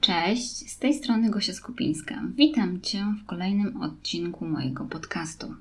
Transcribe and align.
Cześć, 0.00 0.70
z 0.70 0.78
tej 0.78 0.94
strony 0.94 1.30
Gosia 1.30 1.52
Skupińska. 1.52 2.22
Witam 2.34 2.80
Cię 2.80 3.14
w 3.22 3.26
kolejnym 3.26 3.82
odcinku 3.82 4.44
mojego 4.44 4.84
podcastu. 4.84 5.54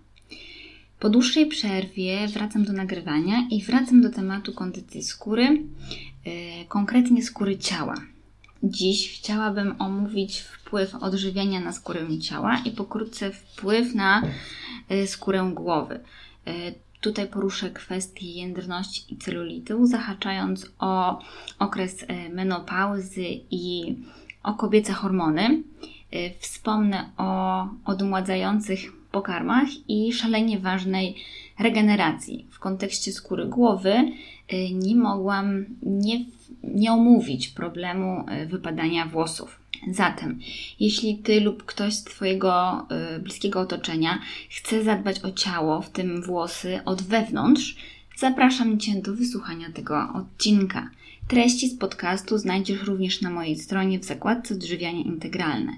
Po 0.99 1.09
dłuższej 1.09 1.45
przerwie 1.47 2.27
wracam 2.27 2.63
do 2.63 2.73
nagrywania 2.73 3.47
i 3.51 3.63
wracam 3.63 4.01
do 4.01 4.09
tematu 4.09 4.53
kondycji 4.53 5.03
skóry, 5.03 5.43
yy, 5.43 6.31
konkretnie 6.67 7.23
skóry 7.23 7.57
ciała. 7.57 7.95
Dziś 8.63 9.19
chciałabym 9.19 9.75
omówić 9.79 10.39
wpływ 10.39 10.95
odżywiania 10.95 11.59
na 11.59 11.71
skórę 11.71 12.19
ciała 12.21 12.61
i 12.65 12.71
pokrótce 12.71 13.31
wpływ 13.31 13.95
na 13.95 14.23
yy, 14.89 15.07
skórę 15.07 15.51
głowy. 15.53 15.99
Yy, 16.45 16.53
Tutaj 17.01 17.27
poruszę 17.27 17.69
kwestię 17.69 18.31
jędrności 18.31 19.13
i 19.13 19.17
celulitu, 19.17 19.85
zahaczając 19.85 20.71
o 20.79 21.19
okres 21.59 22.05
menopauzy 22.33 23.25
i 23.51 23.95
o 24.49 24.53
kobiece 24.53 24.93
hormony. 24.93 25.63
Wspomnę 26.39 27.09
o 27.17 27.67
odmładzających 27.85 28.79
pokarmach 29.11 29.67
i 29.87 30.13
szalenie 30.13 30.59
ważnej 30.59 31.15
regeneracji. 31.59 32.45
W 32.51 32.59
kontekście 32.59 33.11
skóry 33.11 33.45
głowy 33.45 34.11
nie 34.73 34.95
mogłam 34.95 35.65
nie, 35.83 36.25
nie 36.63 36.91
omówić 36.91 37.47
problemu 37.47 38.25
wypadania 38.47 39.05
włosów. 39.05 39.59
Zatem, 39.91 40.39
jeśli 40.79 41.17
Ty 41.17 41.41
lub 41.41 41.63
ktoś 41.63 41.93
z 41.93 42.03
Twojego 42.03 42.85
y, 43.15 43.19
bliskiego 43.19 43.59
otoczenia 43.59 44.19
chce 44.49 44.83
zadbać 44.83 45.19
o 45.23 45.31
ciało, 45.31 45.81
w 45.81 45.89
tym 45.89 46.21
włosy, 46.21 46.79
od 46.85 47.01
wewnątrz, 47.01 47.75
zapraszam 48.17 48.79
Cię 48.79 49.01
do 49.01 49.13
wysłuchania 49.13 49.71
tego 49.71 50.09
odcinka. 50.13 50.89
Treści 51.29 51.69
z 51.69 51.77
podcastu 51.77 52.37
znajdziesz 52.37 52.83
również 52.83 53.21
na 53.21 53.29
mojej 53.29 53.55
stronie 53.55 53.99
w 53.99 54.05
zakładce 54.05 54.53
Odżywianie 54.53 55.01
Integralne. 55.01 55.71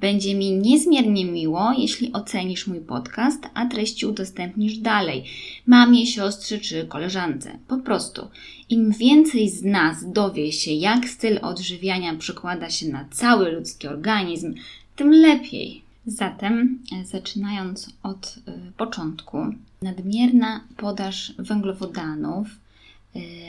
Będzie 0.00 0.34
mi 0.34 0.52
niezmiernie 0.52 1.24
miło, 1.24 1.72
jeśli 1.78 2.12
ocenisz 2.12 2.66
mój 2.66 2.80
podcast, 2.80 3.48
a 3.54 3.66
treści 3.66 4.06
udostępnisz 4.06 4.78
dalej 4.78 5.24
mamie, 5.66 6.06
siostrze 6.06 6.58
czy 6.58 6.86
koleżance. 6.86 7.58
Po 7.68 7.78
prostu, 7.78 8.28
im 8.70 8.90
więcej 8.92 9.50
z 9.50 9.62
nas 9.62 10.12
dowie 10.12 10.52
się, 10.52 10.72
jak 10.72 11.08
styl 11.08 11.38
odżywiania 11.42 12.14
przekłada 12.14 12.70
się 12.70 12.88
na 12.88 13.08
cały 13.10 13.52
ludzki 13.52 13.88
organizm, 13.88 14.54
tym 14.96 15.10
lepiej. 15.10 15.82
Zatem, 16.06 16.78
e, 16.92 17.04
zaczynając 17.04 17.90
od 18.02 18.36
y, 18.36 18.72
początku, 18.76 19.38
nadmierna 19.82 20.64
podaż 20.76 21.34
węglowodanów, 21.38 22.48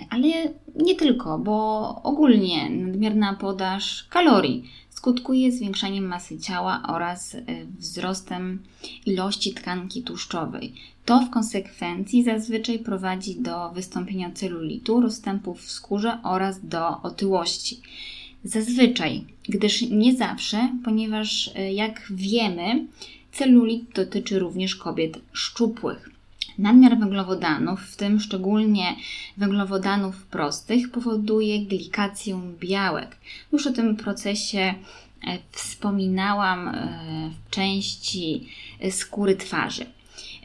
ale 0.10 0.28
nie 0.76 0.96
tylko, 0.96 1.40
bo 1.40 2.02
ogólnie 2.04 2.70
nadmierna 2.70 3.34
podaż 3.34 4.08
kalorii 4.10 4.70
skutkuje 4.90 5.52
zwiększaniem 5.52 6.06
masy 6.06 6.40
ciała 6.40 6.82
oraz 6.88 7.36
e, 7.36 7.42
wzrostem 7.80 8.64
ilości 9.06 9.54
tkanki 9.54 10.04
tłuszczowej. 10.04 10.74
To 11.06 11.20
w 11.20 11.30
konsekwencji 11.30 12.24
zazwyczaj 12.24 12.80
prowadzi 12.80 13.36
do 13.36 13.70
wystąpienia 13.70 14.32
celulitu, 14.32 15.02
rozstępów 15.02 15.62
w 15.62 15.72
skórze 15.72 16.18
oraz 16.24 16.68
do 16.68 17.02
otyłości. 17.02 17.82
Zazwyczaj, 18.44 19.24
gdyż 19.50 19.82
nie 19.82 20.16
zawsze, 20.16 20.70
ponieważ 20.84 21.52
e, 21.56 21.74
jak 21.74 22.02
wiemy, 22.10 22.86
celulit 23.32 23.94
dotyczy 23.96 24.40
również 24.40 24.76
kobiet 24.76 25.20
szczupłych. 25.34 26.15
Nadmiar 26.58 27.00
węglowodanów, 27.00 27.82
w 27.82 27.96
tym 27.96 28.20
szczególnie 28.20 28.96
węglowodanów 29.38 30.24
prostych, 30.24 30.92
powoduje 30.92 31.60
glikację 31.60 32.42
białek. 32.60 33.18
Już 33.52 33.68
o 33.68 33.72
tym 33.72 33.96
procesie 33.96 34.60
e, 34.60 34.74
wspominałam 35.52 36.68
e, 36.68 36.72
w 37.30 37.50
części 37.50 38.48
skóry 38.92 39.36
twarzy. 39.36 39.86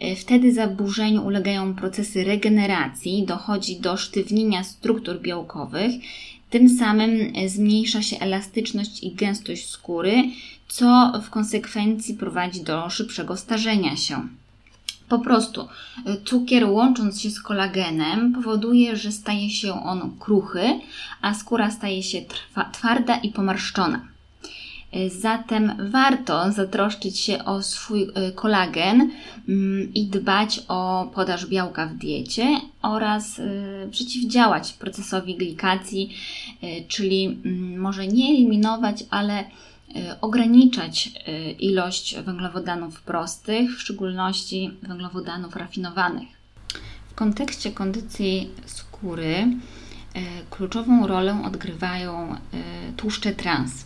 E, 0.00 0.16
wtedy 0.16 0.55
zaburzeniu 0.55 1.27
ulegają 1.27 1.75
procesy 1.75 2.25
regeneracji, 2.25 3.25
dochodzi 3.27 3.81
do 3.81 3.97
sztywnienia 3.97 4.65
struktur 4.65 5.21
białkowych, 5.21 5.92
tym 6.50 6.69
samym 6.69 7.32
zmniejsza 7.47 8.03
się 8.03 8.19
elastyczność 8.19 9.03
i 9.03 9.15
gęstość 9.15 9.69
skóry, 9.69 10.25
co 10.69 11.12
w 11.25 11.31
konsekwencji 11.31 12.15
prowadzi 12.15 12.62
do 12.62 12.91
szybszego 12.91 13.37
starzenia 13.37 13.97
się. 13.97 14.28
Po 15.10 15.19
prostu 15.19 15.60
y, 15.60 15.66
cukier 16.25 16.65
łącząc 16.65 17.21
się 17.21 17.31
z 17.31 17.41
kolagenem 17.41 18.32
powoduje, 18.32 18.97
że 18.97 19.12
staje 19.12 19.50
się 19.50 19.84
on 19.84 20.16
kruchy, 20.19 20.81
a 21.22 21.34
skóra 21.34 21.71
staje 21.71 22.03
się 22.03 22.19
twarda 22.72 23.16
i 23.16 23.32
pomarszczona. 23.32 24.00
Y, 24.97 25.10
zatem 25.10 25.72
warto 25.91 26.53
zatroszczyć 26.53 27.19
się 27.19 27.44
o 27.44 27.62
swój 27.62 28.03
y, 28.03 28.32
kolagen 28.32 29.10
mm, 29.48 29.94
i 29.94 30.06
dbać 30.06 30.62
o 30.69 31.10
podaż 31.15 31.47
białka 31.47 31.87
w 31.87 31.94
diecie 31.94 32.60
oraz 32.82 33.41
przeciwdziałać 33.91 34.72
procesowi 34.72 35.37
glikacji, 35.37 36.15
czyli 36.88 37.25
mm, 37.44 37.81
może 37.81 38.06
nie 38.06 38.28
eliminować, 38.31 39.04
ale 39.10 39.44
ograniczać 40.21 41.11
y, 41.28 41.51
ilość 41.51 42.17
węglowodanów 42.17 43.03
prostych, 43.03 43.71
w 43.77 43.81
szczególności 43.81 44.71
węglowodanów 44.83 45.56
rafinowanych. 45.56 46.28
W 47.11 47.15
kontekście 47.15 47.73
kondycji 47.73 48.51
skóry 48.67 49.34
y, 49.37 50.21
kluczową 50.51 51.06
rolę 51.06 51.43
odgrywają 51.45 52.37
tłuszcze 52.97 53.33
trans, 53.33 53.84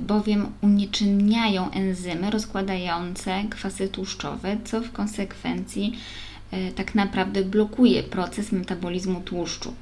bowiem 0.00 0.52
unieczynniają 0.60 1.70
enzymy 1.70 2.30
rozkładające 2.30 3.44
kwasy 3.50 3.88
tłuszczowe, 3.88 4.56
co 4.64 4.80
w 4.80 4.92
konsekwencji 4.92 5.98
tak 6.76 6.94
naprawdę 6.94 7.44
blokuje 7.44 8.02
proces 8.02 8.52
metabolizmu 8.52 9.20
tłuszczu. 9.20 9.74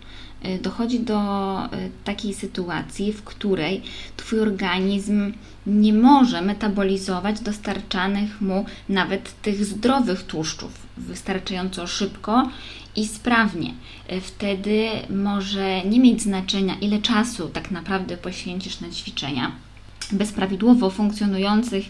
Y, 0.45 0.59
dochodzi 0.59 1.01
do 1.01 1.19
y, 1.65 1.91
takiej 2.05 2.35
sytuacji, 2.35 3.13
w 3.13 3.23
której 3.23 3.83
Twój 4.17 4.41
organizm 4.41 5.33
nie 5.67 5.93
może 5.93 6.43
metabolizować 6.43 7.41
dostarczanych 7.41 8.41
mu 8.41 8.65
nawet 8.89 9.43
tych 9.43 9.65
zdrowych 9.65 10.23
tłuszczów 10.23 10.87
wystarczająco 10.97 11.87
szybko 11.87 12.49
i 12.97 13.07
sprawnie. 13.09 13.75
Y, 14.13 14.21
wtedy 14.21 14.89
może 15.11 15.85
nie 15.85 16.01
mieć 16.01 16.23
znaczenia, 16.23 16.75
ile 16.81 16.99
czasu 16.99 17.49
tak 17.49 17.71
naprawdę 17.71 18.17
poświęcisz 18.17 18.81
na 18.81 18.91
ćwiczenia 18.91 19.53
bez 20.13 20.33
prawidłowo 20.33 20.91
funkcjonujących 20.91 21.85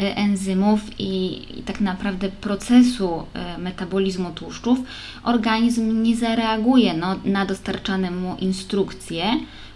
e, 0.00 0.16
enzymów 0.16 0.80
i, 0.98 1.42
i, 1.58 1.62
tak 1.62 1.80
naprawdę 1.80 2.28
procesu 2.28 3.26
e, 3.34 3.58
metabolizmu 3.58 4.30
tłuszczów, 4.30 4.78
organizm 5.22 6.02
nie 6.02 6.16
zareaguje 6.16 6.94
no, 6.94 7.16
na 7.24 7.46
dostarczane 7.46 8.10
mu 8.10 8.36
instrukcje, 8.36 9.24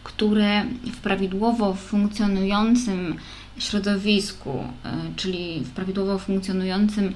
które 0.05 0.65
w 0.93 0.97
prawidłowo 0.97 1.75
funkcjonującym 1.75 3.15
środowisku, 3.59 4.51
e, 4.85 4.93
czyli 5.17 5.61
w 5.61 5.71
prawidłowo 5.71 6.19
funkcjonującym 6.19 7.15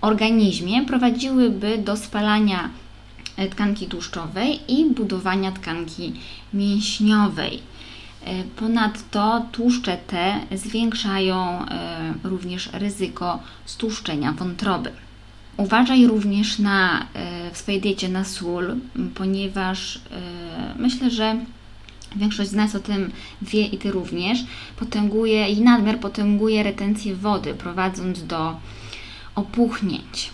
organizmie 0.00 0.84
prowadziłyby 0.84 1.78
do 1.78 1.96
spalania 1.96 2.70
tkanki 3.50 3.86
tłuszczowej 3.86 4.60
i 4.68 4.84
budowania 4.84 5.52
tkanki 5.52 6.12
mięśniowej. 6.54 7.71
E, 8.24 8.44
ponadto 8.44 9.46
tłuszcze 9.52 9.98
te 10.06 10.40
zwiększają 10.52 11.66
e, 11.66 12.14
również 12.24 12.68
ryzyko 12.72 13.38
stłuszczenia 13.64 14.32
wątroby. 14.32 14.90
Uważaj 15.56 16.06
również 16.06 16.58
na, 16.58 17.06
e, 17.14 17.50
w 17.50 17.58
swojej 17.58 17.80
diecie 17.80 18.08
na 18.08 18.24
sól, 18.24 18.76
ponieważ 19.14 20.00
myślę, 20.76 21.10
że 21.10 21.36
większość 22.16 22.50
z 22.50 22.54
nas 22.54 22.74
o 22.74 22.80
tym 22.80 23.12
wie 23.42 23.66
i 23.66 23.78
Ty 23.78 23.90
również, 23.90 24.44
potęguje 24.76 25.48
i 25.48 25.60
nadmiar 25.60 26.00
potęguje 26.00 26.62
retencję 26.62 27.14
wody, 27.14 27.54
prowadząc 27.54 28.26
do 28.26 28.56
opuchnięć. 29.34 30.30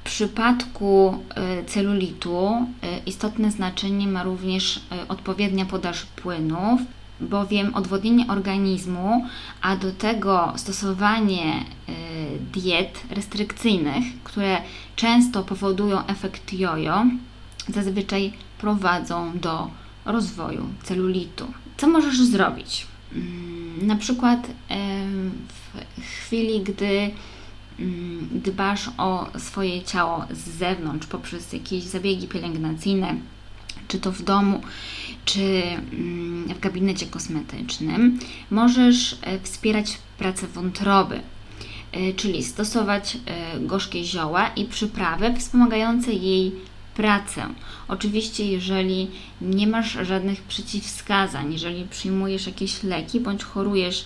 W 0.00 0.04
przypadku 0.04 1.24
celulitu 1.66 2.66
istotne 3.06 3.50
znaczenie 3.50 4.06
ma 4.06 4.22
również 4.22 4.80
odpowiednia 5.08 5.66
podaż 5.66 6.06
płynów, 6.06 6.80
bowiem 7.20 7.74
odwodnienie 7.74 8.26
organizmu, 8.28 9.26
a 9.62 9.76
do 9.76 9.92
tego 9.92 10.52
stosowanie 10.56 11.64
y, 11.88 11.92
diet 12.52 13.02
restrykcyjnych, 13.10 14.04
które 14.24 14.62
często 14.96 15.42
powodują 15.42 16.06
efekt 16.06 16.52
jojo, 16.52 17.04
zazwyczaj 17.68 18.32
prowadzą 18.58 19.38
do 19.38 19.70
rozwoju 20.04 20.66
celulitu. 20.82 21.46
Co 21.76 21.88
możesz 21.88 22.20
zrobić? 22.20 22.86
Mm, 23.14 23.86
na 23.86 23.96
przykład 23.96 24.50
w 26.00 26.02
chwili, 26.02 26.60
gdy 26.60 27.10
mm, 27.78 28.28
dbasz 28.32 28.90
o 28.98 29.26
swoje 29.38 29.82
ciało 29.82 30.24
z 30.30 30.48
zewnątrz 30.48 31.06
poprzez 31.06 31.52
jakieś 31.52 31.84
zabiegi 31.84 32.28
pielęgnacyjne, 32.28 33.16
czy 33.88 33.98
to 33.98 34.12
w 34.12 34.22
domu, 34.22 34.60
czy 35.24 35.62
mm, 35.92 36.48
w 36.48 36.60
gabinecie 36.60 37.06
kosmetycznym, 37.06 38.18
możesz 38.50 39.16
e, 39.22 39.40
wspierać 39.40 39.98
pracę 40.18 40.46
wątroby, 40.46 41.20
e, 41.92 42.12
czyli 42.12 42.44
stosować 42.44 43.16
e, 43.16 43.60
gorzkie 43.60 44.04
zioła 44.04 44.48
i 44.48 44.64
przyprawy 44.64 45.34
wspomagające 45.38 46.12
jej 46.12 46.52
pracę. 46.94 47.46
Oczywiście, 47.88 48.46
jeżeli 48.46 49.10
nie 49.40 49.66
masz 49.66 49.98
żadnych 50.02 50.42
przeciwwskazań, 50.42 51.52
jeżeli 51.52 51.84
przyjmujesz 51.84 52.46
jakieś 52.46 52.82
leki 52.82 53.20
bądź 53.20 53.44
chorujesz 53.44 54.04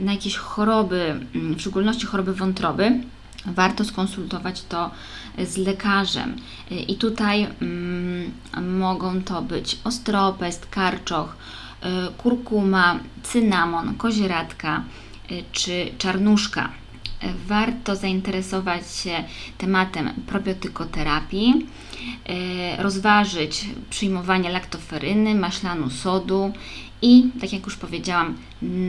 na 0.00 0.12
jakieś 0.12 0.36
choroby, 0.36 1.20
mm, 1.34 1.54
w 1.54 1.60
szczególności 1.60 2.06
choroby 2.06 2.34
wątroby, 2.34 3.00
warto 3.46 3.84
skonsultować 3.84 4.62
to 4.62 4.90
z 5.38 5.56
lekarzem. 5.56 6.36
I 6.88 6.96
tutaj 6.96 7.46
mm, 7.62 8.32
mogą 8.78 9.22
to 9.22 9.42
być 9.42 9.78
ostropest, 9.84 10.66
karczoch, 10.66 11.36
y, 11.36 12.12
kurkuma, 12.12 13.00
cynamon, 13.22 13.94
kozieradka 13.94 14.84
czy 15.52 15.90
czarnuszka. 15.98 16.70
Warto 17.46 17.96
zainteresować 17.96 18.96
się 18.96 19.24
tematem 19.58 20.10
probiotykoterapii, 20.26 21.66
rozważyć 22.78 23.66
przyjmowanie 23.90 24.50
laktoferyny, 24.50 25.34
maślanu 25.34 25.90
sodu 25.90 26.52
i, 27.02 27.30
tak 27.40 27.52
jak 27.52 27.64
już 27.64 27.76
powiedziałam, 27.76 28.36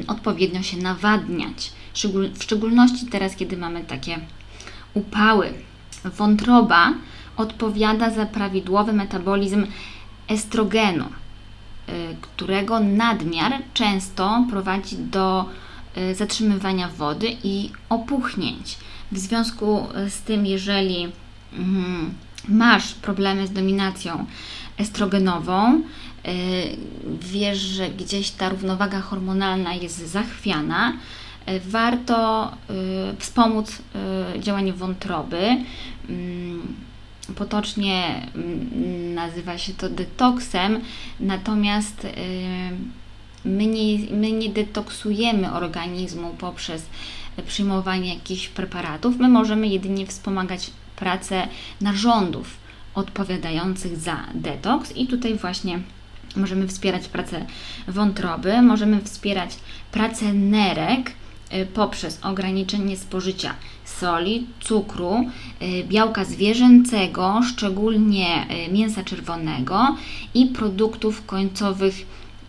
odpowiednio 0.08 0.64
się 0.64 0.78
nawadniać. 0.78 1.72
W 2.34 2.44
szczególności 2.44 3.06
teraz, 3.06 3.36
kiedy 3.36 3.58
mamy 3.58 3.84
takie 3.84 4.20
upały. 4.94 5.54
Wątroba 6.06 6.94
odpowiada 7.38 8.10
za 8.10 8.26
prawidłowy 8.26 8.94
metabolizm 8.94 9.68
estrogenu, 10.28 11.06
y, 11.06 12.16
którego 12.22 12.80
nadmiar 12.80 13.54
często 13.74 14.46
prowadzi 14.50 14.98
do 14.98 15.46
y, 15.98 16.16
zatrzymywania 16.16 16.88
wody 16.88 17.28
i 17.44 17.72
opuchnięć. 17.90 18.78
W 19.12 19.18
związku 19.18 19.88
z 20.10 20.22
tym, 20.22 20.46
jeżeli 20.46 21.12
mm, 21.54 22.14
masz 22.48 22.94
problemy 22.94 23.48
z 23.48 23.52
dominacją 23.52 24.26
estrogenową, 24.78 25.76
y, 25.76 25.82
wiesz, 27.20 27.58
że 27.58 27.90
gdzieś 27.90 28.32
ta 28.32 28.50
równowaga 28.50 29.02
hormonalna 29.02 29.74
jest 29.74 30.08
zachwiana, 30.12 30.94
warto 31.68 32.48
e, 32.48 32.54
wspomóc 33.18 33.82
e, 34.36 34.40
działanie 34.40 34.74
wątroby. 34.74 35.58
Mm, 36.10 36.76
potocznie 37.36 38.28
mm, 38.36 39.14
nazywa 39.14 39.58
się 39.58 39.74
to 39.74 39.90
detoksem, 39.90 40.80
natomiast 41.20 42.08
my 43.46 43.66
nie, 43.66 43.98
my 44.12 44.32
nie 44.32 44.50
detoksujemy 44.50 45.54
organizmu 45.54 46.30
poprzez 46.30 46.86
przyjmowanie 47.48 48.14
jakichś 48.14 48.48
preparatów. 48.48 49.20
My 49.20 49.30
możemy 49.30 49.68
jedynie 49.68 50.06
wspomagać 50.06 50.72
pracę 50.96 51.48
narządów 51.82 52.58
odpowiadających 52.96 53.98
za 53.98 54.18
detoks 54.34 54.98
i 54.98 55.08
tutaj 55.08 55.36
właśnie 55.36 55.80
możemy 56.36 56.68
wspierać 56.68 57.08
pracę 57.08 57.46
wątroby, 57.88 58.62
możemy 58.62 59.02
wspierać 59.02 59.58
pracę 59.92 60.34
nerek, 60.34 61.12
poprzez 61.74 62.20
ograniczenie 62.24 62.98
spożycia 62.98 63.56
soli, 64.00 64.48
cukru, 64.60 65.26
y, 65.62 65.84
białka 65.84 66.26
zwierzęcego, 66.26 67.42
szczególnie 67.50 68.48
y, 68.68 68.72
mięsa 68.72 69.04
czerwonego 69.04 69.96
i 70.34 70.46
produktów 70.46 71.26
końcowych 71.26 71.96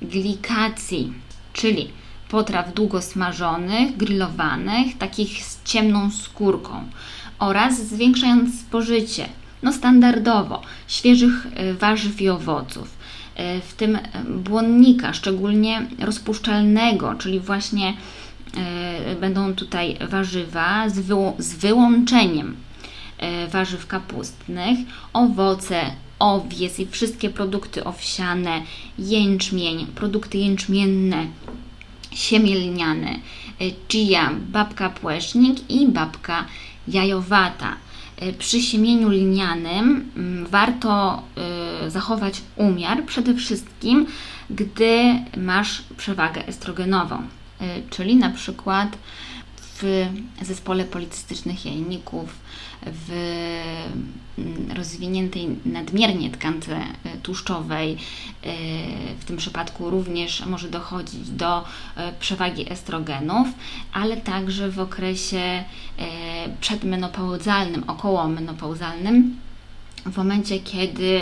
glikacji, 0.03 1.13
czyli 1.53 1.89
potraw 2.29 2.75
długo 2.75 3.03
smażonych, 3.03 3.97
grillowanych, 3.97 4.99
takich 4.99 5.45
z 5.45 5.65
ciemną 5.65 6.11
skórką 6.11 6.85
oraz 7.39 7.89
zwiększając 7.89 8.61
spożycie 8.61 9.29
no 9.63 9.73
standardowo 9.73 10.63
świeżych 10.89 11.47
warzyw 11.79 12.21
i 12.21 12.29
owoców, 12.29 12.97
w 13.69 13.75
tym 13.77 13.99
błonnika, 14.29 15.13
szczególnie 15.13 15.87
rozpuszczalnego, 15.99 17.15
czyli 17.15 17.41
właśnie 17.41 17.95
będą 19.21 19.55
tutaj 19.55 19.99
warzywa 20.09 20.89
z, 20.89 21.07
z 21.39 21.55
wyłączeniem 21.55 22.57
e, 23.19 23.49
warzyw 23.49 23.87
kapustnych, 23.87 24.79
owoce, 25.13 25.81
owiec 26.19 26.79
i 26.79 26.87
wszystkie 26.87 27.31
produkty 27.31 27.85
owsiane, 27.85 28.63
jęczmień, 28.99 29.87
produkty 29.87 30.39
jęczmienne, 30.39 31.27
siemię 32.13 32.55
lniane, 32.55 33.11
e, 33.11 33.19
chia, 33.89 34.31
babka 34.49 34.91
płesznik 34.91 35.71
i 35.71 35.89
babka 35.89 36.45
jajowata. 36.89 37.77
Przy 38.39 38.63
siemieniu 38.63 39.09
lnianym 39.09 40.11
mm, 40.17 40.47
warto 40.47 41.23
zachować 41.89 42.43
umiar 42.57 43.05
przede 43.05 43.35
wszystkim, 43.35 44.07
gdy 44.51 45.15
masz 45.37 45.83
przewagę 45.97 46.47
estrogenową. 46.47 47.23
Y, 47.63 47.83
czyli 47.91 48.17
na 48.17 48.31
przykład 48.31 48.99
w 49.57 50.09
zespole 50.43 50.85
policystycznych 50.85 51.67
jajników, 51.67 52.39
w 52.87 53.11
mm, 54.39 54.73
rozwiniętej 54.77 55.49
nadmiernie 55.67 56.31
tkance 56.31 56.81
y, 57.17 57.21
tłuszczowej, 57.23 57.93
y, 57.93 57.97
w 59.21 59.25
tym 59.25 59.37
przypadku 59.37 59.91
również 59.91 60.47
może 60.47 60.69
dochodzić 60.69 61.31
do 61.31 61.65
przewagi 62.21 62.73
estrogenów, 62.73 63.49
ale 63.93 64.17
także 64.17 64.71
w 64.71 64.81
okresie 64.81 65.65
przedmenopauzalnym, 66.61 67.85
okołomenopauzalnym, 67.87 69.37
w 70.07 70.17
momencie 70.17 70.61
kiedy 70.61 71.21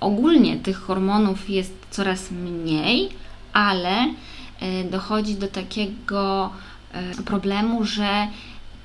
ogólnie 0.00 0.56
tych 0.56 0.76
hormonów 0.76 1.50
jest 1.50 1.74
coraz 1.90 2.30
mniej, 2.30 3.08
ale 3.52 4.14
e, 4.60 4.84
dochodzi 4.84 5.34
do 5.34 5.48
takiego 5.48 6.50
e, 6.92 7.22
problemu, 7.22 7.84
że 7.84 8.26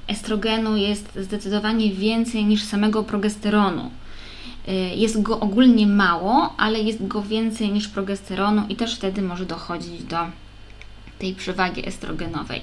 estrogenu 0.07 0.77
jest 0.77 1.17
zdecydowanie 1.21 1.91
więcej 1.91 2.45
niż 2.45 2.63
samego 2.63 3.03
progesteronu. 3.03 3.91
E, 4.67 4.73
jest 4.73 5.21
go 5.21 5.39
ogólnie 5.39 5.87
mało, 5.87 6.53
ale 6.57 6.79
jest 6.79 7.07
go 7.07 7.21
więcej 7.21 7.69
niż 7.69 7.87
progesteronu 7.87 8.63
i 8.69 8.75
też 8.75 8.95
wtedy 8.95 9.21
może 9.21 9.45
dochodzić 9.45 10.03
do 10.03 10.17
tej 11.19 11.35
przewagi 11.35 11.87
estrogenowej. 11.87 12.61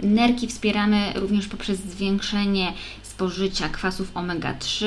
Nerki 0.00 0.48
wspieramy 0.48 1.12
również 1.14 1.48
poprzez 1.48 1.78
zwiększenie 1.78 2.72
spożycia 3.02 3.68
kwasów 3.68 4.14
omega-3, 4.14 4.86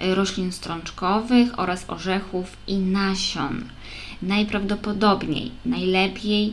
roślin 0.00 0.52
strączkowych 0.52 1.58
oraz 1.58 1.84
orzechów 1.90 2.56
i 2.66 2.76
nasion 2.78 3.64
najprawdopodobniej, 4.22 5.50
najlepiej. 5.64 6.52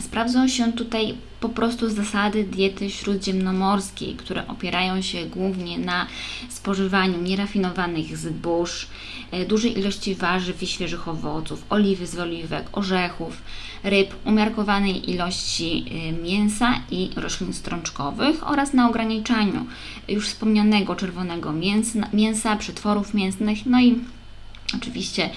Sprawdzą 0.00 0.48
się 0.48 0.72
tutaj 0.72 1.14
po 1.40 1.48
prostu 1.48 1.90
zasady 1.90 2.44
diety 2.44 2.90
śródziemnomorskiej, 2.90 4.14
które 4.14 4.48
opierają 4.48 5.02
się 5.02 5.26
głównie 5.26 5.78
na 5.78 6.06
spożywaniu 6.48 7.22
nierafinowanych 7.22 8.16
zbóż, 8.16 8.86
e, 9.30 9.44
dużej 9.46 9.78
ilości 9.78 10.14
warzyw 10.14 10.62
i 10.62 10.66
świeżych 10.66 11.08
owoców, 11.08 11.64
oliwy 11.70 12.06
z 12.06 12.18
oliwek, 12.18 12.68
orzechów, 12.72 13.42
ryb, 13.84 14.14
umiarkowanej 14.24 15.10
ilości 15.10 15.84
e, 15.90 16.12
mięsa 16.12 16.74
i 16.90 17.10
roślin 17.16 17.52
strączkowych 17.52 18.50
oraz 18.50 18.72
na 18.72 18.88
ograniczaniu 18.88 19.66
już 20.08 20.28
wspomnianego 20.28 20.96
czerwonego 20.96 21.52
mięsa, 21.52 22.08
mięsa 22.12 22.56
przetworów 22.56 23.14
mięsnych, 23.14 23.66
no 23.66 23.80
i 23.80 23.98
oczywiście 24.76 25.30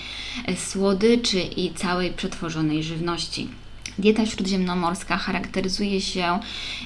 e, 0.46 0.56
słodyczy 0.58 1.42
i 1.42 1.74
całej 1.74 2.12
przetworzonej 2.12 2.84
żywności. 2.84 3.48
Dieta 4.00 4.26
śródziemnomorska 4.26 5.18
charakteryzuje 5.18 6.02
się 6.02 6.40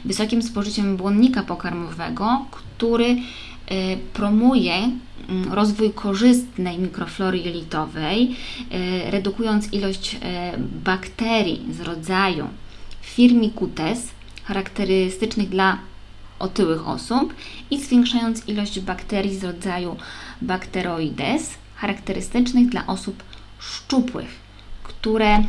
wysokim 0.06 0.42
spożyciem 0.42 0.98
błonnika 0.98 1.44
pokarmowego, 1.44 2.46
który 2.52 3.06
e, 3.06 3.18
promuje 4.14 4.74
mm, 4.74 5.54
rozwój 5.54 5.94
korzystnej 5.94 6.80
mikroflory 6.80 7.38
jelitowej, 7.38 8.36
e, 8.72 9.12
redukując 9.12 9.74
ilość 9.74 10.18
bakterii 10.84 11.66
z 11.72 11.82
rodzaju 11.82 12.48
Firmicutes, 13.02 14.12
charakterystycznych 14.44 15.50
dla 15.50 15.78
otyłych 16.40 16.88
osób 16.88 17.34
i 17.72 17.82
zwiększając 17.82 18.48
ilość 18.48 18.80
bakterii 18.80 19.36
z 19.36 19.44
rodzaju 19.44 19.96
Bacteroides, 20.42 21.58
charakterystycznych 21.76 22.70
dla 22.70 22.88
osób 22.88 23.24
szczupłych, 23.60 24.30
które 24.84 25.44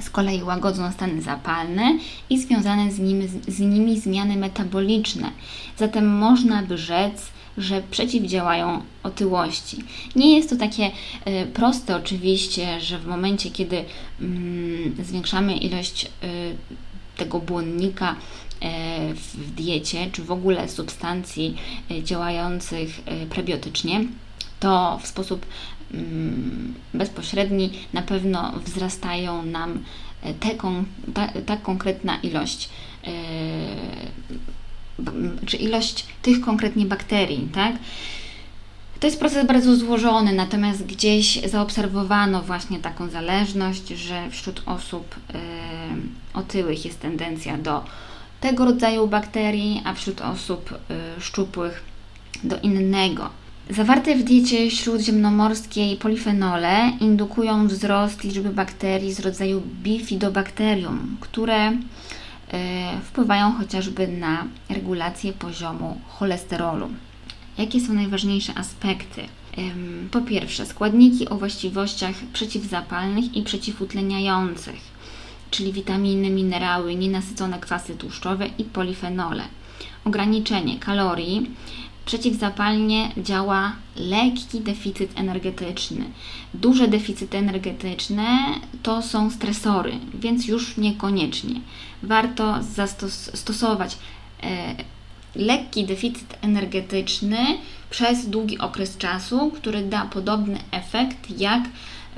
z 0.00 0.10
kolei 0.10 0.42
łagodzą 0.42 0.92
stany 0.92 1.22
zapalne 1.22 1.98
i 2.30 2.40
związane 2.40 2.92
z 2.92 2.98
nimi, 2.98 3.28
z 3.28 3.60
nimi 3.60 4.00
zmiany 4.00 4.36
metaboliczne. 4.36 5.30
Zatem 5.76 6.18
można 6.18 6.62
by 6.62 6.78
rzec, 6.78 7.34
że 7.58 7.82
przeciwdziałają 7.90 8.82
otyłości. 9.02 9.76
Nie 10.16 10.36
jest 10.36 10.50
to 10.50 10.56
takie 10.56 10.86
y, 10.86 11.46
proste 11.54 11.96
oczywiście, 11.96 12.80
że 12.80 12.98
w 12.98 13.06
momencie, 13.06 13.50
kiedy 13.50 13.76
y, 13.76 13.84
zwiększamy 15.04 15.56
ilość 15.56 16.04
y, 16.04 16.08
tego 17.16 17.38
błonnika 17.38 18.16
w 19.14 19.50
diecie, 19.50 20.10
czy 20.12 20.22
w 20.22 20.30
ogóle 20.30 20.68
substancji 20.68 21.56
działających 22.02 23.00
prebiotycznie, 23.30 24.04
to 24.64 24.98
w 25.02 25.06
sposób 25.06 25.46
mm, 25.94 26.74
bezpośredni 26.94 27.70
na 27.92 28.02
pewno 28.02 28.52
wzrastają 28.64 29.42
nam 29.42 29.84
te, 30.40 30.50
ta, 31.14 31.28
ta 31.46 31.56
konkretna 31.56 32.16
ilość 32.16 32.68
czy 35.46 35.56
ilość 35.56 36.06
tych 36.22 36.40
konkretnie 36.40 36.86
bakterii, 36.86 37.48
tak? 37.54 37.72
To 39.00 39.06
jest 39.06 39.18
proces 39.18 39.46
bardzo 39.46 39.76
złożony, 39.76 40.32
natomiast 40.32 40.86
gdzieś 40.86 41.42
zaobserwowano 41.42 42.42
właśnie 42.42 42.78
taką 42.78 43.08
zależność, 43.08 43.88
że 43.88 44.30
wśród 44.30 44.62
osób 44.66 45.14
y, 45.14 45.38
otyłych 46.34 46.84
jest 46.84 47.00
tendencja 47.00 47.58
do 47.58 47.84
tego 48.40 48.64
rodzaju 48.64 49.08
bakterii, 49.08 49.82
a 49.84 49.94
wśród 49.94 50.20
osób 50.20 50.74
szczupłych 51.20 51.84
do 52.44 52.60
innego. 52.60 53.43
Zawarte 53.70 54.16
w 54.16 54.22
diecie 54.22 54.70
śródziemnomorskiej 54.70 55.96
polifenole 55.96 56.92
indukują 57.00 57.68
wzrost 57.68 58.24
liczby 58.24 58.50
bakterii 58.50 59.12
z 59.12 59.20
rodzaju 59.20 59.62
bifidobakterium, 59.82 61.16
które 61.20 61.72
E, 62.52 63.00
wpływają 63.04 63.52
chociażby 63.52 64.08
na 64.08 64.46
regulację 64.68 65.32
poziomu 65.32 66.00
cholesterolu. 66.08 66.88
Jakie 67.58 67.80
są 67.80 67.92
najważniejsze 67.92 68.54
aspekty? 68.58 69.20
Po 70.10 70.20
pierwsze, 70.20 70.66
składniki 70.66 71.28
o 71.28 71.36
właściwościach 71.36 72.14
przeciwzapalnych 72.32 73.36
i 73.36 73.42
przeciwutleniających, 73.42 74.80
czyli 75.50 75.72
witaminy, 75.72 76.30
minerały, 76.30 76.94
nienasycone 76.94 77.58
kwasy 77.58 77.94
tłuszczowe 77.94 78.46
i 78.58 78.64
polifenole. 78.64 79.42
Ograniczenie 80.04 80.78
kalorii 80.78 81.50
Przeciwzapalnie 82.06 83.10
działa 83.16 83.72
lekki 83.96 84.60
deficyt 84.60 85.18
energetyczny. 85.18 86.04
Duże 86.54 86.88
deficyty 86.88 87.38
energetyczne 87.38 88.26
to 88.82 89.02
są 89.02 89.30
stresory, 89.30 89.92
więc 90.14 90.46
już 90.46 90.76
niekoniecznie. 90.76 91.60
Warto 92.02 92.62
zastosować 92.62 93.98
e, 94.42 94.74
lekki 95.34 95.84
deficyt 95.84 96.38
energetyczny 96.42 97.38
przez 97.90 98.26
długi 98.26 98.58
okres 98.58 98.96
czasu, 98.96 99.50
który 99.50 99.82
da 99.82 100.04
podobny 100.04 100.58
efekt 100.70 101.40
jak 101.40 101.62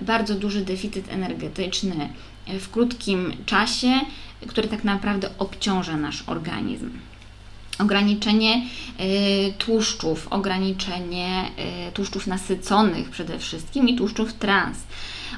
bardzo 0.02 0.34
duży 0.34 0.64
deficyt 0.64 1.12
energetyczny 1.12 2.08
w 2.46 2.70
krótkim 2.70 3.32
czasie, 3.46 4.00
który 4.46 4.68
tak 4.68 4.84
naprawdę 4.84 5.30
obciąża 5.38 5.96
nasz 5.96 6.24
organizm 6.26 6.90
ograniczenie 7.78 8.66
y, 9.00 9.52
tłuszczów, 9.58 10.28
ograniczenie 10.30 11.50
y, 11.88 11.92
tłuszczów 11.92 12.26
nasyconych 12.26 13.10
przede 13.10 13.38
wszystkim 13.38 13.88
i 13.88 13.96
tłuszczów 13.96 14.32
trans 14.32 14.78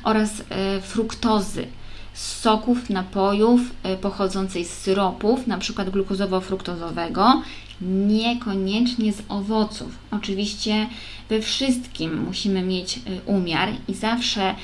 oraz 0.05 0.41
y, 0.41 0.45
fruktozy 0.83 1.67
z 2.15 2.41
soków, 2.41 2.91
napojów 2.91 3.61
pochodzącej 4.01 4.65
z 4.65 4.71
syropów, 4.71 5.41
np. 5.47 5.85
glukozowo-fruktozowego, 5.85 7.43
niekoniecznie 7.81 9.13
z 9.13 9.23
owoców. 9.29 9.99
Oczywiście 10.11 10.87
we 11.29 11.43
wszystkim 11.43 12.25
musimy 12.25 12.63
mieć 12.63 13.01
umiar 13.27 13.69
i 13.89 13.95
zawsze 13.95 14.55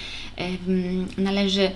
należy 1.19 1.71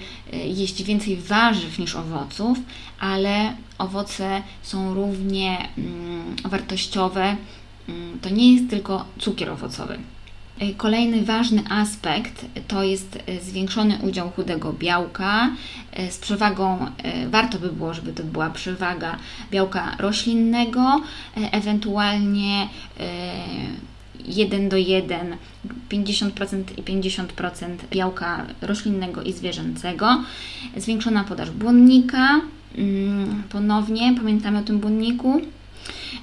jeść 0.45 0.83
więcej 0.83 1.17
warzyw 1.17 1.79
niż 1.79 1.95
owoców, 1.95 2.59
ale 3.01 3.55
owoce 3.79 4.43
są 4.63 4.95
równie 4.95 5.69
mm, 5.79 6.37
wartościowe. 6.45 7.37
Mm, 7.89 8.19
to 8.21 8.31
nie 8.31 8.55
jest 8.55 8.71
tylko 8.71 9.05
cukier 9.19 9.51
owocowy. 9.51 9.99
E, 10.59 10.75
kolejny 10.75 11.25
ważny 11.25 11.63
aspekt 11.71 12.47
to 12.69 12.83
jest 12.83 13.19
e, 13.27 13.41
zwiększony 13.41 13.99
udział 14.03 14.31
chudego 14.31 14.73
białka. 14.73 15.51
E, 15.93 16.11
z 16.11 16.19
przewagą, 16.19 16.87
warto 17.31 17.59
by 17.59 17.73
było, 17.73 17.95
żeby 17.95 18.13
to 18.13 18.23
była 18.23 18.51
przewaga 18.51 19.17
białka 19.51 19.97
roślinnego, 19.99 21.03
ewentualnie 21.35 22.69
1 24.27 24.69
do 24.69 24.77
1, 24.77 25.37
50% 25.91 26.63
i 26.77 26.83
50% 26.83 27.77
białka 27.91 28.47
roślinnego 28.61 29.23
i 29.23 29.33
zwierzęcego, 29.33 30.25
zwiększona 30.77 31.25
podaż 31.25 31.51
błonnika, 31.51 32.41
Mm, 32.79 33.43
ponownie 33.49 34.15
pamiętamy 34.17 34.59
o 34.59 34.63
tym 34.63 34.79
błonniku. 34.79 35.41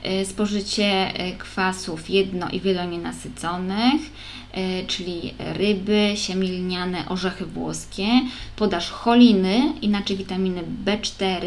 E, 0.04 0.26
spożycie 0.26 0.86
e, 0.86 1.32
kwasów 1.32 2.10
jedno- 2.10 2.50
i 2.50 2.62
wielonienasyconych, 2.62 4.02
e, 4.52 4.86
czyli 4.86 5.34
ryby, 5.40 6.14
siemilniane, 6.16 7.10
orzechy 7.10 7.46
włoskie, 7.46 8.08
podaż 8.56 8.90
choliny, 8.90 9.74
inaczej 9.82 10.18
witaminy 10.18 10.64
B4. 10.86 11.46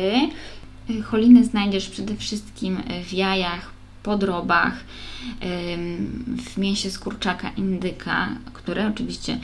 Choliny 1.05 1.45
znajdziesz 1.45 1.89
przede 1.89 2.17
wszystkim 2.17 2.83
w 3.05 3.13
jajach, 3.13 3.71
podrobach, 4.03 4.73
w 6.45 6.57
mięsie 6.57 6.91
z 6.91 6.99
kurczaka 6.99 7.51
indyka, 7.51 8.29
które 8.53 8.89
oczywiście 8.89 9.39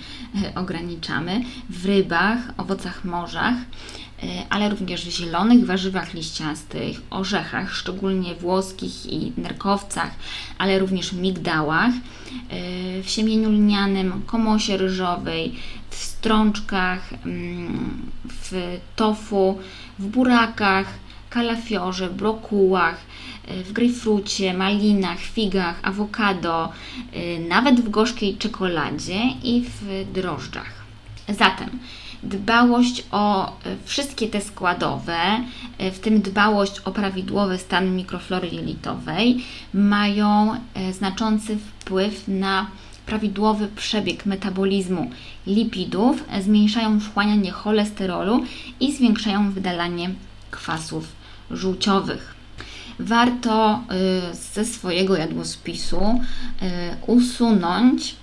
ograniczamy, 0.54 1.44
w 1.70 1.86
rybach, 1.86 2.38
owocach 2.56 3.04
morzach. 3.04 3.54
E, 4.22 4.26
ale 4.50 4.68
również 4.68 5.06
w 5.06 5.10
zielonych 5.10 5.66
warzywach 5.66 6.14
liściastych, 6.14 7.02
orzechach, 7.10 7.74
szczególnie 7.74 8.34
włoskich 8.34 9.06
i 9.06 9.32
nerkowcach, 9.36 10.10
ale 10.58 10.78
również 10.78 11.12
migdałach, 11.12 11.90
e, 11.90 13.02
w 13.02 13.10
siemieniu 13.10 13.50
lnianym, 13.50 14.22
komosie 14.26 14.76
ryżowej, 14.76 15.54
w 15.90 15.96
strączkach, 15.96 17.12
mm, 17.12 18.10
w 18.24 18.78
tofu, 18.96 19.58
w 19.98 20.06
burakach, 20.06 20.86
kalafiorze, 21.30 22.10
brokułach, 22.10 22.96
e, 23.44 23.62
w 23.62 23.72
grejpfrucie, 23.72 24.54
malinach, 24.54 25.18
figach, 25.18 25.80
awokado, 25.82 26.72
nawet 27.48 27.80
w 27.80 27.90
gorzkiej 27.90 28.36
czekoladzie 28.36 29.20
i 29.42 29.64
w 29.70 30.12
drożdżach. 30.12 30.84
Zatem 31.28 31.78
dbałość 32.24 33.04
o 33.10 33.48
e, 33.48 33.52
wszystkie 33.84 34.28
te 34.28 34.40
składowe, 34.40 35.18
e, 35.78 35.90
w 35.90 35.98
tym 35.98 36.20
dbałość 36.20 36.80
o 36.80 36.92
prawidłowy 36.92 37.58
stan 37.58 37.96
mikroflory 37.96 38.48
jelitowej, 38.48 39.44
mają 39.74 40.54
e, 40.74 40.92
znaczący 40.92 41.56
wpływ 41.56 42.28
na 42.28 42.66
prawidłowy 43.06 43.68
przebieg 43.76 44.26
metabolizmu 44.26 45.10
lipidów, 45.46 46.24
zmniejszają 46.42 47.00
wchłanianie 47.00 47.50
cholesterolu 47.50 48.44
i 48.80 48.92
zwiększają 48.92 49.50
wydalanie 49.50 50.10
kwasów 50.50 51.12
żółciowych. 51.50 52.34
Warto 52.98 53.80
ze 54.54 54.64
swojego 54.64 55.16
jadłospisu 55.16 56.20
usunąć 57.06 58.16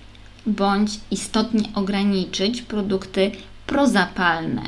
bądź 0.46 0.90
istotnie 1.10 1.62
ograniczyć 1.74 2.62
produkty 2.62 3.30
prozapalne, 3.72 4.62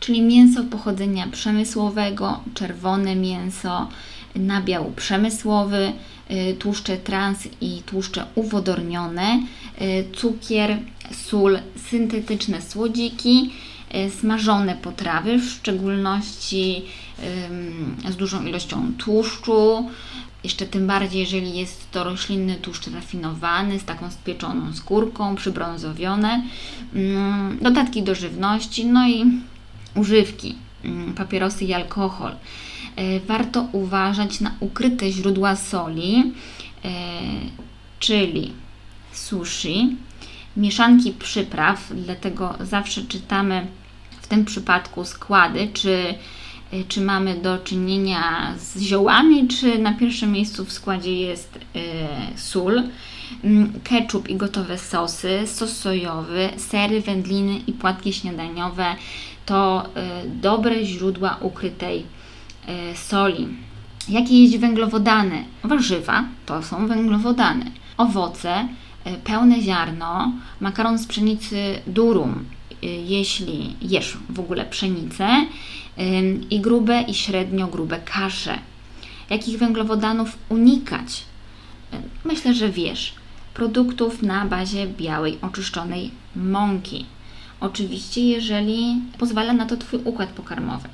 czyli 0.00 0.22
mięso 0.22 0.64
pochodzenia 0.64 1.26
przemysłowego, 1.26 2.40
czerwone 2.54 3.16
mięso, 3.16 3.88
nabiał 4.36 4.92
przemysłowy, 4.96 5.92
y, 6.30 6.56
tłuszcze 6.58 6.96
trans 6.96 7.48
i 7.60 7.82
tłuszcze 7.86 8.26
uwodornione, 8.34 9.42
y, 9.80 10.04
cukier, 10.16 10.78
sól, 11.12 11.58
syntetyczne 11.90 12.62
słodziki, 12.62 13.50
smażone 14.20 14.74
potrawy, 14.74 15.38
w 15.38 15.50
szczególności 15.50 16.82
z 18.10 18.16
dużą 18.16 18.46
ilością 18.46 18.92
tłuszczu, 18.98 19.90
jeszcze 20.44 20.66
tym 20.66 20.86
bardziej, 20.86 21.20
jeżeli 21.20 21.56
jest 21.56 21.90
to 21.90 22.04
roślinny 22.04 22.54
tłuszcz 22.54 22.86
rafinowany 22.86 23.78
z 23.78 23.84
taką 23.84 24.10
spieczoną 24.10 24.72
skórką, 24.72 25.36
przybrązowione, 25.36 26.42
mm, 26.94 27.58
dodatki 27.62 28.02
do 28.02 28.14
żywności, 28.14 28.86
no 28.86 29.08
i 29.08 29.24
używki, 29.94 30.54
mm, 30.84 31.14
papierosy 31.14 31.64
i 31.64 31.72
alkohol. 31.72 32.32
E, 32.96 33.20
warto 33.20 33.68
uważać 33.72 34.40
na 34.40 34.54
ukryte 34.60 35.10
źródła 35.10 35.56
soli, 35.56 36.32
e, 36.84 36.90
czyli 37.98 38.52
sushi, 39.12 39.96
mieszanki 40.56 41.12
przypraw, 41.12 41.92
dlatego 41.94 42.54
zawsze 42.60 43.02
czytamy 43.02 43.66
tym 44.30 44.44
przypadku 44.44 45.04
składy, 45.04 45.68
czy 45.72 46.14
y, 46.72 46.84
czy 46.88 47.00
mamy 47.00 47.34
do 47.34 47.58
czynienia 47.58 48.54
z 48.58 48.80
ziołami, 48.80 49.48
czy 49.48 49.78
na 49.78 49.92
pierwszym 49.92 50.32
miejscu 50.32 50.64
w 50.64 50.72
składzie 50.72 51.20
jest 51.20 51.56
y, 51.56 51.60
sól, 52.36 52.82
mm, 53.44 53.72
ketchup 53.84 54.28
i 54.28 54.36
gotowe 54.36 54.78
sosy, 54.78 55.46
sos 55.46 55.76
sojowy, 55.76 56.48
sery, 56.56 57.00
wędliny 57.00 57.58
i 57.66 57.72
płatki 57.72 58.12
śniadaniowe 58.12 58.86
to 59.46 59.86
dobre 60.26 60.84
źródła 60.84 61.36
ukrytej 61.40 62.04
soli. 62.94 63.48
Jakie 64.08 64.42
jeść 64.42 64.58
węglowodany? 64.58 65.44
Warzywa 65.64 66.24
to 66.46 66.62
są 66.62 66.86
węglowodany. 66.86 67.70
Owoce, 67.96 68.68
pełne 69.24 69.62
ziarno, 69.62 70.32
makaron 70.60 70.98
z 70.98 71.06
pszenicy 71.06 71.82
durum, 71.86 72.44
Y, 72.54 72.59
jeśli 72.82 73.76
jesz 73.82 74.18
w 74.28 74.40
ogóle 74.40 74.64
pszenicę 74.64 75.46
i 76.50 76.60
grube 76.60 77.02
i 77.02 77.14
średnio 77.14 77.66
grube 77.66 78.00
kasze. 78.04 78.58
Jakich 79.30 79.58
węglowodanów 79.58 80.38
unikać? 80.48 81.24
Myślę, 82.24 82.54
że 82.54 82.70
wiesz. 82.70 83.14
Produktów 83.54 84.22
na 84.22 84.46
bazie 84.46 84.86
białej, 84.86 85.38
oczyszczonej 85.42 86.10
mąki. 86.36 87.06
Oczywiście, 87.60 88.20
jeżeli 88.20 88.94
pozwala 89.18 89.52
na 89.52 89.66
to 89.66 89.76
Twój 89.76 90.00
układ 90.04 90.28
pokarmowy. 90.28 90.88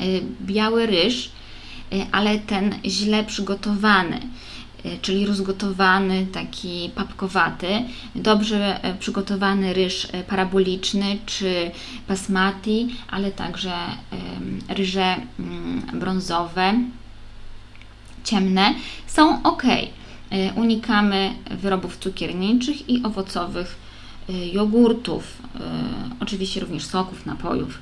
Y, 0.00 0.22
biały 0.42 0.86
ryż, 0.86 1.30
y, 1.92 2.06
ale 2.12 2.38
ten 2.38 2.74
źle 2.84 3.24
przygotowany 3.24 4.20
czyli 5.02 5.26
rozgotowany, 5.26 6.26
taki 6.32 6.90
papkowaty, 6.94 7.68
dobrze 8.14 8.84
e, 8.84 8.94
przygotowany 8.94 9.74
ryż 9.74 10.08
e, 10.12 10.24
paraboliczny 10.24 11.18
czy 11.26 11.70
basmati, 12.08 12.88
ale 13.10 13.32
także 13.32 13.72
ryże 14.68 15.16
mm, 15.38 15.82
brązowe, 16.00 16.74
ciemne 18.24 18.74
są 19.06 19.42
ok. 19.42 19.62
Unikamy 20.56 21.34
wyrobów 21.50 21.96
cukierniczych 21.96 22.88
i 22.88 23.02
owocowych 23.02 23.76
jogurtów, 24.52 25.42
oczywiście 26.20 26.60
również 26.60 26.86
soków, 26.86 27.26
napojów. 27.26 27.78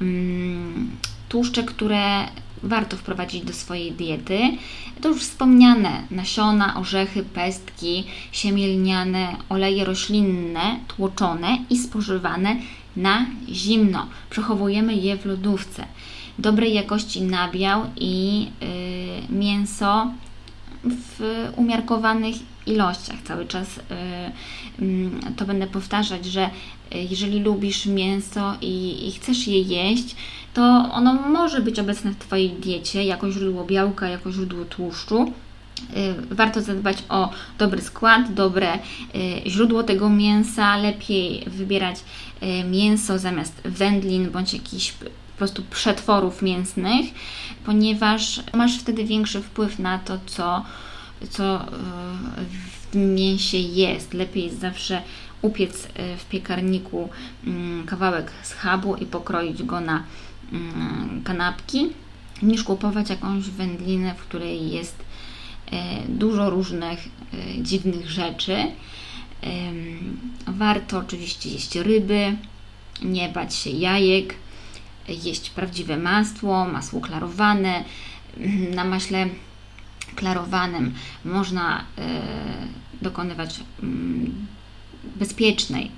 Mm, 0.00 0.90
tłuszcze, 1.28 1.62
które 1.62 2.28
warto 2.64 2.96
wprowadzić 2.96 3.44
do 3.44 3.52
swojej 3.52 3.92
diety. 3.92 4.38
To 5.00 5.08
już 5.08 5.22
wspomniane 5.22 6.02
nasiona, 6.10 6.76
orzechy, 6.76 7.22
pestki, 7.22 8.04
siemielniane, 8.32 9.36
oleje 9.48 9.84
roślinne, 9.84 10.78
tłoczone 10.88 11.58
i 11.70 11.78
spożywane 11.78 12.56
na 12.96 13.26
zimno. 13.48 14.06
Przechowujemy 14.30 14.94
je 14.94 15.16
w 15.16 15.26
lodówce. 15.26 15.86
Dobrej 16.38 16.74
jakości 16.74 17.22
nabiał 17.22 17.82
i 17.96 18.46
yy, 19.30 19.38
mięso 19.38 20.10
w 20.84 21.48
umiarkowanych 21.56 22.34
ilościach. 22.66 23.22
Cały 23.24 23.46
czas 23.46 23.76
yy, 24.78 24.86
yy, 24.86 25.10
to 25.36 25.44
będę 25.44 25.66
powtarzać, 25.66 26.26
że 26.26 26.44
y, 26.94 26.98
jeżeli 27.10 27.40
lubisz 27.40 27.86
mięso 27.86 28.54
i, 28.60 29.06
i 29.08 29.12
chcesz 29.12 29.46
je 29.46 29.60
jeść, 29.60 30.16
to 30.54 30.62
ono 30.92 31.14
może 31.14 31.60
być 31.60 31.78
obecne 31.78 32.10
w 32.10 32.18
Twojej 32.18 32.50
diecie 32.50 33.04
jako 33.04 33.30
źródło 33.30 33.64
białka, 33.64 34.08
jako 34.08 34.32
źródło 34.32 34.64
tłuszczu. 34.64 35.32
Y, 35.96 36.34
warto 36.34 36.60
zadbać 36.60 36.98
o 37.08 37.30
dobry 37.58 37.82
skład, 37.82 38.34
dobre 38.34 38.74
y, 38.74 39.50
źródło 39.50 39.82
tego 39.82 40.10
mięsa. 40.10 40.76
Lepiej 40.76 41.44
wybierać 41.46 41.96
y, 42.42 42.64
mięso 42.64 43.18
zamiast 43.18 43.60
wędlin 43.64 44.30
bądź 44.30 44.52
jakichś 44.52 44.92
po 44.92 45.38
prostu 45.38 45.62
przetworów 45.62 46.42
mięsnych, 46.42 47.06
ponieważ 47.64 48.40
masz 48.52 48.78
wtedy 48.78 49.04
większy 49.04 49.42
wpływ 49.42 49.78
na 49.78 49.98
to, 49.98 50.18
co, 50.26 50.64
co 51.30 51.66
w 52.80 52.86
tym 52.86 53.14
mięsie 53.14 53.58
jest. 53.58 54.14
Lepiej 54.14 54.44
jest 54.44 54.60
zawsze 54.60 55.02
upiec 55.42 55.88
w 56.18 56.24
piekarniku 56.24 57.08
mm, 57.46 57.86
kawałek 57.86 58.32
schabu 58.42 58.96
i 58.96 59.06
pokroić 59.06 59.62
go 59.62 59.80
na 59.80 60.04
Mm, 60.52 61.22
kanapki, 61.24 61.90
niż 62.42 62.64
kupować 62.64 63.10
jakąś 63.10 63.50
wędlinę, 63.50 64.14
w 64.14 64.18
której 64.18 64.70
jest 64.70 64.96
e, 65.72 66.02
dużo 66.08 66.50
różnych 66.50 66.98
e, 66.98 67.62
dziwnych 67.62 68.10
rzeczy. 68.10 68.56
Warto 70.46 70.98
oczywiście 70.98 71.50
jeść 71.50 71.76
ryby, 71.76 72.36
nie 73.02 73.28
bać 73.28 73.54
się 73.54 73.70
jajek, 73.70 74.34
jeść 75.08 75.50
prawdziwe 75.50 75.96
masło, 75.96 76.64
masło 76.64 77.00
klarowane. 77.00 77.84
Na 78.74 78.84
maśle 78.84 79.26
klarowanym 80.14 80.94
można 81.24 81.78
e, 81.78 81.82
dokonywać 83.02 83.60
mm, 83.82 84.46
bezpiecznej 85.16 85.90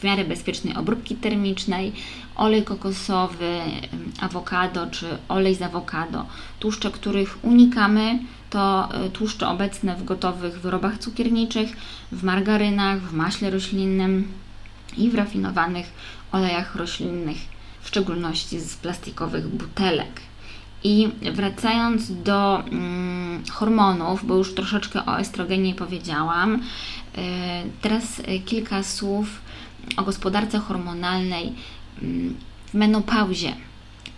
w 0.00 0.04
miarę 0.04 0.24
bezpiecznej 0.24 0.76
obróbki 0.76 1.16
termicznej, 1.16 1.92
olej 2.36 2.64
kokosowy, 2.64 3.60
awokado 4.20 4.86
czy 4.86 5.06
olej 5.28 5.54
z 5.54 5.62
awokado. 5.62 6.26
Tłuszcze, 6.58 6.90
których 6.90 7.38
unikamy, 7.42 8.18
to 8.50 8.88
e, 8.94 9.10
tłuszcze 9.10 9.48
obecne 9.48 9.96
w 9.96 10.04
gotowych 10.04 10.60
wyrobach 10.60 10.98
cukierniczych, 10.98 11.76
w 12.12 12.22
margarynach, 12.22 13.00
w 13.00 13.12
maśle 13.12 13.50
roślinnym 13.50 14.32
i 14.96 15.10
w 15.10 15.14
rafinowanych 15.14 15.86
olejach 16.32 16.76
roślinnych, 16.76 17.36
w 17.80 17.88
szczególności 17.88 18.60
z 18.60 18.76
plastikowych 18.76 19.48
butelek. 19.48 20.20
I 20.84 21.08
wracając 21.32 22.22
do 22.22 22.60
mm, 22.60 23.42
hormonów, 23.50 24.26
bo 24.26 24.34
już 24.34 24.54
troszeczkę 24.54 25.06
o 25.06 25.18
estrogenie 25.18 25.74
powiedziałam, 25.74 26.52
yy, 26.52 27.22
teraz 27.80 28.22
kilka 28.44 28.82
słów 28.82 29.40
o 29.96 30.02
gospodarce 30.02 30.58
hormonalnej 30.58 31.52
mm, 32.02 32.36
w 32.66 32.74
menopauzie. 32.74 33.54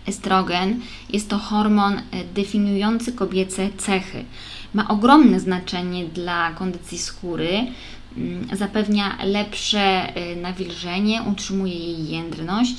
Estrogen 0.07 0.79
jest 1.09 1.29
to 1.29 1.37
hormon 1.37 1.93
e, 1.93 2.01
definiujący 2.33 3.13
kobiece 3.13 3.69
cechy. 3.77 4.25
Ma 4.73 4.87
ogromne 4.87 5.39
znaczenie 5.39 6.05
dla 6.05 6.51
kondycji 6.51 6.97
skóry, 6.97 7.67
zapewnia 8.53 9.17
lepsze 9.23 9.79
e, 9.79 10.35
nawilżenie, 10.35 11.21
utrzymuje 11.31 11.75
jej 11.75 12.07
jędrność 12.07 12.75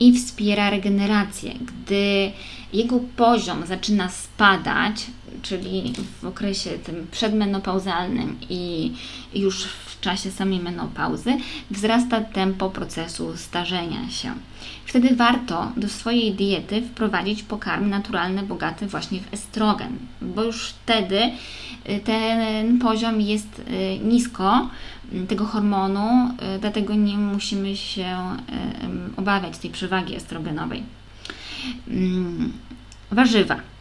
i 0.00 0.12
wspiera 0.12 0.70
regenerację. 0.70 1.54
Gdy 1.54 2.32
jego 2.72 3.00
poziom 3.16 3.66
zaczyna 3.66 4.08
spadać, 4.08 5.06
czyli 5.42 5.92
w 6.22 6.26
okresie 6.26 6.70
tym 6.70 7.06
przedmenopauzalnym 7.10 8.36
i 8.50 8.92
już 9.34 9.64
w 9.64 9.91
czasie 10.02 10.30
samej 10.30 10.60
menopauzy, 10.60 11.36
wzrasta 11.70 12.20
tempo 12.20 12.70
procesu 12.70 13.36
starzenia 13.36 14.10
się. 14.10 14.34
Wtedy 14.86 15.16
warto 15.16 15.72
do 15.76 15.88
swojej 15.88 16.34
diety 16.34 16.82
wprowadzić 16.82 17.42
pokarm 17.42 17.88
naturalny, 17.88 18.42
bogaty 18.42 18.86
właśnie 18.86 19.20
w 19.20 19.34
estrogen, 19.34 19.96
bo 20.22 20.42
już 20.42 20.68
wtedy 20.68 21.20
y, 21.88 22.00
ten 22.04 22.78
poziom 22.78 23.20
jest 23.20 23.58
y, 23.58 23.98
nisko 24.04 24.68
y, 25.12 25.26
tego 25.26 25.46
hormonu, 25.46 26.34
dlatego 26.60 26.94
nie 26.94 27.18
musimy 27.18 27.76
się 27.76 28.18
obawiać 29.16 29.58
tej 29.58 29.70
przewagi 29.70 30.16
estrogenowej. 30.16 30.82
Mm, 31.88 32.52
warzywa 33.10 33.71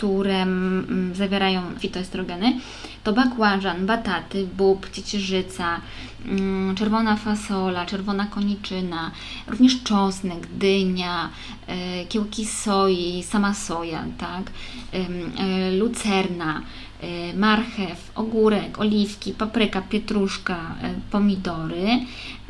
które 0.00 0.42
mm, 0.42 1.14
zawierają 1.14 1.62
fitoestrogeny, 1.78 2.60
to 3.04 3.12
bakłażan, 3.12 3.86
bataty, 3.86 4.46
bób, 4.56 4.90
ciecierzyca, 4.90 5.80
mm, 6.26 6.74
czerwona 6.76 7.16
fasola, 7.16 7.86
czerwona 7.86 8.26
koniczyna, 8.26 9.10
również 9.48 9.82
czosnek, 9.82 10.46
dynia, 10.46 11.28
e, 11.66 12.04
kiełki 12.06 12.46
soi, 12.46 13.22
sama 13.22 13.54
soja, 13.54 14.04
tak, 14.18 14.50
e, 14.92 15.70
lucerna, 15.72 16.62
e, 17.00 17.34
marchew, 17.36 18.10
ogórek, 18.14 18.78
oliwki, 18.78 19.32
papryka, 19.32 19.82
pietruszka, 19.82 20.74
pomidory. 21.10 21.86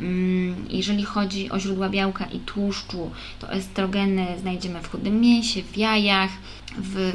Mm, 0.01 0.55
jeżeli 0.69 1.03
chodzi 1.03 1.51
o 1.51 1.59
źródła 1.59 1.89
białka 1.89 2.25
i 2.25 2.39
tłuszczu, 2.39 3.11
to 3.39 3.51
estrogeny 3.51 4.27
znajdziemy 4.41 4.79
w 4.81 4.91
chudym 4.91 5.21
mięsie, 5.21 5.63
w 5.63 5.77
jajach, 5.77 6.31
w 6.77 6.97
y, 6.97 7.13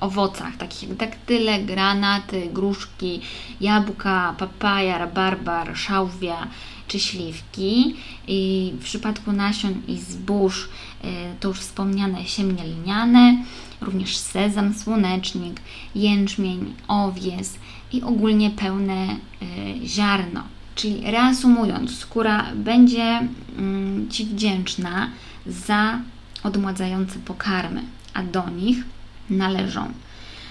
owocach, 0.00 0.56
takich 0.56 0.88
jak 0.88 0.98
daktyle, 0.98 1.62
granaty, 1.62 2.48
gruszki, 2.52 3.20
jabłka, 3.60 4.34
papaja, 4.38 4.98
rabarbar, 4.98 5.76
szałwia 5.76 6.46
czy 6.88 7.00
śliwki. 7.00 7.96
I 8.28 8.72
w 8.80 8.84
przypadku 8.84 9.32
nasion 9.32 9.74
i 9.88 9.98
zbóż 9.98 10.64
y, 10.64 11.06
to 11.40 11.48
już 11.48 11.58
wspomniane 11.58 12.26
siemię 12.26 12.64
lniane, 12.64 13.44
również 13.80 14.16
sezam, 14.16 14.74
słonecznik, 14.74 15.60
jęczmień, 15.94 16.74
owies 16.88 17.58
i 17.92 18.02
ogólnie 18.02 18.50
pełne 18.50 19.16
y, 19.42 19.86
ziarno. 19.86 20.42
Czyli 20.74 21.10
reasumując, 21.10 21.98
skóra 21.98 22.46
będzie 22.54 23.20
mm, 23.58 24.10
Ci 24.10 24.24
wdzięczna 24.24 25.10
za 25.46 25.98
odmładzające 26.42 27.18
pokarmy. 27.18 27.82
A 28.14 28.22
do 28.22 28.50
nich 28.50 28.84
należą 29.30 29.92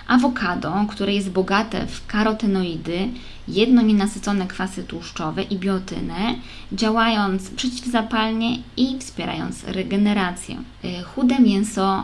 awokado, 0.09 0.85
które 0.89 1.13
jest 1.13 1.29
bogate 1.29 1.87
w 1.87 2.07
karotenoidy, 2.07 3.07
jedno 3.47 3.81
nienasycone 3.81 4.47
kwasy 4.47 4.83
tłuszczowe 4.83 5.43
i 5.43 5.57
biotynę, 5.57 6.35
działając 6.71 7.49
przeciwzapalnie 7.49 8.57
i 8.77 8.99
wspierając 8.99 9.63
regenerację. 9.63 10.55
Y, 10.85 11.03
chude 11.03 11.39
mięso 11.39 12.03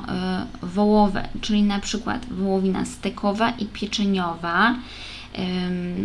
y, 0.64 0.66
wołowe, 0.66 1.28
czyli 1.42 1.64
na 1.64 1.80
przykład 1.80 2.26
wołowina 2.32 2.86
stekowa 2.86 3.50
i 3.50 3.66
pieczeniowa, 3.66 4.76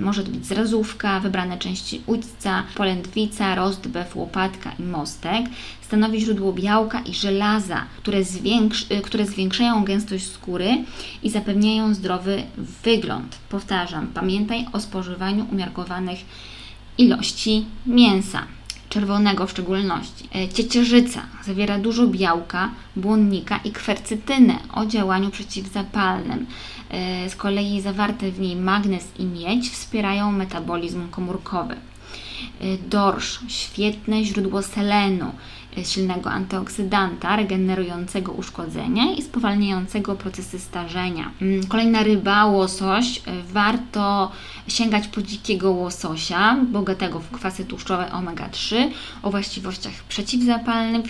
może 0.00 0.24
to 0.24 0.30
być 0.30 0.46
zrazówka, 0.46 1.20
wybrane 1.20 1.58
części 1.58 2.02
udźca, 2.06 2.62
polędwica, 2.74 3.54
rostbew, 3.54 4.16
łopatka 4.16 4.72
i 4.78 4.82
mostek. 4.82 5.46
Stanowi 5.80 6.20
źródło 6.20 6.52
białka 6.52 7.00
i 7.00 7.14
żelaza, 7.14 7.84
które, 7.98 8.18
y, 8.18 9.00
które 9.02 9.26
zwiększają 9.26 9.84
gęstość 9.84 10.26
skóry 10.26 10.84
i 11.22 11.30
zapewniają 11.30 11.94
zdrowy 11.94 12.42
wygląd. 12.84 13.38
Powtarzam, 13.48 14.06
pamiętaj 14.06 14.66
o 14.72 14.80
spożywaniu 14.80 15.46
umiarkowanych 15.52 16.18
ilości 16.98 17.64
mięsa 17.86 18.42
czerwonego 18.90 19.46
w 19.46 19.50
szczególności. 19.50 20.28
E, 20.34 20.48
ciecierzyca 20.48 21.22
zawiera 21.44 21.78
dużo 21.78 22.06
białka, 22.06 22.70
błonnika 22.96 23.60
i 23.64 23.72
kwercytynę 23.72 24.54
o 24.74 24.86
działaniu 24.86 25.30
przeciwzapalnym. 25.30 26.46
E, 26.90 27.30
z 27.30 27.36
kolei 27.36 27.80
zawarte 27.80 28.30
w 28.30 28.40
niej 28.40 28.56
magnez 28.56 29.08
i 29.18 29.24
miedź 29.24 29.70
wspierają 29.70 30.32
metabolizm 30.32 31.08
komórkowy. 31.08 31.74
E, 31.74 31.78
dorsz, 32.88 33.40
świetne 33.48 34.24
źródło 34.24 34.62
selenu, 34.62 35.32
silnego 35.82 36.30
antyoksydanta, 36.30 37.36
regenerującego 37.36 38.32
uszkodzenia 38.32 39.12
i 39.12 39.22
spowalniającego 39.22 40.14
procesy 40.14 40.58
starzenia. 40.58 41.30
Mm, 41.42 41.66
kolejna 41.66 42.02
ryba, 42.02 42.46
łosoś. 42.46 43.22
Warto 43.52 44.32
sięgać 44.68 45.08
po 45.08 45.22
dzikiego 45.22 45.70
łososia, 45.70 46.56
bogatego 46.72 47.20
w 47.20 47.30
kwasy 47.30 47.64
tłuszczowe 47.64 48.10
omega-3, 48.12 48.90
o 49.22 49.30
właściwościach 49.30 49.92
przeciwzapalnych, 50.08 51.04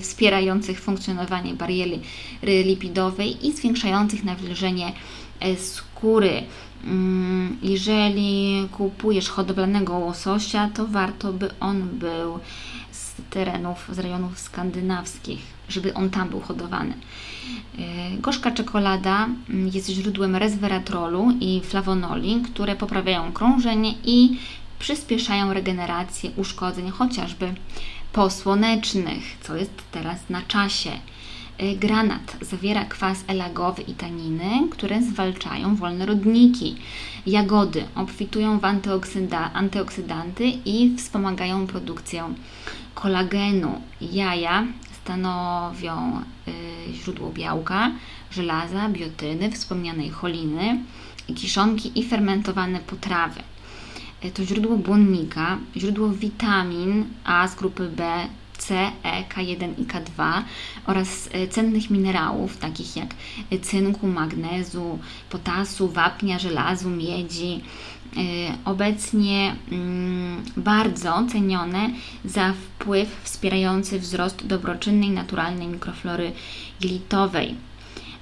wspierających 0.00 0.80
funkcjonowanie 0.80 1.54
bariery 1.54 1.98
lipidowej 2.42 3.46
i 3.46 3.52
zwiększających 3.52 4.24
nawilżenie 4.24 4.92
e, 5.40 5.56
skóry. 5.56 6.42
Mm, 6.84 7.56
jeżeli 7.62 8.68
kupujesz 8.72 9.28
hodowlanego 9.28 9.98
łososia, 9.98 10.70
to 10.74 10.86
warto 10.86 11.32
by 11.32 11.50
on 11.60 11.88
był 11.98 12.38
terenów, 13.30 13.88
z 13.92 13.98
rejonów 13.98 14.38
skandynawskich, 14.38 15.40
żeby 15.68 15.94
on 15.94 16.10
tam 16.10 16.28
był 16.28 16.40
hodowany. 16.40 16.94
E, 17.78 18.16
gorzka 18.16 18.50
czekolada 18.50 19.28
mm, 19.50 19.68
jest 19.74 19.88
źródłem 19.88 20.36
resveratrolu 20.36 21.32
i 21.40 21.60
flawonoli, 21.64 22.42
które 22.42 22.76
poprawiają 22.76 23.32
krążenie 23.32 23.94
i 24.04 24.38
przyspieszają 24.78 25.52
regenerację 25.52 26.30
uszkodzeń, 26.36 26.90
chociażby 26.90 27.54
posłonecznych, 28.12 29.38
co 29.42 29.56
jest 29.56 29.72
teraz 29.92 30.18
na 30.30 30.42
czasie. 30.42 30.90
E, 31.58 31.76
granat 31.76 32.36
zawiera 32.40 32.84
kwas 32.84 33.24
elagowy 33.26 33.82
i 33.82 33.94
taniny, 33.94 34.68
które 34.70 35.02
zwalczają 35.02 35.76
wolne 35.76 36.06
rodniki. 36.06 36.76
Jagody 37.26 37.84
obfitują 37.94 38.58
w 38.58 38.64
antyoksydanty 39.54 40.44
i 40.64 40.96
wspomagają 40.98 41.66
produkcję 41.66 42.34
kolagenu. 42.94 43.80
Jaja 44.00 44.66
stanowią 45.04 46.22
y, 46.48 46.94
źródło 46.94 47.30
białka, 47.30 47.90
żelaza, 48.30 48.88
biotyny, 48.88 49.50
wspomnianej 49.50 50.10
choliny, 50.10 50.78
kiszonki 51.34 52.00
i 52.00 52.08
fermentowane 52.08 52.80
potrawy. 52.80 53.40
Y, 54.24 54.30
to 54.30 54.44
źródło 54.44 54.76
błonnika, 54.76 55.58
źródło 55.76 56.08
witamin 56.08 57.04
A 57.24 57.48
z 57.48 57.54
grupy 57.54 57.88
B, 57.88 58.26
C, 58.58 58.74
E, 59.02 59.24
K1 59.28 59.72
i 59.78 59.84
K2 59.84 60.42
oraz 60.86 61.26
y, 61.26 61.48
cennych 61.48 61.90
minerałów 61.90 62.56
takich 62.56 62.96
jak 62.96 63.14
cynku, 63.62 64.06
magnezu, 64.06 64.98
potasu, 65.30 65.88
wapnia, 65.88 66.38
żelazu, 66.38 66.90
miedzi, 66.90 67.60
Y, 67.60 67.91
obecnie 68.64 69.56
mm, 69.72 70.44
bardzo 70.56 71.26
cenione 71.32 71.90
za 72.24 72.52
wpływ 72.52 73.20
wspierający 73.22 73.98
wzrost 73.98 74.46
dobroczynnej, 74.46 75.10
naturalnej 75.10 75.68
mikroflory 75.68 76.32
glitowej. 76.80 77.54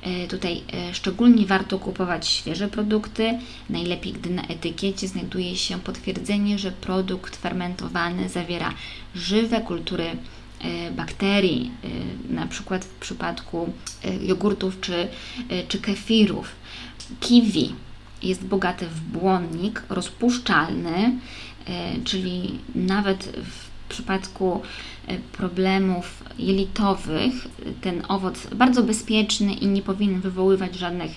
Y, 0.06 0.28
tutaj 0.28 0.62
y, 0.90 0.94
szczególnie 0.94 1.46
warto 1.46 1.78
kupować 1.78 2.28
świeże 2.28 2.68
produkty, 2.68 3.38
najlepiej 3.70 4.12
gdy 4.12 4.30
na 4.30 4.42
etykiecie 4.42 5.08
znajduje 5.08 5.56
się 5.56 5.80
potwierdzenie, 5.80 6.58
że 6.58 6.72
produkt 6.72 7.36
fermentowany 7.36 8.28
zawiera 8.28 8.74
żywe 9.14 9.60
kultury 9.60 10.04
bakterii, 10.96 11.70
na 12.30 12.46
przykład 12.46 12.84
w 12.84 12.94
przypadku 12.94 13.72
jogurtów 14.22 14.80
czy, 14.80 15.08
czy 15.68 15.78
kefirów. 15.78 16.48
Kiwi 17.20 17.74
jest 18.22 18.44
bogate 18.44 18.86
w 18.86 19.00
błonnik 19.00 19.82
rozpuszczalny, 19.88 21.18
e, 21.66 22.00
czyli 22.04 22.58
nawet 22.74 23.24
w 23.24 23.88
przypadku 23.88 24.62
problemów 25.32 26.24
jelitowych 26.38 27.48
ten 27.80 28.02
owoc 28.08 28.46
bardzo 28.54 28.82
bezpieczny 28.82 29.54
i 29.54 29.66
nie 29.66 29.82
powinien 29.82 30.20
wywoływać 30.20 30.74
żadnych 30.74 31.10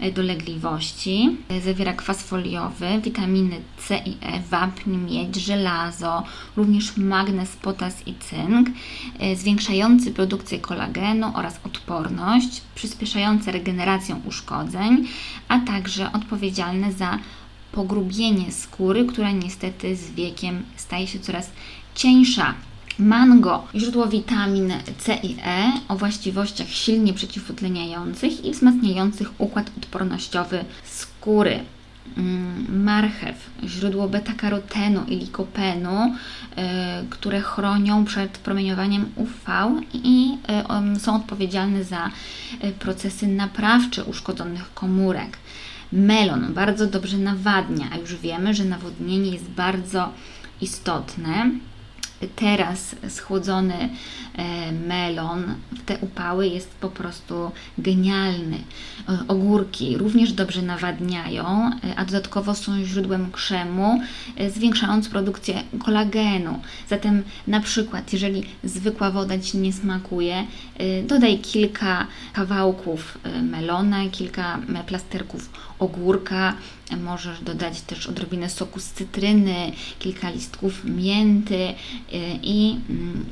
e, 0.00 0.12
dolegliwości. 0.12 1.36
Zawiera 1.64 1.92
kwas 1.92 2.22
foliowy, 2.22 2.86
witaminy 3.04 3.56
C 3.76 3.98
i 4.06 4.16
E, 4.20 4.40
wapń, 4.40 4.96
miedź, 4.96 5.36
żelazo, 5.36 6.22
również 6.56 6.96
magnez, 6.96 7.56
potas 7.56 8.06
i 8.06 8.14
cynk, 8.14 8.68
zwiększający 9.36 10.10
produkcję 10.10 10.58
kolagenu 10.58 11.32
oraz 11.34 11.60
odporność, 11.64 12.62
przyspieszający 12.74 13.52
regenerację 13.52 14.20
uszkodzeń, 14.24 15.08
a 15.48 15.58
także 15.58 16.12
odpowiedzialne 16.12 16.92
za 16.92 17.18
pogrubienie 17.72 18.52
skóry, 18.52 19.04
która 19.04 19.30
niestety 19.30 19.96
z 19.96 20.10
wiekiem 20.10 20.62
staje 20.76 21.06
się 21.06 21.18
coraz 21.18 21.50
cieńsza. 21.94 22.54
Mango, 22.98 23.64
źródło 23.74 24.06
witamin 24.06 24.72
C 24.98 25.14
i 25.22 25.36
E 25.44 25.72
o 25.88 25.96
właściwościach 25.96 26.68
silnie 26.68 27.12
przeciwutleniających 27.12 28.44
i 28.44 28.52
wzmacniających 28.52 29.40
układ 29.40 29.70
odpornościowy 29.78 30.64
skóry. 30.84 31.60
Mm, 32.16 32.82
marchew, 32.84 33.50
źródło 33.64 34.08
beta-karotenu 34.08 35.04
i 35.08 35.16
likopenu, 35.16 36.06
y, 36.06 36.56
które 37.10 37.40
chronią 37.40 38.04
przed 38.04 38.38
promieniowaniem 38.38 39.12
UV 39.16 39.82
i 39.92 40.38
y, 40.96 41.00
są 41.00 41.16
odpowiedzialne 41.16 41.84
za 41.84 42.10
y, 42.64 42.72
procesy 42.72 43.26
naprawcze 43.26 44.04
uszkodzonych 44.04 44.74
komórek. 44.74 45.38
Melon 45.92 46.54
bardzo 46.54 46.86
dobrze 46.86 47.18
nawadnia, 47.18 47.86
a 47.92 47.96
już 47.96 48.16
wiemy, 48.16 48.54
że 48.54 48.64
nawodnienie 48.64 49.30
jest 49.30 49.48
bardzo 49.50 50.12
istotne 50.60 51.50
teraz 52.36 52.96
schłodzony 53.08 53.88
e, 54.34 54.72
melon 54.72 55.54
w 55.72 55.84
te 55.84 55.98
upały 55.98 56.46
jest 56.46 56.70
po 56.70 56.88
prostu 56.88 57.50
genialny. 57.78 58.56
E, 59.08 59.18
ogórki 59.28 59.98
również 59.98 60.32
dobrze 60.32 60.62
nawadniają, 60.62 61.70
e, 61.84 61.96
a 61.96 62.04
dodatkowo 62.04 62.54
są 62.54 62.84
źródłem 62.84 63.30
krzemu, 63.30 64.00
zwiększając 64.54 65.08
produkcję 65.08 65.62
kolagenu. 65.84 66.60
Zatem 66.88 67.22
na 67.46 67.60
przykład, 67.60 68.12
jeżeli 68.12 68.42
zwykła 68.64 69.10
woda 69.10 69.38
Ci 69.38 69.58
nie 69.58 69.72
smakuje, 69.72 70.46
dodaj 71.06 71.38
kilka 71.38 72.06
kawałków 72.32 73.18
melona, 73.42 74.08
kilka 74.12 74.58
plasterków 74.86 75.50
ogórka, 75.78 76.54
możesz 76.96 77.40
dodać 77.40 77.80
też 77.80 78.06
odrobinę 78.06 78.50
soku 78.50 78.80
z 78.80 78.84
cytryny, 78.84 79.72
kilka 79.98 80.30
listków 80.30 80.84
mięty 80.84 81.54
y, 81.54 81.74
i 82.42 82.76
mm, 82.90 83.24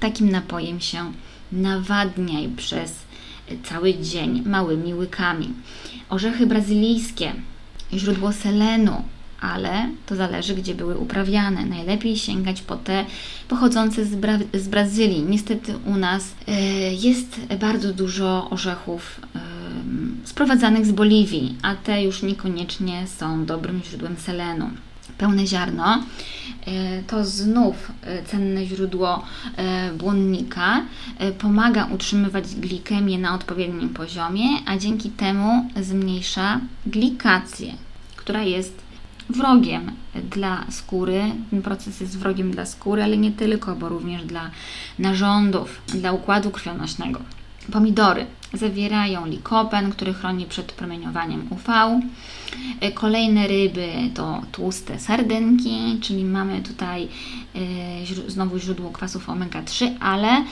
takim 0.00 0.30
napojem 0.30 0.80
się 0.80 1.12
nawadniaj 1.52 2.48
przez 2.48 2.92
cały 3.64 3.94
dzień 3.94 4.42
małymi 4.46 4.94
łykami. 4.94 5.48
Orzechy 6.08 6.46
brazylijskie, 6.46 7.32
źródło 7.92 8.32
selenu, 8.32 9.04
ale 9.40 9.88
to 10.06 10.16
zależy, 10.16 10.54
gdzie 10.54 10.74
były 10.74 10.98
uprawiane. 10.98 11.66
Najlepiej 11.66 12.16
sięgać 12.16 12.62
po 12.62 12.76
te 12.76 13.04
pochodzące 13.48 14.04
z, 14.04 14.14
Bra 14.14 14.38
z 14.54 14.68
Brazylii. 14.68 15.22
Niestety 15.22 15.74
u 15.86 15.96
nas 15.96 16.34
y, 16.48 16.52
jest 16.94 17.40
bardzo 17.60 17.92
dużo 17.92 18.50
orzechów 18.50 19.20
y, 19.36 19.59
sprowadzanych 20.24 20.86
z 20.86 20.92
Boliwii, 20.92 21.56
a 21.62 21.74
te 21.74 22.02
już 22.02 22.22
niekoniecznie 22.22 23.06
są 23.06 23.46
dobrym 23.46 23.80
źródłem 23.84 24.16
selenu. 24.16 24.70
pełne 25.18 25.46
ziarno. 25.46 26.04
E, 26.66 27.02
to 27.02 27.24
znów 27.24 27.92
e, 28.02 28.22
cenne 28.22 28.66
źródło 28.66 29.24
e, 29.56 29.92
błonnika. 29.92 30.82
Pomaga 31.38 31.84
utrzymywać 31.84 32.54
glikemię 32.54 33.18
na 33.18 33.34
odpowiednim 33.34 33.88
poziomie, 33.88 34.44
a 34.66 34.76
dzięki 34.76 35.10
temu 35.10 35.68
zmniejsza 35.80 36.60
glikację, 36.86 37.72
która 38.16 38.42
jest 38.42 38.82
wrogiem 39.30 39.92
dla 40.30 40.64
skóry. 40.70 41.22
Ten 41.50 41.62
proces 41.62 42.00
jest 42.00 42.18
wrogiem 42.18 42.50
dla 42.50 42.66
skóry, 42.66 43.02
ale 43.02 43.16
nie 43.16 43.32
tylko, 43.32 43.76
bo 43.76 43.88
również 43.88 44.24
dla 44.24 44.50
narządów, 44.98 45.82
dla 45.86 46.12
układu 46.12 46.50
krwionośnego. 46.50 47.20
Pomidory 47.72 48.26
zawierają 48.54 49.26
likopen, 49.26 49.90
który 49.90 50.14
chroni 50.14 50.46
przed 50.46 50.72
promieniowaniem 50.72 51.46
UV. 51.50 52.00
Kolejne 52.94 53.46
ryby 53.46 53.88
to 54.14 54.42
tłuste 54.52 54.98
sardynki, 54.98 55.98
czyli 56.00 56.24
mamy 56.24 56.62
tutaj 56.62 57.08
e, 57.54 58.30
znowu 58.30 58.58
źródło 58.58 58.90
kwasów 58.90 59.28
omega-3, 59.28 59.90
ale 60.00 60.28
e, 60.28 60.44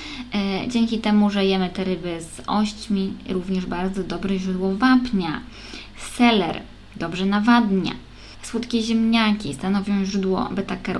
dzięki 0.68 0.98
temu, 0.98 1.30
że 1.30 1.44
jemy 1.44 1.70
te 1.70 1.84
ryby 1.84 2.20
z 2.20 2.42
ośćmi, 2.46 3.12
również 3.28 3.66
bardzo 3.66 4.02
dobre 4.04 4.38
źródło 4.38 4.74
wapnia. 4.74 5.40
Seler 6.16 6.62
dobrze 6.96 7.26
nawadnia. 7.26 7.92
Słodkie 8.42 8.82
ziemniaki 8.82 9.54
stanowią 9.54 10.04
źródło 10.04 10.50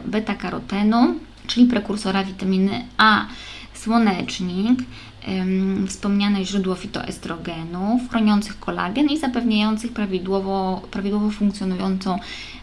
beta-karotenu, 0.06 1.14
czyli 1.46 1.66
prekursora 1.66 2.24
witaminy 2.24 2.84
A. 2.96 3.26
Słonecznik, 3.74 4.80
wspomniane 5.88 6.44
źródło 6.44 6.74
fitoestrogenów, 6.74 8.10
chroniących 8.10 8.60
kolagen 8.60 9.06
i 9.06 9.18
zapewniających 9.18 9.92
prawidłowo, 9.92 10.82
prawidłowo 10.90 11.30
funkcjonującą 11.30 12.18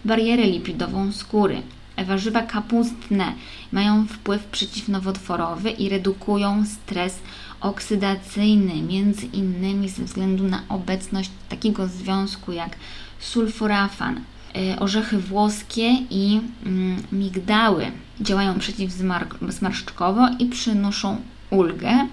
barierę 0.06 0.43
lipidową 0.43 1.12
skóry. 1.12 1.62
Warzywa 2.06 2.41
kapustne 2.41 3.34
mają 3.71 4.08
wpływ 4.08 4.43
przeciwnowotworowy 4.43 5.69
i 5.71 5.89
redukują 5.89 6.65
stres 6.65 7.19
oksydacyjny, 7.62 8.82
między 8.82 9.25
innymi 9.25 9.89
ze 9.89 10.04
względu 10.04 10.43
na 10.43 10.62
obecność 10.69 11.30
takiego 11.49 11.88
związku 11.88 12.51
jak 12.51 12.75
sulforafan. 13.19 14.21
E, 14.56 14.80
orzechy 14.80 15.17
włoskie 15.17 15.89
i 16.10 16.41
mm, 16.65 17.04
migdały 17.12 17.91
działają 18.21 18.60
przeciwzmarszczkowo 18.60 20.28
i 20.39 20.45
przynoszą 20.45 21.17
ulgę 21.49 22.08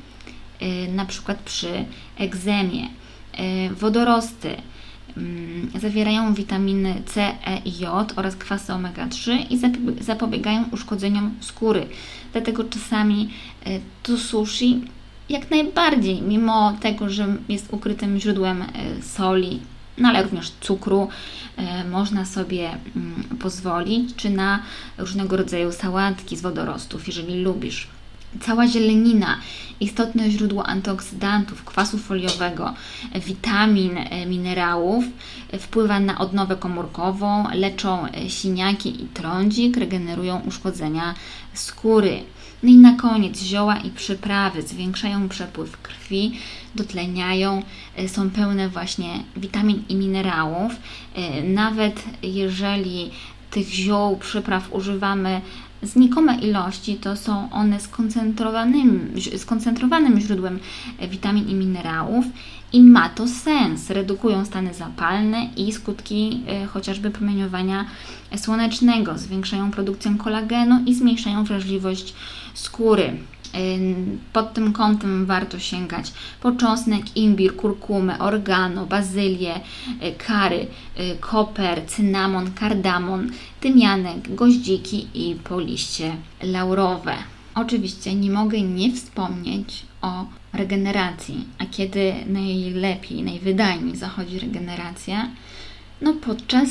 na 0.88 1.04
przykład 1.04 1.38
przy 1.38 1.84
egzemie. 2.18 2.88
Y, 3.40 3.74
wodorosty 3.74 4.56
mm, 5.16 5.70
zawierają 5.80 6.34
witaminy 6.34 7.02
C, 7.06 7.34
E 7.46 7.58
i 7.64 7.78
J 7.78 8.12
oraz 8.16 8.36
kwasy 8.36 8.72
omega-3 8.72 9.46
i 9.50 9.58
zapobiegają 10.04 10.64
uszkodzeniom 10.72 11.34
skóry. 11.40 11.86
Dlatego 12.32 12.64
czasami 12.64 13.30
y, 13.66 13.80
to 14.02 14.18
sushi 14.18 14.80
jak 15.28 15.50
najbardziej, 15.50 16.22
mimo 16.22 16.78
tego, 16.80 17.10
że 17.10 17.36
jest 17.48 17.72
ukrytym 17.72 18.20
źródłem 18.20 18.64
soli, 19.02 19.60
no 19.98 20.08
ale 20.08 20.22
również 20.22 20.52
cukru, 20.60 21.08
można 21.90 22.24
sobie 22.24 22.70
mm, 22.96 23.24
pozwolić, 23.38 24.14
czy 24.16 24.30
na 24.30 24.62
różnego 24.98 25.36
rodzaju 25.36 25.72
sałatki 25.72 26.36
z 26.36 26.42
wodorostów, 26.42 27.06
jeżeli 27.06 27.42
lubisz. 27.42 27.88
Cała 28.40 28.68
zielenina, 28.68 29.38
istotne 29.80 30.30
źródło 30.30 30.66
antyoksydantów, 30.66 31.64
kwasu 31.64 31.98
foliowego, 31.98 32.74
witamin, 33.26 33.98
e, 33.98 34.26
minerałów, 34.26 35.04
wpływa 35.58 36.00
na 36.00 36.18
odnowę 36.18 36.56
komórkową, 36.56 37.44
leczą 37.54 38.06
e, 38.06 38.30
siniaki 38.30 39.02
i 39.02 39.06
trądzik, 39.06 39.76
regenerują 39.76 40.40
uszkodzenia 40.40 41.14
skóry. 41.54 42.22
No 42.62 42.68
i 42.68 42.76
na 42.76 42.96
koniec 42.96 43.42
zioła 43.42 43.76
i 43.76 43.90
przyprawy 43.90 44.62
zwiększają 44.62 45.28
przepływ 45.28 45.82
krwi, 45.82 46.32
dotleniają, 46.74 47.62
e, 47.96 48.08
są 48.08 48.30
pełne 48.30 48.68
właśnie 48.68 49.24
witamin 49.36 49.82
i 49.88 49.94
minerałów. 49.94 50.72
Nawet 51.44 52.04
jeżeli 52.22 53.10
tych 53.50 53.68
ziół, 53.68 54.16
przypraw 54.16 54.72
używamy 54.72 55.40
znikome 55.82 56.34
ilości, 56.34 56.96
to 56.96 57.16
są 57.16 57.50
one 57.50 57.80
skoncentrowanym, 57.80 59.14
skoncentrowanym 59.36 60.20
źródłem 60.20 60.58
witamin 61.10 61.48
i 61.48 61.54
minerałów 61.54 62.24
i 62.72 62.82
ma 62.82 63.08
to 63.08 63.28
sens. 63.28 63.90
Redukują 63.90 64.44
stany 64.44 64.74
zapalne 64.74 65.48
i 65.56 65.72
skutki 65.72 66.40
e, 66.48 66.66
chociażby 66.66 67.10
promieniowania 67.10 67.84
słonecznego, 68.36 69.18
zwiększają 69.18 69.70
produkcję 69.70 70.14
kolagenu 70.18 70.80
i 70.86 70.94
zmniejszają 70.94 71.44
wrażliwość 71.44 72.14
skóry. 72.54 73.16
Pod 74.32 74.54
tym 74.54 74.72
kątem 74.72 75.26
warto 75.26 75.58
sięgać 75.58 76.12
po 76.40 76.52
czosnek, 76.52 77.16
imbir, 77.16 77.56
kurkumę, 77.56 78.18
organo, 78.18 78.86
bazylię, 78.86 79.54
y, 79.56 80.14
kary, 80.26 80.66
y, 81.00 81.16
koper, 81.20 81.86
cynamon, 81.86 82.52
kardamon, 82.52 83.30
tymianek, 83.60 84.34
goździki 84.34 85.08
i 85.14 85.34
po 85.34 85.60
liście 85.60 86.16
laurowe. 86.42 87.14
Oczywiście 87.54 88.14
nie 88.14 88.30
mogę 88.30 88.60
nie 88.60 88.92
wspomnieć 88.92 89.82
o 90.02 90.26
regeneracji. 90.52 91.44
A 91.58 91.66
kiedy 91.66 92.14
najlepiej, 92.26 93.22
najwydajniej 93.22 93.96
zachodzi 93.96 94.38
regeneracja? 94.38 95.28
No 96.00 96.14
podczas 96.14 96.68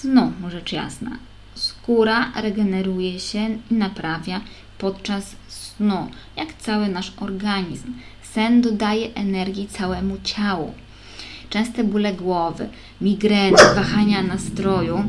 snu, 0.00 0.32
rzecz 0.48 0.72
jasna. 0.72 1.10
Skóra 1.54 2.32
regeneruje 2.36 3.20
się 3.20 3.58
i 3.70 3.74
naprawia 3.74 4.40
podczas 4.78 5.36
snu, 5.76 6.08
jak 6.36 6.54
cały 6.54 6.88
nasz 6.88 7.12
organizm. 7.20 7.92
Sen 8.22 8.60
dodaje 8.60 9.14
energii 9.14 9.68
całemu 9.68 10.16
ciału. 10.24 10.74
Częste 11.50 11.84
bóle 11.84 12.12
głowy, 12.12 12.68
migreny, 13.00 13.56
wahania 13.74 14.22
nastroju 14.22 15.04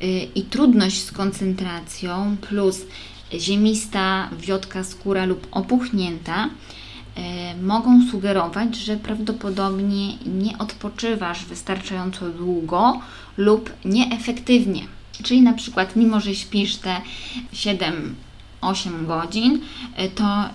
yy, 0.00 0.08
i 0.34 0.42
trudność 0.42 1.02
z 1.02 1.12
koncentracją, 1.12 2.36
plus 2.36 2.80
ziemista, 3.34 4.30
wiotka 4.38 4.84
skóra 4.84 5.24
lub 5.24 5.46
opuchnięta, 5.50 6.50
yy, 7.16 7.22
mogą 7.62 8.10
sugerować, 8.10 8.76
że 8.76 8.96
prawdopodobnie 8.96 10.16
nie 10.16 10.58
odpoczywasz 10.58 11.44
wystarczająco 11.44 12.28
długo 12.28 13.00
lub 13.36 13.72
nieefektywnie. 13.84 14.82
Czyli 15.22 15.42
na 15.42 15.52
przykład, 15.52 15.96
mimo 15.96 16.20
że 16.20 16.34
śpisz 16.34 16.76
te 16.76 17.00
7 17.52 18.14
8 18.68 19.06
godzin, 19.06 19.60
y, 19.98 20.08
to 20.08 20.44
y, 20.44 20.50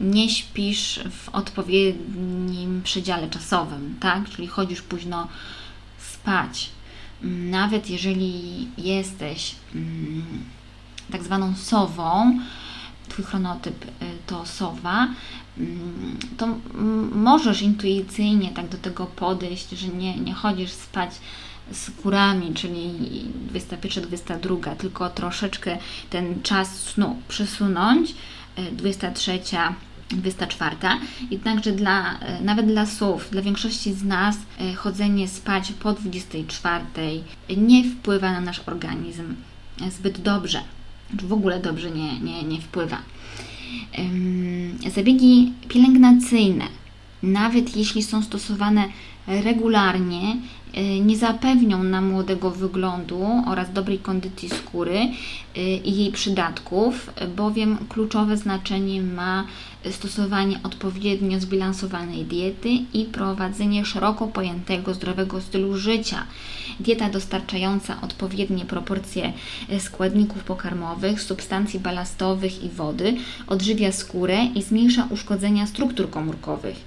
nie 0.00 0.30
śpisz 0.30 1.00
w 1.10 1.28
odpowiednim 1.28 2.82
przedziale 2.82 3.28
czasowym, 3.30 3.96
tak? 4.00 4.30
Czyli 4.30 4.48
chodzisz 4.48 4.82
późno 4.82 5.28
spać. 5.98 6.70
Nawet 7.50 7.90
jeżeli 7.90 8.68
jesteś 8.78 9.54
mm, 9.74 10.44
tak 11.12 11.22
zwaną 11.22 11.54
sową, 11.56 12.38
Twój 13.08 13.24
chronotyp 13.24 13.84
y, 13.84 13.88
to 14.26 14.46
sowa, 14.46 15.08
to 16.36 16.58
możesz 17.12 17.62
intuicyjnie 17.62 18.50
tak 18.50 18.68
do 18.68 18.78
tego 18.78 19.06
podejść, 19.06 19.70
że 19.70 19.88
nie, 19.88 20.16
nie 20.16 20.34
chodzisz 20.34 20.70
spać 20.70 21.10
z 21.72 21.90
górami, 21.90 22.54
czyli 22.54 22.90
21-22, 23.52 24.76
tylko 24.76 25.10
troszeczkę 25.10 25.78
ten 26.10 26.42
czas 26.42 26.80
snu 26.80 27.16
przesunąć, 27.28 28.14
23 28.72 29.32
e, 29.32 29.74
24. 30.10 30.76
Jednakże 31.30 31.72
dla, 31.72 32.18
e, 32.18 32.40
nawet 32.40 32.66
dla 32.66 32.86
słów, 32.86 33.28
dla 33.30 33.42
większości 33.42 33.94
z 33.94 34.04
nas 34.04 34.36
e, 34.60 34.74
chodzenie 34.74 35.28
spać 35.28 35.72
po 35.72 35.92
24 35.92 36.84
nie 37.56 37.84
wpływa 37.84 38.32
na 38.32 38.40
nasz 38.40 38.60
organizm 38.66 39.34
zbyt 39.90 40.20
dobrze, 40.20 40.62
czy 41.20 41.26
w 41.26 41.32
ogóle 41.32 41.60
dobrze 41.60 41.90
nie, 41.90 42.20
nie, 42.20 42.42
nie 42.42 42.60
wpływa. 42.60 42.98
Zabiegi 44.94 45.52
pielęgnacyjne, 45.68 46.64
nawet 47.22 47.76
jeśli 47.76 48.02
są 48.02 48.22
stosowane 48.22 48.88
regularnie, 49.26 50.36
Y, 50.76 51.00
nie 51.00 51.16
zapewnią 51.16 51.82
nam 51.82 52.10
młodego 52.10 52.50
wyglądu 52.50 53.26
oraz 53.46 53.72
dobrej 53.72 53.98
kondycji 53.98 54.48
skóry 54.48 54.98
y, 55.56 55.60
i 55.60 55.96
jej 55.96 56.12
przydatków, 56.12 57.10
bowiem 57.36 57.78
kluczowe 57.88 58.36
znaczenie 58.36 59.02
ma 59.02 59.44
stosowanie 59.90 60.60
odpowiednio 60.62 61.40
zbilansowanej 61.40 62.24
diety 62.24 62.68
i 62.94 63.04
prowadzenie 63.04 63.84
szeroko 63.84 64.26
pojętego 64.26 64.94
zdrowego 64.94 65.40
stylu 65.40 65.76
życia. 65.76 66.26
Dieta 66.80 67.10
dostarczająca 67.10 68.00
odpowiednie 68.00 68.64
proporcje 68.64 69.32
składników 69.78 70.44
pokarmowych, 70.44 71.22
substancji 71.22 71.80
balastowych 71.80 72.64
i 72.64 72.68
wody 72.68 73.16
odżywia 73.46 73.92
skórę 73.92 74.44
i 74.44 74.62
zmniejsza 74.62 75.08
uszkodzenia 75.10 75.66
struktur 75.66 76.10
komórkowych. 76.10 76.84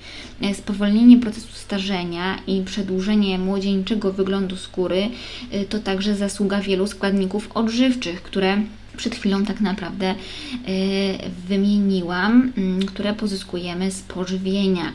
Spowolnienie 0.53 1.17
procesu 1.17 1.53
starzenia 1.53 2.39
i 2.47 2.61
przedłużenie 2.61 3.39
młodzieńczego 3.39 4.13
wyglądu 4.13 4.55
skóry 4.55 5.09
y, 5.53 5.65
to 5.65 5.79
także 5.79 6.15
zasługa 6.15 6.61
wielu 6.61 6.87
składników 6.87 7.49
odżywczych, 7.53 8.23
które 8.23 8.61
przed 9.01 9.15
chwilą 9.15 9.45
tak 9.45 9.61
naprawdę 9.61 10.15
y, 10.15 10.15
wymieniłam, 11.47 12.51
mm, 12.57 12.85
które 12.85 13.13
pozyskujemy 13.13 13.91
z 13.91 14.01
pożywienia. 14.01 14.87
Y, 14.87 14.91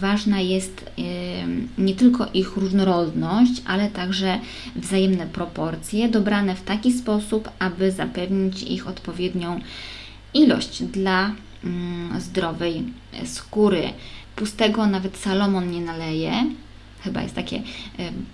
ważna 0.00 0.40
jest 0.40 0.90
nie 1.78 1.94
tylko 1.94 2.26
ich 2.34 2.56
różnorodność, 2.56 3.62
ale 3.66 3.90
także 3.90 4.38
wzajemne 4.76 5.26
proporcje, 5.26 6.08
dobrane 6.08 6.54
w 6.54 6.62
taki 6.62 6.92
sposób, 6.92 7.50
aby 7.58 7.92
zapewnić 7.92 8.62
ich 8.62 8.88
odpowiednią 8.88 9.60
ilość 10.34 10.82
dla 10.82 11.32
mm, 11.64 12.20
zdrowej 12.20 12.82
skóry. 13.24 13.82
Pustego 14.36 14.86
nawet 14.86 15.16
Salomon 15.16 15.70
nie 15.70 15.80
naleje, 15.80 16.44
chyba 17.08 17.22
jest 17.22 17.34
takie 17.34 17.62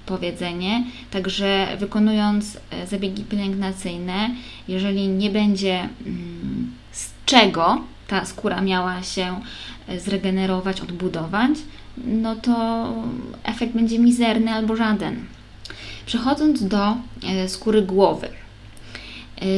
powiedzenie. 0.06 0.84
Także 1.10 1.66
wykonując 1.78 2.58
e, 2.70 2.86
zabiegi 2.86 3.24
pielęgnacyjne, 3.24 4.30
jeżeli 4.68 5.08
nie 5.08 5.30
będzie 5.30 5.88
mm, 6.06 6.72
z 6.92 7.10
czego 7.26 7.80
ta 8.06 8.24
skóra 8.24 8.60
miała 8.60 9.02
się 9.02 9.40
e, 9.88 10.00
zregenerować, 10.00 10.80
odbudować, 10.80 11.50
no 12.06 12.36
to 12.36 12.54
efekt 13.44 13.72
będzie 13.72 13.98
mizerny 13.98 14.50
albo 14.50 14.76
żaden. 14.76 15.24
Przechodząc 16.06 16.68
do 16.68 16.96
e, 17.26 17.48
skóry 17.48 17.82
głowy. 17.82 18.28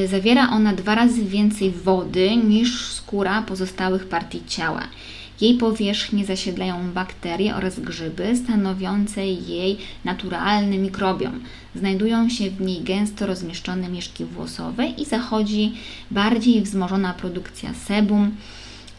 Zawiera 0.07 0.51
ona 0.51 0.73
dwa 0.73 0.95
razy 0.95 1.25
więcej 1.25 1.71
wody 1.71 2.37
niż 2.37 2.93
skóra 2.93 3.43
pozostałych 3.43 4.09
partii 4.09 4.43
ciała. 4.47 4.83
Jej 5.41 5.55
powierzchnię 5.55 6.27
zasiedlają 6.27 6.93
bakterie 6.93 7.57
oraz 7.57 7.81
grzyby 7.81 8.37
stanowiące 8.37 9.27
jej 9.27 9.79
naturalny 10.05 10.79
mikrobiom. 10.79 11.41
Znajdują 11.75 12.29
się 12.29 12.51
w 12.51 12.61
niej 12.61 12.81
gęsto 12.81 13.27
rozmieszczone 13.27 13.89
mieszki 13.89 14.25
włosowe 14.25 14.87
i 14.87 15.05
zachodzi 15.05 15.73
bardziej 16.11 16.63
wzmożona 16.63 17.15
produkcja 17.15 17.75
sebum, 17.75 18.37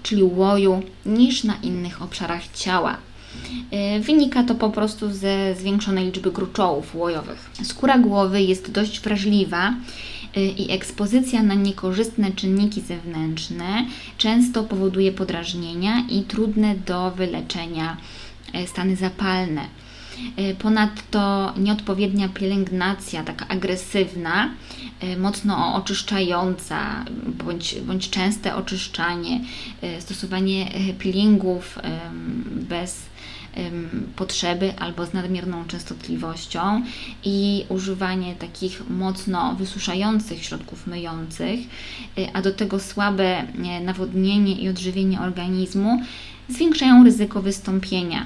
czyli 0.03 0.23
łoju, 0.23 0.83
niż 1.05 1.43
na 1.43 1.55
innych 1.63 2.01
obszarach 2.01 2.41
ciała. 2.53 2.97
E, 3.71 3.99
wynika 3.99 4.43
to 4.43 4.55
po 4.55 4.69
prostu 4.69 5.11
ze 5.13 5.55
zwiększonej 5.55 6.05
liczby 6.05 6.31
gruczołów 6.31 6.95
łojowych. 6.95 7.49
Skóra 7.63 7.97
głowy 7.97 8.41
jest 8.41 8.71
dość 8.71 8.99
wrażliwa 8.99 9.73
Y, 9.73 10.16
i 10.41 10.71
ekspozycja 10.71 11.43
na 11.43 11.53
niekorzystne 11.53 12.31
czynniki 12.31 12.81
zewnętrzne 12.81 13.85
często 14.17 14.63
powoduje 14.63 15.11
podrażnienia 15.11 16.03
i 16.09 16.21
trudne 16.23 16.75
do 16.75 17.11
wyleczenia 17.11 17.97
y, 18.55 18.67
stany 18.67 18.95
zapalne. 18.95 19.61
Y, 20.39 20.55
ponadto 20.55 21.53
nieodpowiednia 21.57 22.29
pielęgnacja, 22.29 23.23
taka 23.23 23.47
agresywna, 23.47 24.49
mocno 25.17 25.75
oczyszczająca, 25.75 27.05
bądź, 27.45 27.75
bądź 27.81 28.09
częste 28.09 28.55
oczyszczanie, 28.55 29.39
stosowanie 29.99 30.71
peelingów 30.99 31.79
bez 32.49 33.05
potrzeby 34.15 34.73
albo 34.79 35.05
z 35.05 35.13
nadmierną 35.13 35.65
częstotliwością 35.65 36.81
i 37.23 37.65
używanie 37.69 38.35
takich 38.35 38.89
mocno 38.89 39.55
wysuszających 39.55 40.43
środków 40.43 40.87
myjących, 40.87 41.59
y, 42.17 42.27
a 42.33 42.41
do 42.41 42.51
tego 42.51 42.79
słabe 42.79 43.43
nawodnienie 43.81 44.53
i 44.53 44.69
odżywienie 44.69 45.21
organizmu 45.21 46.01
zwiększają 46.49 47.03
ryzyko 47.03 47.41
wystąpienia. 47.41 48.25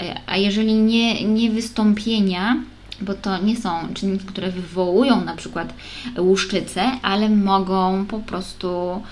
E, 0.00 0.20
a 0.26 0.36
jeżeli 0.36 0.74
nie, 0.74 1.24
nie 1.24 1.50
wystąpienia, 1.50 2.56
bo 3.00 3.14
to 3.14 3.38
nie 3.38 3.56
są 3.56 3.94
czynniki, 3.94 4.26
które 4.26 4.50
wywołują 4.50 5.24
na 5.24 5.36
przykład 5.36 5.74
łuszczycę, 6.18 6.82
ale 7.02 7.28
mogą 7.28 8.06
po 8.06 8.18
prostu 8.18 9.02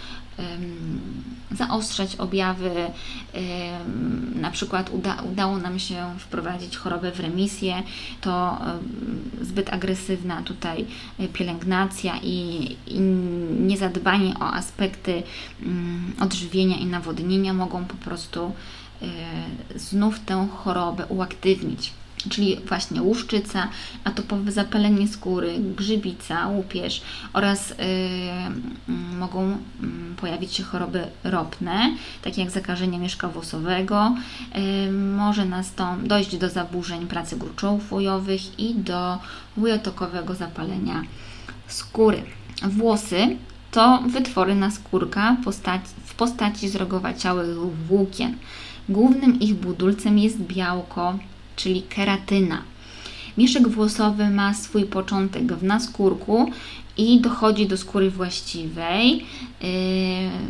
zaostrzać 1.56 2.16
objawy. 2.16 2.70
Na 4.34 4.50
przykład 4.50 4.90
uda, 4.90 5.22
udało 5.32 5.58
nam 5.58 5.78
się 5.78 6.14
wprowadzić 6.18 6.76
chorobę 6.76 7.12
w 7.12 7.20
remisję, 7.20 7.82
to 8.20 8.58
zbyt 9.42 9.72
agresywna 9.72 10.42
tutaj 10.42 10.86
pielęgnacja 11.32 12.18
i, 12.22 12.76
i 12.86 13.00
niezadbanie 13.60 14.34
o 14.40 14.52
aspekty 14.54 15.22
odżywienia 16.20 16.76
i 16.76 16.86
nawodnienia 16.86 17.52
mogą 17.52 17.84
po 17.84 17.94
prostu 17.94 18.52
e, 19.02 19.06
znów 19.78 20.20
tę 20.20 20.48
chorobę 20.56 21.06
uaktywnić 21.06 21.92
czyli 22.28 22.56
właśnie 22.68 23.02
łuszczyca, 23.02 23.68
atopowe 24.04 24.52
zapalenie 24.52 25.08
skóry, 25.08 25.58
grzybica, 25.76 26.48
łupież 26.48 27.02
oraz 27.32 27.70
yy, 27.70 28.94
mogą 29.18 29.48
yy, 29.50 29.56
pojawić 30.16 30.54
się 30.54 30.62
choroby 30.62 31.04
ropne, 31.24 31.96
takie 32.22 32.42
jak 32.42 32.50
zakażenie 32.50 32.98
mieszka 32.98 33.28
włosowego. 33.28 34.14
Yy, 34.54 34.92
może 34.92 35.44
nastąpić 35.44 36.08
dojść 36.08 36.36
do 36.36 36.48
zaburzeń 36.48 37.06
pracy 37.06 37.36
gruczołów 37.36 37.92
łojowych 37.92 38.58
i 38.58 38.74
do 38.74 39.18
łujotokowego 39.56 40.34
zapalenia 40.34 41.02
skóry. 41.68 42.22
Włosy 42.62 43.36
to 43.70 44.02
wytwory 44.06 44.54
naskórka 44.54 45.36
w 46.04 46.14
postaci 46.14 46.68
zrogowaciałych 46.68 47.56
włókien. 47.86 48.36
Głównym 48.88 49.40
ich 49.40 49.54
budulcem 49.54 50.18
jest 50.18 50.38
białko 50.38 51.18
czyli 51.56 51.82
keratyna. 51.82 52.62
Mieszek 53.38 53.68
włosowy 53.68 54.30
ma 54.30 54.54
swój 54.54 54.84
początek 54.84 55.52
w 55.52 55.62
naskórku 55.62 56.50
i 56.96 57.20
dochodzi 57.20 57.66
do 57.66 57.76
skóry 57.76 58.10
właściwej. 58.10 59.16
Yy, 59.16 59.22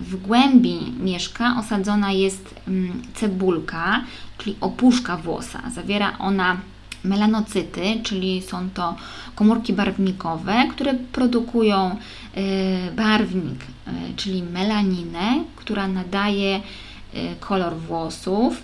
w 0.01 0.17
głębi 0.23 0.79
mieszka 1.01 1.57
osadzona 1.59 2.13
jest 2.13 2.55
mm, 2.69 3.03
cebulka, 3.15 4.05
czyli 4.39 4.57
opuszka 4.61 5.17
włosa. 5.17 5.63
Zawiera 5.75 6.19
ona 6.19 6.57
melanocyty, 7.05 8.01
czyli 8.03 8.43
są 8.43 8.71
to 8.71 8.97
komórki 9.35 9.73
barwnikowe, 9.73 10.69
które 10.71 10.95
produkują 10.95 11.97
yy, 12.37 12.43
barwnik, 12.97 13.59
yy, 13.87 13.93
czyli 14.17 14.43
melaninę, 14.43 15.45
która 15.57 15.89
nadaje 15.89 16.61
kolor 17.41 17.77
włosów 17.77 18.63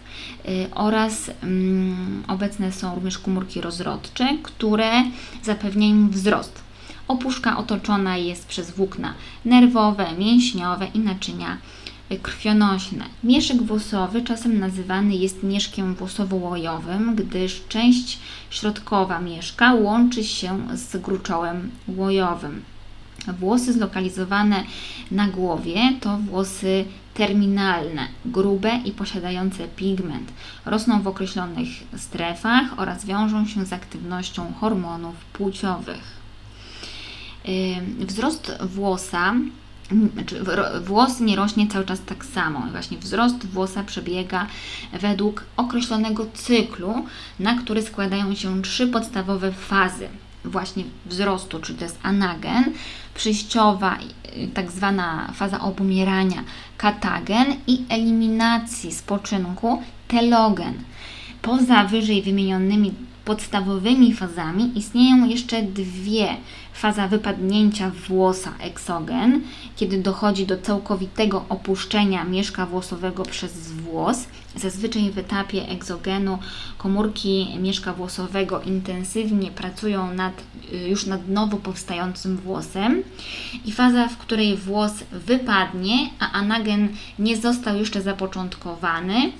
y, 0.48 0.68
oraz 0.74 1.30
mm, 1.42 2.22
obecne 2.28 2.72
są 2.72 2.94
również 2.94 3.18
komórki 3.18 3.60
rozrodcze, 3.60 4.28
które 4.42 4.90
zapewniają 5.42 6.10
wzrost. 6.10 6.62
Opuszka 7.08 7.58
otoczona 7.58 8.16
jest 8.16 8.46
przez 8.46 8.70
włókna 8.70 9.14
nerwowe, 9.44 10.06
mięśniowe 10.18 10.86
i 10.94 10.98
naczynia 10.98 11.58
krwionośne. 12.22 13.04
Mieszek 13.24 13.62
włosowy 13.62 14.22
czasem 14.22 14.58
nazywany 14.58 15.14
jest 15.14 15.42
mieszkiem 15.42 15.94
włosowo-łojowym, 15.94 17.14
gdyż 17.14 17.62
część 17.68 18.18
środkowa 18.50 19.20
mieszka 19.20 19.74
łączy 19.74 20.24
się 20.24 20.58
z 20.74 20.96
gruczołem 20.96 21.70
łojowym. 21.88 22.62
Włosy 23.38 23.72
zlokalizowane 23.72 24.64
na 25.10 25.28
głowie 25.28 25.76
to 26.00 26.16
włosy 26.18 26.84
terminalne, 27.14 28.08
grube 28.24 28.80
i 28.84 28.92
posiadające 28.92 29.68
pigment. 29.68 30.32
Rosną 30.64 31.02
w 31.02 31.06
określonych 31.06 31.68
strefach 31.96 32.64
oraz 32.76 33.04
wiążą 33.04 33.46
się 33.46 33.66
z 33.66 33.72
aktywnością 33.72 34.52
hormonów 34.60 35.14
płciowych. 35.32 36.22
Wzrost 37.98 38.52
włosa 38.60 39.34
znaczy 40.12 40.44
włos 40.84 41.20
nie 41.20 41.36
rośnie 41.36 41.68
cały 41.68 41.84
czas 41.84 42.00
tak 42.06 42.24
samo. 42.24 42.66
Właśnie 42.70 42.98
wzrost 42.98 43.46
włosa 43.46 43.84
przebiega 43.84 44.46
według 44.92 45.44
określonego 45.56 46.26
cyklu, 46.34 47.04
na 47.40 47.58
który 47.58 47.82
składają 47.82 48.34
się 48.34 48.62
trzy 48.62 48.86
podstawowe 48.86 49.52
fazy 49.52 50.08
właśnie 50.44 50.84
wzrostu, 51.06 51.60
czyli 51.60 51.78
to 51.78 51.84
jest 51.84 51.98
anagen, 52.02 52.64
przyjściowa, 53.14 53.98
y, 54.36 54.48
tak 54.54 54.70
zwana 54.70 55.32
faza 55.34 55.60
obumierania, 55.60 56.44
katagen 56.76 57.46
i 57.66 57.84
eliminacji 57.88 58.92
spoczynku, 58.92 59.82
telogen. 60.08 60.74
Poza 61.42 61.84
wyżej 61.84 62.22
wymienionymi 62.22 62.94
podstawowymi 63.24 64.14
fazami 64.14 64.78
istnieją 64.78 65.28
jeszcze 65.28 65.62
dwie 65.62 66.36
faza 66.72 67.08
wypadnięcia 67.08 67.90
włosa 68.08 68.52
eksogen, 68.60 69.40
kiedy 69.76 69.98
dochodzi 69.98 70.46
do 70.46 70.58
całkowitego 70.58 71.44
opuszczenia 71.48 72.24
mieszka 72.24 72.66
włosowego 72.66 73.22
przez 73.22 73.72
włos. 73.72 74.26
Zazwyczaj 74.56 75.10
w 75.10 75.18
etapie 75.18 75.68
egzogenu 75.68 76.38
komórki 76.78 77.48
mieszka 77.60 77.92
włosowego 77.92 78.62
intensywnie 78.62 79.50
pracują 79.50 80.14
nad, 80.14 80.32
y, 80.72 80.88
już 80.88 81.06
nad 81.06 81.28
nowo 81.28 81.56
powstającym 81.56 82.36
włosem 82.36 83.02
i 83.64 83.72
faza, 83.72 84.08
w 84.08 84.16
której 84.16 84.56
włos 84.56 84.92
wypadnie, 85.12 86.10
a 86.18 86.32
anagen 86.32 86.88
nie 87.18 87.36
został 87.36 87.76
jeszcze 87.76 88.02
zapoczątkowany, 88.02 89.32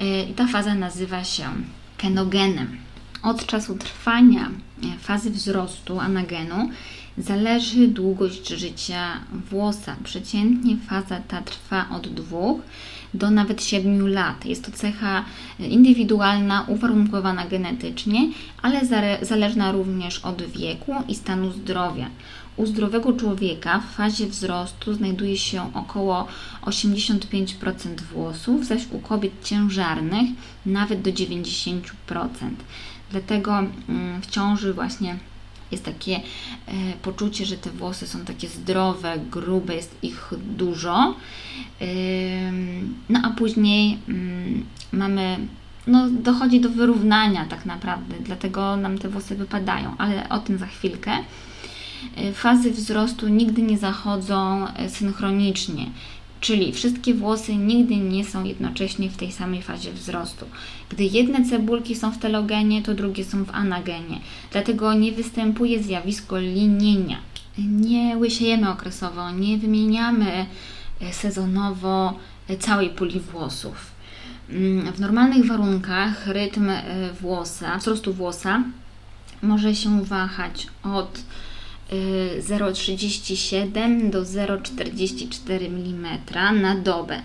y, 0.00 0.30
i 0.30 0.32
ta 0.32 0.46
faza 0.46 0.74
nazywa 0.74 1.24
się 1.24 1.44
kenogenem. 1.96 2.89
Od 3.22 3.46
czasu 3.46 3.74
trwania 3.74 4.50
fazy 4.98 5.30
wzrostu 5.30 6.00
anagenu 6.00 6.70
zależy 7.18 7.88
długość 7.88 8.48
życia 8.48 9.20
włosa. 9.50 9.96
Przeciętnie 10.04 10.76
faza 10.76 11.20
ta 11.28 11.42
trwa 11.42 11.86
od 11.90 12.08
2 12.08 12.38
do 13.14 13.30
nawet 13.30 13.64
7 13.64 14.08
lat. 14.08 14.46
Jest 14.46 14.64
to 14.64 14.72
cecha 14.72 15.24
indywidualna, 15.58 16.64
uwarunkowana 16.68 17.46
genetycznie, 17.46 18.28
ale 18.62 18.80
zależna 19.22 19.72
również 19.72 20.18
od 20.18 20.42
wieku 20.42 20.92
i 21.08 21.14
stanu 21.14 21.52
zdrowia. 21.52 22.10
U 22.56 22.66
zdrowego 22.66 23.12
człowieka 23.12 23.80
w 23.80 23.94
fazie 23.94 24.26
wzrostu 24.26 24.94
znajduje 24.94 25.38
się 25.38 25.74
około 25.74 26.26
85% 26.62 28.00
włosów, 28.12 28.66
zaś 28.66 28.82
u 28.92 28.98
kobiet 28.98 29.32
ciężarnych 29.44 30.30
nawet 30.66 31.02
do 31.02 31.10
90%. 31.10 31.80
Dlatego 33.10 33.58
mm, 33.58 34.20
w 34.22 34.26
ciąży 34.26 34.74
właśnie 34.74 35.16
jest 35.72 35.84
takie 35.84 36.16
e, 36.16 36.72
poczucie, 37.02 37.46
że 37.46 37.56
te 37.56 37.70
włosy 37.70 38.06
są 38.06 38.24
takie 38.24 38.48
zdrowe, 38.48 39.18
grube, 39.30 39.74
jest 39.74 39.96
ich 40.02 40.32
dużo. 40.56 41.14
No 43.08 43.20
a 43.22 43.30
później 43.30 43.98
mm, 44.08 44.64
mamy, 44.92 45.38
no 45.86 46.10
dochodzi 46.10 46.60
do 46.60 46.70
wyrównania 46.70 47.44
tak 47.44 47.66
naprawdę, 47.66 48.14
dlatego 48.20 48.76
nam 48.76 48.98
te 48.98 49.08
włosy 49.08 49.36
wypadają, 49.36 49.94
ale 49.98 50.28
o 50.28 50.38
tym 50.38 50.58
za 50.58 50.66
chwilkę. 50.66 51.12
E, 52.16 52.32
fazy 52.32 52.70
wzrostu 52.70 53.28
nigdy 53.28 53.62
nie 53.62 53.78
zachodzą 53.78 54.68
e, 54.68 54.90
synchronicznie. 54.90 55.86
Czyli 56.40 56.72
wszystkie 56.72 57.14
włosy 57.14 57.56
nigdy 57.56 57.96
nie 57.96 58.24
są 58.24 58.44
jednocześnie 58.44 59.10
w 59.10 59.16
tej 59.16 59.32
samej 59.32 59.62
fazie 59.62 59.92
wzrostu. 59.92 60.46
Gdy 60.88 61.04
jedne 61.04 61.44
cebulki 61.44 61.94
są 61.94 62.12
w 62.12 62.18
telogenie, 62.18 62.82
to 62.82 62.94
drugie 62.94 63.24
są 63.24 63.44
w 63.44 63.50
anagenie. 63.50 64.20
Dlatego 64.52 64.94
nie 64.94 65.12
występuje 65.12 65.82
zjawisko 65.82 66.38
linienia. 66.38 67.18
Nie 67.58 68.16
łysiejemy 68.16 68.70
okresowo, 68.70 69.30
nie 69.30 69.58
wymieniamy 69.58 70.46
e, 71.00 71.12
sezonowo 71.12 72.18
e, 72.48 72.56
całej 72.56 72.90
puli 72.90 73.20
włosów. 73.20 73.90
Mm, 74.50 74.92
w 74.92 75.00
normalnych 75.00 75.46
warunkach 75.46 76.26
rytm 76.26 76.70
e, 76.70 76.82
włosa, 77.20 77.78
wzrostu 77.78 78.14
włosa 78.14 78.62
może 79.42 79.74
się 79.74 80.04
wahać 80.04 80.66
od 80.82 81.22
0,37 81.90 84.10
do 84.10 84.22
0,44 84.22 85.66
mm 85.66 86.18
na 86.60 86.74
dobę. 86.74 87.22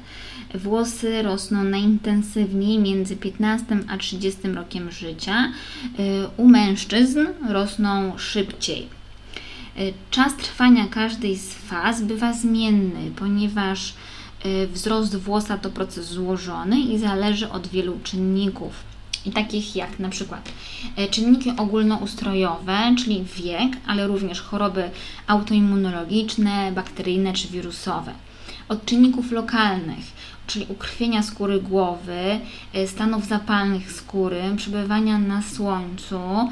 Włosy 0.54 1.22
rosną 1.22 1.64
najintensywniej 1.64 2.80
między 2.80 3.16
15 3.16 3.66
a 3.90 3.98
30 3.98 4.48
rokiem 4.48 4.92
życia. 4.92 5.52
Y, 6.00 6.28
u 6.38 6.48
mężczyzn 6.48 7.20
rosną 7.50 8.18
szybciej. 8.18 8.88
Y, 9.80 9.94
czas 10.12 10.36
trwania 10.36 10.88
każdej 10.88 11.38
z 11.38 11.54
faz 11.54 12.02
bywa 12.02 12.34
zmienny, 12.34 13.12
ponieważ 13.16 13.94
y, 14.46 14.68
wzrost 14.68 15.16
włosa 15.16 15.58
to 15.58 15.70
proces 15.70 16.08
złożony 16.08 16.80
i 16.80 17.00
zależy 17.00 17.50
od 17.50 17.68
wielu 17.68 18.00
czynników 18.04 18.95
i 19.26 19.32
takich 19.32 19.76
jak 19.76 20.00
na 20.00 20.10
przykład 20.10 20.50
e, 20.96 21.08
czynniki 21.08 21.52
ogólnoustrojowe, 21.58 22.96
czyli 22.98 23.24
wiek, 23.24 23.72
ale 23.88 24.08
również 24.08 24.42
choroby 24.42 24.90
autoimmunologiczne, 25.28 26.72
bakteryjne 26.72 27.34
czy 27.34 27.48
wirusowe. 27.48 28.12
Od 28.70 28.86
czynników 28.86 29.32
lokalnych, 29.32 30.06
czyli 30.48 30.66
ukrwienia 30.70 31.24
skóry 31.24 31.62
głowy, 31.62 32.40
e, 32.74 32.88
stanów 32.88 33.26
zapalnych 33.26 33.92
skóry, 33.92 34.42
przebywania 34.58 35.18
na 35.18 35.42
słońcu, 35.42 36.20
e, 36.20 36.50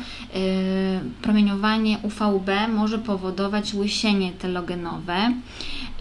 promieniowanie 1.21 1.97
UVB 2.03 2.67
może 2.67 2.99
powodować 2.99 3.73
łysienie 3.73 4.31
telogenowe, 4.31 5.33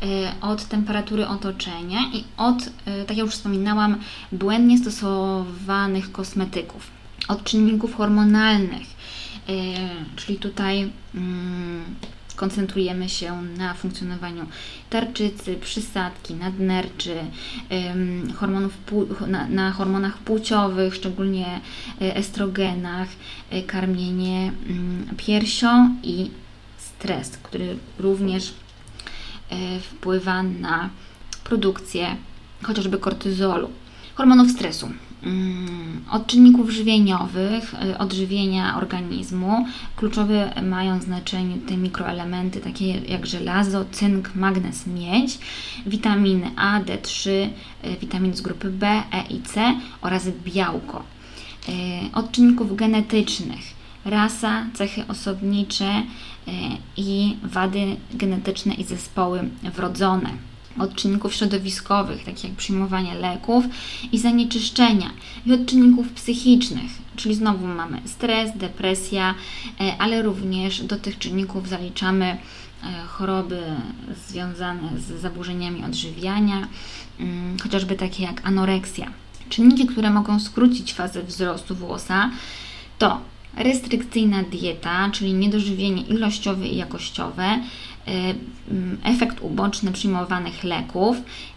Y, 0.02 0.40
od 0.40 0.64
temperatury 0.64 1.26
otoczenia 1.26 2.00
i 2.12 2.24
od, 2.36 2.56
tak 3.06 3.16
jak 3.16 3.26
już 3.26 3.34
wspominałam, 3.34 3.98
błędnie 4.32 4.78
stosowanych 4.78 6.12
kosmetyków, 6.12 6.90
od 7.28 7.44
czynników 7.44 7.94
hormonalnych, 7.94 8.86
czyli 10.16 10.38
tutaj 10.38 10.90
mm, 11.14 11.84
koncentrujemy 12.42 13.08
się 13.08 13.42
na 13.42 13.74
funkcjonowaniu 13.74 14.46
tarczycy, 14.90 15.56
przysadki, 15.56 16.34
nadnerczy, 16.34 17.16
hormonów, 18.36 18.72
na, 19.26 19.48
na 19.48 19.72
hormonach 19.72 20.18
płciowych, 20.18 20.94
szczególnie 20.94 21.60
estrogenach, 22.00 23.08
karmienie 23.66 24.52
mm, 24.68 25.06
piersią 25.16 25.96
i 26.02 26.30
stres, 26.78 27.30
który 27.42 27.76
również 27.98 28.54
E, 29.52 29.80
wpływa 29.80 30.42
na 30.42 30.90
produkcję 31.44 32.16
chociażby 32.62 32.98
kortyzolu, 32.98 33.70
hormonów 34.14 34.50
stresu. 34.50 34.88
Mm, 35.22 36.04
od 36.10 36.26
czynników 36.26 36.70
żywieniowych, 36.70 37.74
e, 37.74 37.98
odżywienia 37.98 38.76
organizmu, 38.76 39.66
kluczowe 39.96 40.62
mają 40.62 41.00
znaczenie 41.00 41.56
te 41.68 41.76
mikroelementy 41.76 42.60
takie 42.60 42.86
jak 42.86 43.26
żelazo, 43.26 43.84
cynk, 43.92 44.34
magnez, 44.34 44.86
miedź, 44.86 45.38
witaminy 45.86 46.50
A, 46.56 46.80
D3, 46.80 47.30
e, 47.82 47.96
witaminy 47.96 48.36
z 48.36 48.40
grupy 48.40 48.70
B, 48.70 49.02
E 49.12 49.22
i 49.30 49.42
C 49.42 49.74
oraz 50.00 50.28
białko. 50.44 51.02
Od 52.14 52.32
czynników 52.32 52.76
genetycznych, 52.76 53.60
rasa, 54.04 54.66
cechy 54.74 55.06
osobnicze 55.08 56.02
i 56.96 57.36
wady 57.42 57.96
genetyczne 58.14 58.74
i 58.74 58.84
zespoły 58.84 59.50
wrodzone. 59.74 60.30
Od 60.78 60.94
czynników 60.94 61.34
środowiskowych, 61.34 62.24
takich 62.24 62.44
jak 62.44 62.52
przyjmowanie 62.52 63.14
leków 63.14 63.64
i 64.12 64.18
zanieczyszczenia, 64.18 65.10
i 65.46 65.52
od 65.52 65.66
czynników 65.66 66.08
psychicznych, 66.12 66.90
czyli 67.16 67.34
znowu 67.34 67.66
mamy 67.66 68.00
stres, 68.04 68.50
depresja, 68.56 69.34
e, 69.80 69.96
ale 69.98 70.22
również 70.22 70.82
do 70.82 70.96
tych 70.96 71.18
czynników 71.18 71.68
zaliczamy 71.68 72.24
e, 72.26 72.36
choroby 73.06 73.62
związane 74.28 74.90
z 74.98 75.20
zaburzeniami 75.20 75.84
odżywiania, 75.84 76.68
mm, 77.20 77.58
chociażby 77.58 77.96
takie 77.96 78.22
jak 78.22 78.46
anoreksja. 78.46 79.10
Czynniki, 79.48 79.86
które 79.86 80.10
mogą 80.10 80.40
skrócić 80.40 80.92
fazę 80.92 81.22
wzrostu 81.22 81.74
włosa, 81.74 82.30
to 82.98 83.20
restrykcyjna 83.56 84.42
dieta, 84.42 85.10
czyli 85.10 85.34
niedożywienie 85.34 86.02
ilościowe 86.02 86.68
i 86.68 86.76
jakościowe, 86.76 87.58
efekt 89.02 89.40
uboczny 89.40 89.92
przyjmowanych 89.92 90.64
leków 90.64 91.16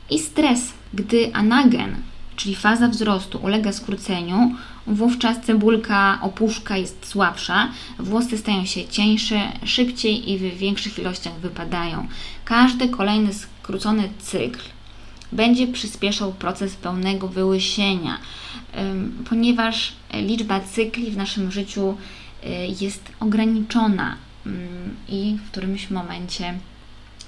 i 0.09 0.19
stres. 0.19 0.73
Gdy 0.93 1.33
anagen, 1.33 1.95
czyli 2.35 2.55
faza 2.55 2.87
wzrostu, 2.87 3.37
ulega 3.37 3.71
skróceniu, 3.71 4.55
wówczas 4.87 5.41
cebulka 5.41 6.19
opuszka 6.21 6.77
jest 6.77 7.07
słabsza, 7.07 7.69
włosy 7.99 8.37
stają 8.37 8.65
się 8.65 8.87
cieńsze, 8.87 9.41
szybciej 9.65 10.31
i 10.31 10.37
w 10.37 10.57
większych 10.57 10.99
ilościach 10.99 11.33
wypadają. 11.33 12.07
Każdy 12.45 12.89
kolejny 12.89 13.33
skrócony 13.33 14.09
cykl 14.19 14.59
będzie 15.31 15.67
przyspieszał 15.67 16.33
proces 16.33 16.75
pełnego 16.75 17.27
wyłysienia, 17.27 18.17
ponieważ 19.29 19.93
liczba 20.13 20.59
cykli 20.59 21.11
w 21.11 21.17
naszym 21.17 21.51
życiu 21.51 21.97
y, 22.43 22.47
jest 22.81 23.11
ograniczona 23.19 24.17
i 25.09 25.37
w 25.45 25.51
którymś 25.51 25.89
momencie 25.89 26.53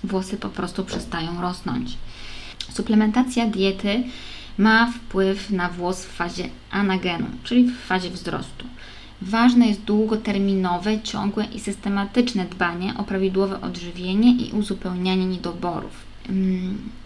włosy 0.04 0.38
po 0.38 0.50
prostu 0.50 0.84
przestają 0.84 1.42
rosnąć. 1.42 1.98
Suplementacja 2.70 3.46
diety 3.46 4.04
ma 4.58 4.92
wpływ 4.92 5.50
na 5.50 5.70
włos 5.70 6.06
w 6.06 6.12
fazie 6.12 6.50
anagenu, 6.72 7.28
czyli 7.44 7.64
w 7.64 7.78
fazie 7.78 8.10
wzrostu. 8.10 8.66
Ważne 9.22 9.68
jest 9.68 9.82
długoterminowe, 9.82 11.02
ciągłe 11.02 11.46
i 11.46 11.60
systematyczne 11.60 12.46
dbanie 12.46 12.94
o 12.98 13.04
prawidłowe 13.04 13.62
odżywienie 13.62 14.32
i 14.32 14.52
uzupełnianie 14.52 15.26
niedoborów. 15.26 15.92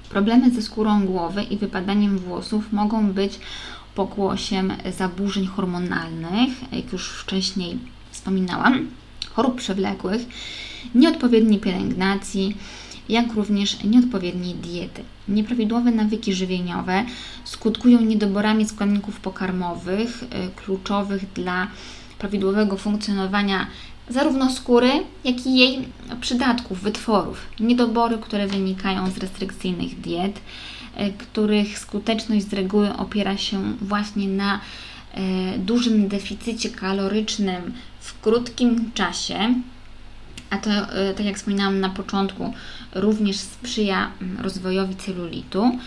Problemy 0.10 0.52
ze 0.52 0.62
skórą 0.62 1.06
głowy 1.06 1.44
i 1.44 1.58
wypadaniem 1.58 2.18
włosów 2.18 2.74
mogą 2.74 3.12
być 3.12 3.40
pokłosiem 3.96 4.74
zaburzeń 4.98 5.48
hormonalnych, 5.48 6.50
jak 6.72 6.94
już 6.94 7.10
wcześniej 7.10 7.80
wspominałam, 8.12 8.88
chorób 9.34 9.56
przewlekłych, 9.56 10.22
nieodpowiedniej 10.96 11.60
pielęgnacji, 11.60 12.56
jak 13.10 13.34
również 13.34 13.84
nieodpowiedniej 13.84 14.56
diety. 14.56 15.04
Nieprawidłowe 15.28 15.92
nawyki 15.92 16.34
żywieniowe 16.34 17.06
skutkują 17.44 18.02
niedoborami 18.02 18.66
składników 18.68 19.20
pokarmowych, 19.20 20.24
y, 20.24 20.28
kluczowych 20.56 21.34
dla 21.34 21.68
prawidłowego 22.20 22.78
funkcjonowania 22.78 23.68
zarówno 24.10 24.52
skóry, 24.52 24.92
jak 25.24 25.46
i 25.46 25.58
jej 25.58 25.88
przydatków, 26.22 26.82
wytworów. 26.82 27.46
Niedobory, 27.60 28.18
które 28.18 28.48
wynikają 28.48 29.12
z 29.12 29.18
restrykcyjnych 29.18 30.02
diet, 30.02 30.40
e, 30.96 31.12
których 31.12 31.80
skuteczność 31.80 32.50
z 32.50 32.54
reguły 32.54 32.98
opiera 32.98 33.38
się 33.38 33.74
właśnie 33.82 34.28
na 34.28 34.60
dużym 35.58 36.08
deficycie 36.08 36.70
kalorycznym 36.70 37.74
w 38.12 38.22
krótkim 38.22 38.92
czasie, 38.94 39.54
a 40.52 40.58
to, 40.58 40.70
e, 40.70 41.14
tak 41.14 41.26
jak 41.26 41.38
wspominałam 41.38 41.80
na 41.80 41.90
początku, 41.90 42.54
również 42.96 43.38
sprzyja 43.38 44.12
mm, 44.22 44.40
rozwojowi 44.40 44.96
celulitu. 44.96 45.64
E, 45.64 45.78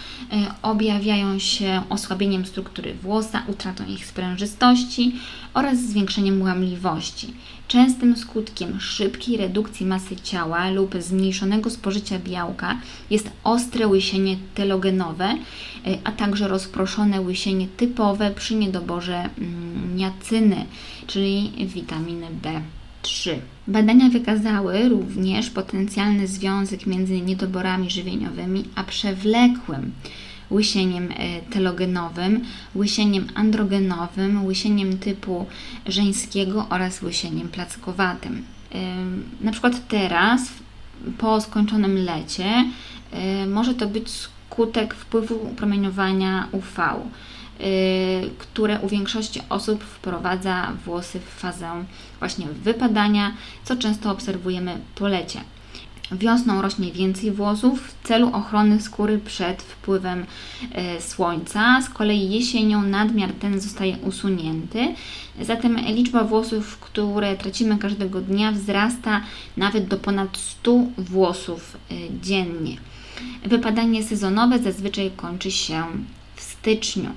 objawiają 0.62 1.38
się 1.38 1.82
osłabieniem 1.88 2.46
struktury 2.46 2.94
włosa, 2.94 3.42
utratą 3.46 3.86
ich 3.86 4.06
sprężystości 4.06 5.14
oraz 5.54 5.78
zwiększeniem 5.78 6.42
łamliwości. 6.42 7.34
Częstym 7.68 8.16
skutkiem 8.16 8.80
szybkiej 8.80 9.36
redukcji 9.36 9.86
masy 9.86 10.16
ciała 10.16 10.70
lub 10.70 10.94
zmniejszonego 11.00 11.70
spożycia 11.70 12.18
białka 12.18 12.78
jest 13.10 13.30
ostre 13.44 13.86
łysienie 13.86 14.36
telogenowe, 14.54 15.24
e, 15.24 15.38
a 16.04 16.12
także 16.12 16.48
rozproszone 16.48 17.20
łysienie 17.20 17.68
typowe 17.76 18.30
przy 18.30 18.54
niedoborze 18.54 19.28
mm, 19.38 19.96
niacyny, 19.96 20.66
czyli 21.06 21.52
witaminy 21.66 22.26
B. 22.42 22.62
3. 23.04 23.40
Badania 23.68 24.08
wykazały 24.08 24.88
również 24.88 25.50
potencjalny 25.50 26.26
związek 26.26 26.86
między 26.86 27.20
niedoborami 27.20 27.90
żywieniowymi 27.90 28.64
a 28.74 28.84
przewlekłym 28.84 29.92
łysieniem 30.50 31.08
e, 31.10 31.40
telogenowym, 31.42 32.44
łysieniem 32.74 33.26
androgenowym, 33.34 34.44
łysieniem 34.44 34.98
typu 34.98 35.46
żeńskiego 35.86 36.66
oraz 36.70 37.02
łysieniem 37.02 37.48
plackowatym. 37.48 38.44
Na 39.40 39.52
przykład 39.52 39.88
teraz, 39.88 40.40
po 41.18 41.40
skończonym 41.40 42.04
lecie, 42.04 42.64
e, 43.12 43.46
może 43.46 43.74
to 43.74 43.86
być 43.86 44.10
skutek 44.10 44.94
wpływu 44.94 45.38
promieniowania 45.56 46.48
UV. 46.52 46.92
Y, 47.60 48.30
które 48.38 48.80
u 48.80 48.88
większości 48.88 49.40
osób 49.48 49.84
wprowadza 49.84 50.72
włosy 50.84 51.20
w 51.20 51.40
fazę 51.40 51.84
właśnie 52.18 52.46
wypadania, 52.46 53.32
co 53.64 53.76
często 53.76 54.10
obserwujemy 54.10 54.78
po 54.94 55.08
lecie. 55.08 55.40
Wiosną 56.12 56.62
rośnie 56.62 56.92
więcej 56.92 57.30
włosów 57.30 57.88
w 57.88 58.06
celu 58.06 58.30
ochrony 58.32 58.80
skóry 58.80 59.18
przed 59.18 59.62
wpływem 59.62 60.22
y, 60.98 61.02
słońca, 61.02 61.82
z 61.82 61.88
kolei 61.88 62.30
jesienią 62.30 62.82
nadmiar 62.82 63.32
ten 63.32 63.60
zostaje 63.60 63.96
usunięty. 63.96 64.94
Zatem 65.40 65.76
liczba 65.76 66.24
włosów, 66.24 66.78
które 66.78 67.36
tracimy 67.36 67.78
każdego 67.78 68.20
dnia, 68.20 68.52
wzrasta 68.52 69.20
nawet 69.56 69.86
do 69.88 69.96
ponad 69.96 70.36
100 70.36 70.78
włosów 70.98 71.76
y, 71.92 71.94
dziennie. 72.22 72.76
Wypadanie 73.44 74.02
sezonowe 74.02 74.58
zazwyczaj 74.58 75.10
kończy 75.16 75.50
się 75.50 75.84
w 76.36 76.40
styczniu. 76.40 77.10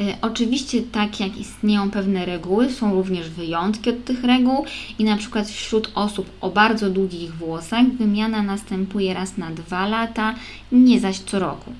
E, 0.00 0.18
oczywiście, 0.20 0.82
tak 0.82 1.20
jak 1.20 1.36
istnieją 1.36 1.90
pewne 1.90 2.26
reguły, 2.26 2.72
są 2.72 2.94
również 2.94 3.30
wyjątki 3.30 3.90
od 3.90 4.04
tych 4.04 4.24
reguł 4.24 4.64
i 4.98 5.04
na 5.04 5.16
przykład 5.16 5.48
wśród 5.48 5.90
osób 5.94 6.30
o 6.40 6.50
bardzo 6.50 6.90
długich 6.90 7.34
włosach 7.34 7.86
wymiana 7.86 8.42
następuje 8.42 9.14
raz 9.14 9.36
na 9.36 9.50
dwa 9.50 9.88
lata, 9.88 10.34
nie 10.72 11.00
zaś 11.00 11.18
co 11.18 11.38
roku. 11.38 11.72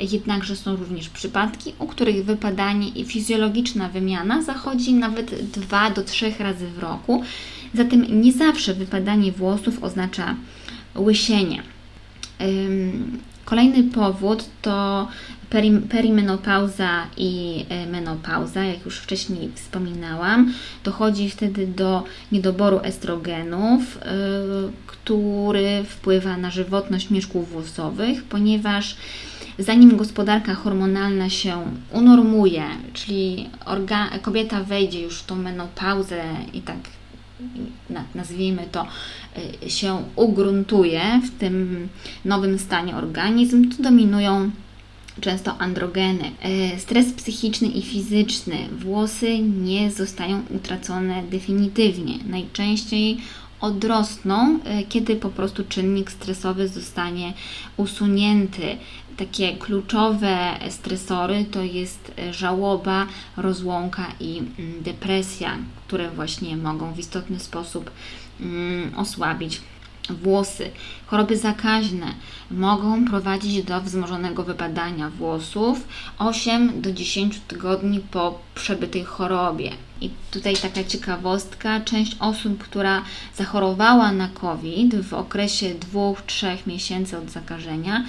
Jednakże 0.00 0.56
są 0.56 0.76
również 0.76 1.08
przypadki, 1.08 1.72
u 1.78 1.86
których 1.86 2.24
wypadanie 2.24 2.88
i 2.88 3.04
fizjologiczna 3.04 3.88
wymiana 3.88 4.42
zachodzi 4.42 4.94
nawet 4.94 5.50
2 5.50 5.90
do 5.90 6.02
3 6.02 6.34
razy 6.38 6.66
w 6.68 6.78
roku, 6.78 7.22
zatem 7.74 8.22
nie 8.22 8.32
zawsze 8.32 8.74
wypadanie 8.74 9.32
włosów 9.32 9.84
oznacza 9.84 10.36
łysienie. 10.96 11.62
Kolejny 13.50 13.82
powód 13.82 14.44
to 14.62 15.08
perimenopauza 15.88 17.06
i 17.16 17.64
e, 17.68 17.86
menopauza, 17.86 18.64
jak 18.64 18.84
już 18.84 18.98
wcześniej 18.98 19.50
wspominałam. 19.54 20.52
Dochodzi 20.84 21.30
wtedy 21.30 21.66
do 21.66 22.04
niedoboru 22.32 22.80
estrogenów, 22.82 23.98
e, 23.98 24.02
który 24.86 25.84
wpływa 25.84 26.36
na 26.36 26.50
żywotność 26.50 27.10
mieszków 27.10 27.50
włosowych, 27.50 28.24
ponieważ 28.24 28.96
zanim 29.58 29.96
gospodarka 29.96 30.54
hormonalna 30.54 31.30
się 31.30 31.64
unormuje, 31.92 32.64
czyli 32.92 33.48
kobieta 34.22 34.64
wejdzie 34.64 35.02
już 35.02 35.18
w 35.18 35.26
tą 35.26 35.36
menopauzę 35.36 36.22
i 36.52 36.60
tak 36.60 36.76
nazwijmy 38.14 38.68
to, 38.72 38.86
e, 39.64 39.70
się 39.70 40.02
ugruntuje 40.16 41.20
w 41.24 41.38
tym 41.38 41.88
nowym 42.24 42.58
stanie 42.58 42.96
organizm, 42.96 43.70
to 43.70 43.82
dominują 43.82 44.50
często 45.20 45.58
androgeny. 45.58 46.30
E, 46.42 46.78
stres 46.78 47.12
psychiczny 47.12 47.68
i 47.68 47.82
fizyczny. 47.82 48.56
Włosy 48.78 49.38
nie 49.38 49.90
zostają 49.90 50.42
utracone 50.50 51.22
definitywnie. 51.22 52.18
Najczęściej 52.26 53.16
odrosną, 53.60 54.58
e, 54.64 54.82
kiedy 54.84 55.16
po 55.16 55.28
prostu 55.28 55.64
czynnik 55.64 56.10
stresowy 56.10 56.68
zostanie 56.68 57.32
usunięty. 57.76 58.76
Takie 59.16 59.56
kluczowe 59.56 60.58
stresory 60.70 61.44
to 61.50 61.62
jest 61.62 62.12
żałoba, 62.30 63.06
rozłąka 63.36 64.06
i 64.20 64.38
mm, 64.38 64.82
depresja, 64.82 65.58
które 65.90 66.10
właśnie 66.10 66.56
mogą 66.56 66.92
w 66.92 66.98
istotny 66.98 67.40
sposób 67.40 67.90
mm, 68.40 68.94
osłabić 68.98 69.60
włosy. 70.10 70.70
Choroby 71.06 71.36
zakaźne 71.36 72.06
mogą 72.50 73.04
prowadzić 73.04 73.62
do 73.62 73.80
wzmożonego 73.80 74.42
wypadania 74.42 75.10
włosów 75.10 75.88
8 76.18 76.80
do 76.82 76.92
10 76.92 77.40
tygodni 77.48 78.00
po 78.00 78.38
przebytej 78.54 79.04
chorobie. 79.04 79.70
I 80.00 80.10
tutaj 80.30 80.56
taka 80.56 80.84
ciekawostka, 80.84 81.80
część 81.80 82.16
osób, 82.20 82.58
która 82.58 83.02
zachorowała 83.36 84.12
na 84.12 84.28
COVID 84.28 84.94
w 84.94 85.14
okresie 85.14 85.74
2-3 85.94 86.56
miesięcy 86.66 87.18
od 87.18 87.30
zakażenia, 87.30 88.04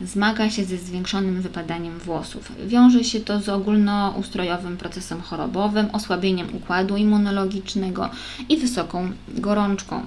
zmaga 0.00 0.50
się 0.50 0.64
ze 0.64 0.76
zwiększonym 0.76 1.42
wypadaniem 1.42 1.98
włosów. 1.98 2.52
Wiąże 2.66 3.04
się 3.04 3.20
to 3.20 3.40
z 3.40 3.48
ogólnoustrojowym 3.48 4.76
procesem 4.76 5.20
chorobowym, 5.20 5.88
osłabieniem 5.92 6.56
układu 6.56 6.96
immunologicznego 6.96 8.10
i 8.48 8.56
wysoką 8.56 9.12
gorączką 9.28 10.02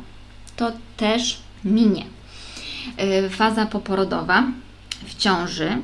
to 0.55 0.71
też 0.97 1.39
minie. 1.65 2.05
Y, 3.25 3.29
faza 3.29 3.65
poporodowa 3.65 4.43
w 5.07 5.15
ciąży, 5.15 5.77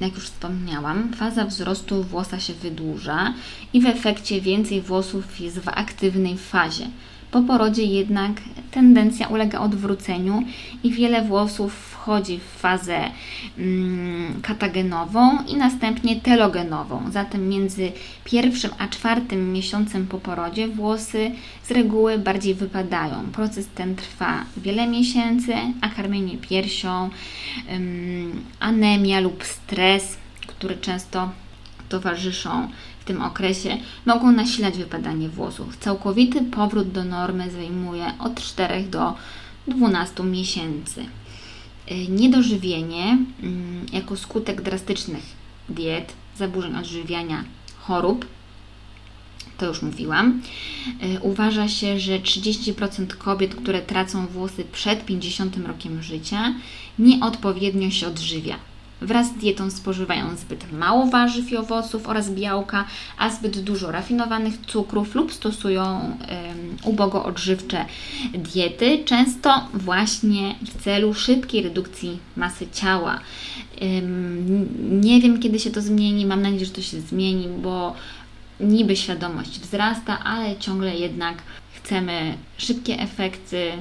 jak 0.00 0.14
już 0.14 0.24
wspomniałam, 0.24 1.12
faza 1.12 1.44
wzrostu 1.44 2.04
włosa 2.04 2.40
się 2.40 2.54
wydłuża 2.54 3.34
i 3.72 3.80
w 3.80 3.86
efekcie 3.86 4.40
więcej 4.40 4.82
włosów 4.82 5.40
jest 5.40 5.58
w 5.58 5.68
aktywnej 5.68 6.38
fazie. 6.38 6.86
Po 7.30 7.42
porodzie 7.42 7.82
jednak 7.82 8.32
tendencja 8.70 9.28
ulega 9.28 9.60
odwróceniu 9.60 10.42
i 10.84 10.90
wiele 10.90 11.22
włosów 11.22 11.72
wchodzi 11.74 12.38
w 12.38 12.60
fazę 12.60 13.10
mm, 13.58 14.42
katagenową 14.42 15.44
i 15.48 15.56
następnie 15.56 16.20
telogenową. 16.20 17.10
Zatem 17.10 17.48
między 17.48 17.92
pierwszym 18.24 18.70
a 18.78 18.88
czwartym 18.88 19.52
miesiącem 19.52 20.06
po 20.06 20.18
porodzie 20.18 20.68
włosy 20.68 21.30
z 21.62 21.70
reguły 21.70 22.18
bardziej 22.18 22.54
wypadają. 22.54 23.26
Proces 23.32 23.68
ten 23.74 23.96
trwa 23.96 24.44
wiele 24.56 24.86
miesięcy, 24.86 25.54
a 25.80 25.88
karmienie 25.88 26.36
piersią, 26.36 27.10
ym, 27.72 28.44
anemia 28.60 29.20
lub 29.20 29.44
stres, 29.44 30.16
który 30.46 30.76
często 30.76 31.30
towarzyszą 31.88 32.68
tym 33.06 33.22
okresie 33.22 33.78
mogą 34.06 34.32
nasilać 34.32 34.78
wypadanie 34.78 35.28
włosów. 35.28 35.76
Całkowity 35.76 36.42
powrót 36.42 36.90
do 36.90 37.04
normy 37.04 37.50
zajmuje 37.50 38.12
od 38.18 38.40
4 38.40 38.82
do 38.82 39.14
12 39.68 40.22
miesięcy. 40.22 41.00
Y, 41.90 42.08
niedożywienie 42.08 43.18
mm, 43.42 43.86
jako 43.92 44.16
skutek 44.16 44.62
drastycznych 44.62 45.24
diet, 45.68 46.12
zaburzeń 46.36 46.76
odżywiania, 46.76 47.44
chorób, 47.78 48.26
to 49.58 49.66
już 49.66 49.82
mówiłam. 49.82 50.42
Y, 51.16 51.20
uważa 51.20 51.68
się, 51.68 52.00
że 52.00 52.18
30% 52.18 53.06
kobiet, 53.06 53.54
które 53.54 53.82
tracą 53.82 54.26
włosy 54.26 54.64
przed 54.72 55.04
50 55.04 55.56
rokiem 55.56 56.02
życia, 56.02 56.54
nieodpowiednio 56.98 57.90
się 57.90 58.06
odżywia. 58.06 58.56
Wraz 59.00 59.26
z 59.26 59.32
dietą 59.32 59.70
spożywają 59.70 60.36
zbyt 60.36 60.72
mało 60.72 61.06
warzyw 61.06 61.52
i 61.52 61.56
owoców 61.56 62.08
oraz 62.08 62.30
białka, 62.30 62.84
a 63.18 63.30
zbyt 63.30 63.60
dużo 63.60 63.90
rafinowanych 63.90 64.54
cukrów 64.66 65.14
lub 65.14 65.32
stosują 65.32 65.84
um, 65.84 66.16
ubogo 66.84 67.24
odżywcze 67.24 67.84
diety, 68.34 69.04
często 69.04 69.68
właśnie 69.74 70.54
w 70.64 70.84
celu 70.84 71.14
szybkiej 71.14 71.62
redukcji 71.62 72.18
masy 72.36 72.66
ciała. 72.72 73.20
Um, 73.80 75.00
nie 75.00 75.20
wiem, 75.20 75.40
kiedy 75.40 75.58
się 75.58 75.70
to 75.70 75.80
zmieni, 75.80 76.26
mam 76.26 76.42
nadzieję, 76.42 76.64
że 76.64 76.72
to 76.72 76.82
się 76.82 77.00
zmieni, 77.00 77.48
bo 77.48 77.94
niby 78.60 78.96
świadomość 78.96 79.60
wzrasta, 79.60 80.24
ale 80.24 80.56
ciągle 80.56 80.96
jednak 80.96 81.36
chcemy 81.72 82.34
szybkie 82.58 82.98
efekty, 82.98 83.72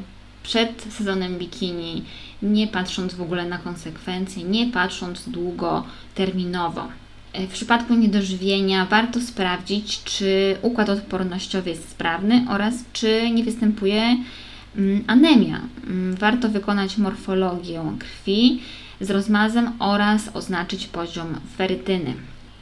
przed 0.45 0.87
sezonem 0.89 1.37
bikini, 1.37 2.03
nie 2.41 2.67
patrząc 2.67 3.13
w 3.13 3.21
ogóle 3.21 3.45
na 3.45 3.57
konsekwencje, 3.57 4.43
nie 4.43 4.67
patrząc 4.67 5.29
długoterminowo. 5.29 6.87
W 7.33 7.51
przypadku 7.51 7.95
niedożywienia 7.95 8.85
warto 8.85 9.21
sprawdzić, 9.21 10.03
czy 10.03 10.57
układ 10.61 10.89
odpornościowy 10.89 11.69
jest 11.69 11.89
sprawny 11.89 12.45
oraz 12.49 12.73
czy 12.93 13.29
nie 13.31 13.43
występuje 13.43 14.17
mm, 14.77 15.03
anemia. 15.07 15.61
Mm, 15.87 16.15
warto 16.15 16.49
wykonać 16.49 16.97
morfologię 16.97 17.81
krwi 17.99 18.61
z 19.01 19.09
rozmazem 19.09 19.71
oraz 19.79 20.29
oznaczyć 20.33 20.87
poziom 20.87 21.39
ferytyny. 21.57 22.13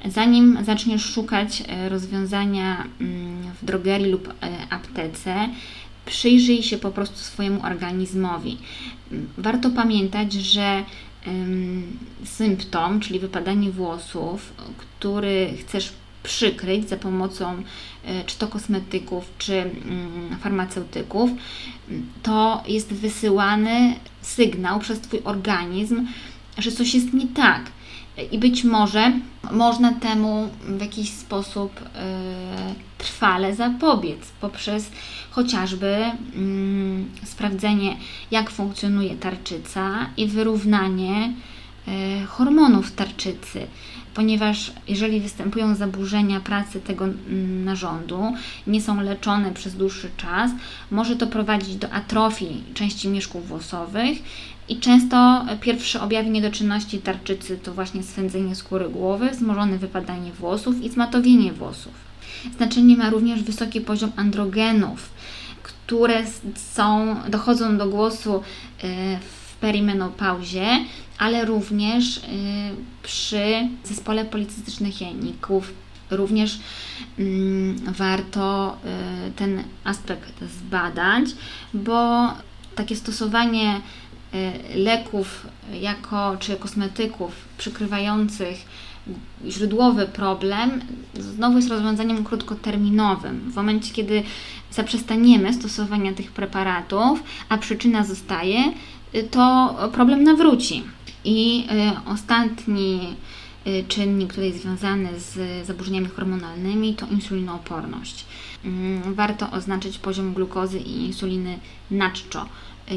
Zanim 0.06 0.58
zaczniesz 0.64 1.06
szukać 1.06 1.64
e, 1.68 1.90
rozwiązania 1.90 2.84
mm, 3.02 3.44
w 3.62 3.66
drogerii 3.66 4.12
lub 4.12 4.28
e, 4.28 4.34
aptece, 4.70 5.50
przyjrzyj 6.06 6.64
się 6.64 6.78
po 6.78 6.92
prostu 6.92 7.18
swojemu 7.18 7.66
organizmowi. 7.66 8.58
Warto 9.38 9.70
pamiętać, 9.70 10.34
że 10.34 10.84
symptom, 12.26 13.00
czyli 13.00 13.20
wypadanie 13.20 13.72
włosów, 13.72 14.54
który 14.78 15.54
chcesz 15.60 15.94
przykryć 16.24 16.90
za 16.90 16.98
pomocą 16.98 17.64
e, 18.06 18.24
czy 18.24 18.38
to 18.38 18.48
kosmetyków, 18.48 19.26
czy 19.38 19.54
mm, 19.62 20.38
farmaceutyków, 20.42 21.30
to 22.24 22.64
jest 22.68 22.94
wysyłany 22.94 23.96
sygnał 24.22 24.80
przez 24.80 25.00
Twój 25.00 25.20
organizm, 25.24 26.08
że 26.58 26.72
coś 26.72 26.94
jest 26.94 27.14
nie 27.14 27.28
tak. 27.28 27.72
I 28.32 28.38
być 28.38 28.64
może 28.64 29.12
można 29.52 29.94
temu 29.94 30.50
w 30.62 30.82
jakiś 30.82 31.10
sposób 31.10 31.82
y, 31.82 31.84
trwale 32.98 33.56
zapobiec 33.56 34.20
poprzez 34.42 34.92
chociażby 35.32 35.96
y, 37.24 37.28
sprawdzenie, 37.28 37.98
jak 38.32 38.50
funkcjonuje 38.50 39.16
tarczyca 39.16 40.10
i 40.18 40.28
wyrównanie 40.28 41.34
y, 41.88 42.26
hormonów 42.26 42.92
tarczycy. 42.92 43.68
Ponieważ 44.14 44.72
jeżeli 44.88 45.20
występują 45.20 45.76
zaburzenia 45.76 46.40
pracy 46.40 46.82
tego 46.82 47.06
mm, 47.06 47.66
narządu, 47.66 48.34
nie 48.68 48.82
są 48.82 49.02
leczone 49.02 49.52
przez 49.52 49.76
dłuższy 49.76 50.10
czas, 50.18 50.52
może 50.92 51.16
to 51.16 51.28
prowadzić 51.28 51.76
do 51.76 51.90
atrofii 51.90 52.64
części 52.74 53.10
mieszków 53.10 53.48
włosowych 53.48 54.18
i 54.70 54.80
często 54.80 55.46
pierwsze 55.62 56.02
objawy 56.02 56.30
niedoczynności 56.30 57.00
tarczycy 57.00 57.58
to 57.58 57.74
właśnie 57.74 58.04
swędzenie 58.04 58.56
skóry 58.56 58.90
głowy, 58.90 59.30
wzmożone 59.30 59.78
wypadanie 59.78 60.32
włosów 60.32 60.82
i 60.82 60.90
zmatowienie 60.90 61.54
włosów. 61.54 61.94
Znaczenie 62.58 62.98
ma 62.98 63.10
również 63.10 63.44
wysoki 63.44 63.82
poziom 63.82 64.12
androgenów, 64.16 65.10
które 65.64 66.24
są, 66.56 67.16
dochodzą 67.30 67.78
do 67.78 67.88
głosu 67.88 68.36
e, 68.36 69.20
w 69.20 69.56
perimenopauzie, 69.56 70.68
ale 71.18 71.46
również 71.46 72.18
y, 72.18 72.22
przy 73.04 73.68
zespole 73.84 74.26
policystycznych 74.26 75.02
jajników. 75.02 75.74
Również 76.12 76.60
mm, 77.20 77.76
warto 77.76 78.78
ten 79.36 79.64
aspekt 79.84 80.34
zbadać, 80.42 81.26
bo 81.74 82.28
takie 82.76 82.96
stosowanie 82.96 83.82
leków 84.76 85.48
jako 85.82 86.38
czy 86.40 86.56
kosmetyków 86.56 87.32
przykrywających 87.58 88.66
źródłowy 89.48 90.06
problem 90.08 90.82
znowu 91.20 91.56
jest 91.58 91.70
rozwiązaniem 91.70 92.24
krótkoterminowym. 92.24 93.52
W 93.52 93.56
momencie, 93.56 93.94
kiedy 93.94 94.24
zaprzestaniemy 94.72 95.54
stosowania 95.54 96.14
tych 96.14 96.32
preparatów, 96.32 97.24
a 97.50 97.58
przyczyna 97.58 98.04
zostaje, 98.04 98.74
to 99.32 99.76
problem 99.92 100.24
nawróci. 100.24 100.84
I 101.26 101.68
y, 102.08 102.12
ostatni 102.12 103.16
y, 103.68 103.84
czynnik, 103.88 104.30
który 104.30 104.48
jest 104.48 104.62
związany 104.62 105.10
z 105.20 105.66
zaburzeniami 105.68 106.08
hormonalnymi, 106.08 106.94
to 106.94 107.08
insulinooporność. 107.12 108.26
Mm, 108.66 109.14
warto 109.14 109.52
oznaczyć 109.52 109.98
poziom 109.98 110.34
glukozy 110.34 110.80
i 110.80 111.06
insuliny 111.06 111.60
na 111.92 112.12
czczo. 112.12 112.46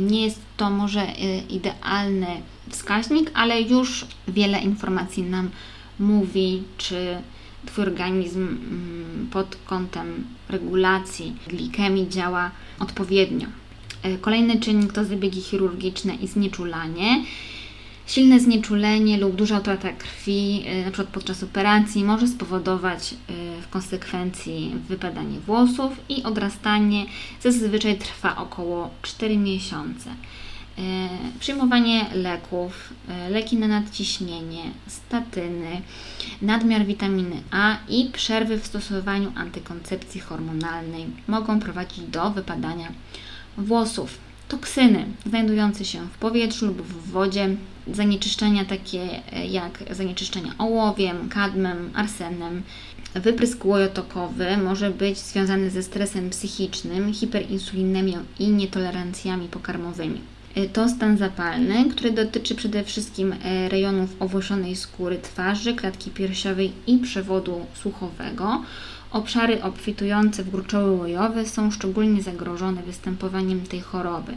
Nie 0.01 0.24
jest 0.24 0.41
to 0.57 0.70
może 0.70 1.03
y, 1.03 1.43
idealny 1.51 2.26
wskaźnik, 2.70 3.30
ale 3.34 3.62
już 3.62 4.07
wiele 4.28 4.61
informacji 4.61 5.22
nam 5.22 5.51
mówi, 5.99 6.62
czy 6.78 7.18
Twój 7.66 7.84
organizm 7.84 8.49
mm, 8.49 9.28
pod 9.32 9.57
kątem 9.66 10.26
regulacji 10.49 11.37
glikemii 11.49 12.09
działa 12.09 12.51
odpowiednio. 12.80 13.47
Kolejny 14.20 14.61
czynnik 14.61 14.93
to 14.93 15.05
zabiegi 15.05 15.41
chirurgiczne 15.41 16.14
i 16.14 16.26
znieczulanie. 16.26 17.24
Silne 18.07 18.41
znieczulenie 18.41 19.19
lub 19.19 19.37
duża 19.37 19.59
utrata 19.59 19.93
krwi, 19.93 20.65
y, 20.67 20.71
np. 20.71 21.05
podczas 21.13 21.43
operacji, 21.43 22.05
może 22.05 22.29
spowodować 22.29 23.13
y, 23.13 23.17
w 23.63 23.69
konsekwencji 23.69 24.75
wypadanie 24.89 25.41
włosów 25.41 25.93
i 26.09 26.23
odrastanie. 26.23 27.07
Zazwyczaj 27.43 27.99
trwa 27.99 28.37
około 28.37 28.91
4 29.03 29.39
miesiące. 29.39 30.11
Y, 30.11 30.83
przyjmowanie 31.41 32.07
leków, 32.15 32.95
leki 33.31 33.57
na 33.57 33.69
nadciśnienie, 33.69 34.63
statyny, 34.87 35.83
nadmiar 36.43 36.85
witaminy 36.85 37.43
A 37.51 37.77
i 37.89 38.11
przerwy 38.13 38.59
w 38.59 38.67
stosowaniu 38.67 39.33
antykoncepcji 39.37 40.21
hormonalnej 40.21 41.07
mogą 41.29 41.61
prowadzić 41.61 42.05
do 42.05 42.31
wypadania 42.31 42.93
włosów. 43.59 44.26
Toksyny 44.49 45.07
znajdujące 45.27 45.85
się 45.85 46.07
w 46.07 46.19
powietrzu 46.19 46.67
lub 46.67 46.83
w 46.83 47.11
wodzie, 47.11 47.49
zanieczyszczenia 47.93 48.65
takie 48.65 49.23
e, 49.33 49.47
jak 49.47 49.79
zanieczyszczenia 49.91 50.55
ołowiem, 50.59 51.29
kadmem, 51.29 51.91
arsenem. 51.95 52.63
Wyprysk 53.15 53.65
łojotokowy 53.65 54.57
może 54.57 54.91
być 54.91 55.19
związany 55.19 55.71
ze 55.71 55.83
stresem 55.83 56.31
psychicznym, 56.31 57.15
hiperinsulinemią 57.15 58.19
i 58.39 58.49
nietolerancjami 58.49 59.49
pokarmowymi. 59.49 60.21
E, 60.55 60.69
to 60.69 60.89
stan 60.89 61.17
zapalny, 61.17 61.85
który 61.91 62.11
dotyczy 62.11 62.55
przede 62.55 62.85
wszystkim 62.85 63.35
e, 63.45 63.69
rejonów 63.69 64.11
owłosionej 64.21 64.77
skóry 64.77 65.19
twarzy, 65.19 65.75
klatki 65.75 66.11
piersiowej 66.11 66.73
i 66.87 66.99
przewodu 66.99 67.67
słuchowego 67.75 68.63
Obszary 69.17 69.62
obfitujące 69.62 70.45
w 70.45 70.51
gruczoły 70.51 70.91
łojowe 70.91 71.47
są 71.47 71.71
szczególnie 71.71 72.23
zagrożone 72.23 72.83
występowaniem 72.83 73.61
tej 73.61 73.81
choroby. 73.81 74.35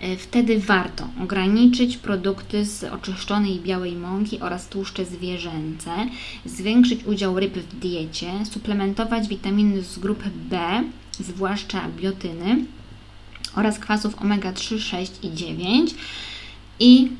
E, 0.00 0.16
wtedy 0.16 0.58
warto 0.58 1.08
ograniczyć 1.22 1.96
produkty 1.96 2.64
z 2.64 2.84
oczyszczonej 2.84 3.60
białej 3.60 3.96
mąki 3.96 4.40
oraz 4.40 4.68
tłuszcze 4.68 5.04
zwierzęce, 5.04 5.90
zwiększyć 6.44 7.04
udział 7.04 7.40
ryb 7.40 7.58
w 7.58 7.78
diecie, 7.78 8.32
suplementować 8.50 9.28
witaminy 9.28 9.82
z 9.82 9.98
grupy 9.98 10.30
B, 10.34 10.82
zwłaszcza 11.20 11.88
biotyny 11.96 12.64
oraz 13.56 13.78
kwasów 13.78 14.16
omega-3, 14.16 14.78
6 14.78 15.12
i 15.22 15.34
9 15.34 15.94
i 16.80 17.10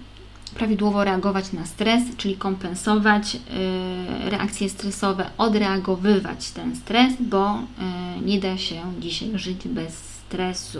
prawidłowo 0.55 1.05
reagować 1.05 1.53
na 1.53 1.67
stres, 1.67 2.03
czyli 2.17 2.37
kompensować 2.37 3.35
y, 3.35 4.31
reakcje 4.31 4.69
stresowe, 4.69 5.31
odreagowywać 5.39 6.51
ten 6.51 6.77
stres, 6.77 7.15
bo 7.21 7.59
y, 7.59 8.25
nie 8.25 8.41
da 8.41 8.59
się 8.59 8.83
dzisiaj 9.01 9.29
żyć 9.35 9.69
bez 9.69 9.95
stresu. 9.95 10.79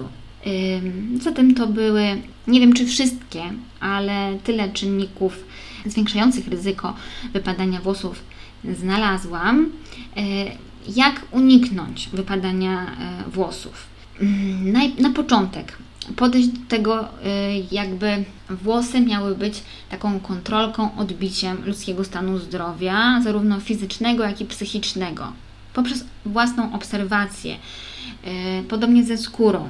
Zatem 1.21 1.55
to 1.55 1.67
były, 1.67 2.03
nie 2.47 2.61
wiem 2.61 2.73
czy 2.73 2.87
wszystkie, 2.87 3.43
ale 3.81 4.39
tyle 4.45 4.69
czynników 4.69 5.45
zwiększających 5.87 6.49
ryzyko 6.49 6.95
wypadania 7.33 7.81
włosów 7.81 8.23
znalazłam. 8.65 9.65
Y, 9.65 9.71
jak 10.97 11.23
uniknąć 11.31 12.09
wypadania 12.13 12.87
włosów? 13.33 13.87
Na, 14.65 14.81
na 14.99 15.11
początek 15.11 15.73
podejść 16.17 16.49
do 16.49 16.61
tego, 16.69 17.05
y, 17.05 17.09
jakby 17.71 18.25
włosy 18.51 19.01
miały 19.01 19.35
być 19.35 19.63
taką 19.91 20.21
kontrolką, 20.21 20.97
odbiciem 20.97 21.63
ludzkiego 21.67 22.05
stanu 22.05 22.39
zdrowia, 22.39 23.21
zarówno 23.25 23.61
fizycznego, 23.61 24.25
jak 24.25 24.41
i 24.41 24.45
psychicznego, 24.45 25.33
poprzez 25.75 26.05
własną 26.27 26.73
obserwację. 26.73 27.57
Y, 28.61 28.63
podobnie 28.69 29.05
ze 29.05 29.17
skórą. 29.17 29.69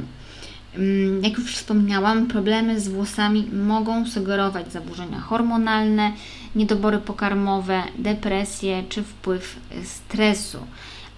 Mm, 0.77 1.25
jak 1.25 1.39
już 1.39 1.55
wspomniałam, 1.55 2.27
problemy 2.27 2.81
z 2.81 2.89
włosami 2.89 3.47
mogą 3.53 4.07
sugerować 4.07 4.73
zaburzenia 4.73 5.21
hormonalne, 5.21 6.13
niedobory 6.55 6.99
pokarmowe, 6.99 7.83
depresję 7.99 8.83
czy 8.89 9.03
wpływ 9.03 9.57
stresu 9.85 10.59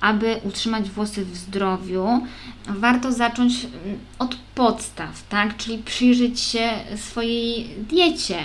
aby 0.03 0.41
utrzymać 0.45 0.91
włosy 0.91 1.25
w 1.25 1.37
zdrowiu, 1.37 2.27
warto 2.69 3.13
zacząć 3.13 3.65
mm, 3.65 3.99
od 4.19 4.37
podstaw, 4.55 5.29
tak? 5.29 5.57
Czyli 5.57 5.79
przyjrzeć 5.79 6.41
się 6.41 6.71
swojej 6.97 7.69
diecie. 7.89 8.37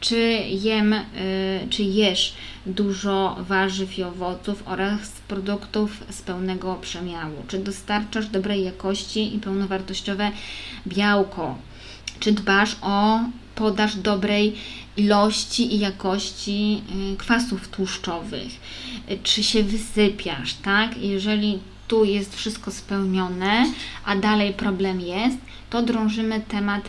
Czy 0.00 0.16
jem, 0.62 0.92
y, 0.92 1.04
czy 1.70 1.82
jesz 1.82 2.34
dużo 2.66 3.36
warzyw 3.40 3.98
i 3.98 4.02
owoców 4.02 4.62
oraz 4.66 5.10
produktów 5.28 6.04
z 6.10 6.22
pełnego 6.22 6.74
przemiału? 6.74 7.44
Czy 7.48 7.58
dostarczasz 7.58 8.26
dobrej 8.26 8.64
jakości 8.64 9.36
i 9.36 9.38
pełnowartościowe 9.38 10.30
białko? 10.86 11.58
Czy 12.20 12.32
dbasz 12.32 12.76
o 12.82 13.20
podaż 13.58 13.96
dobrej 13.96 14.54
ilości 14.96 15.74
i 15.74 15.78
jakości 15.78 16.82
y, 17.12 17.16
kwasów 17.16 17.68
tłuszczowych, 17.68 18.52
y, 19.10 19.18
czy 19.22 19.42
się 19.42 19.62
wysypiasz, 19.62 20.54
tak? 20.54 20.98
Jeżeli 20.98 21.58
tu 21.88 22.04
jest 22.04 22.36
wszystko 22.36 22.70
spełnione, 22.70 23.66
a 24.04 24.16
dalej 24.16 24.54
problem 24.54 25.00
jest, 25.00 25.38
to 25.70 25.82
drążymy 25.82 26.40
temat 26.40 26.88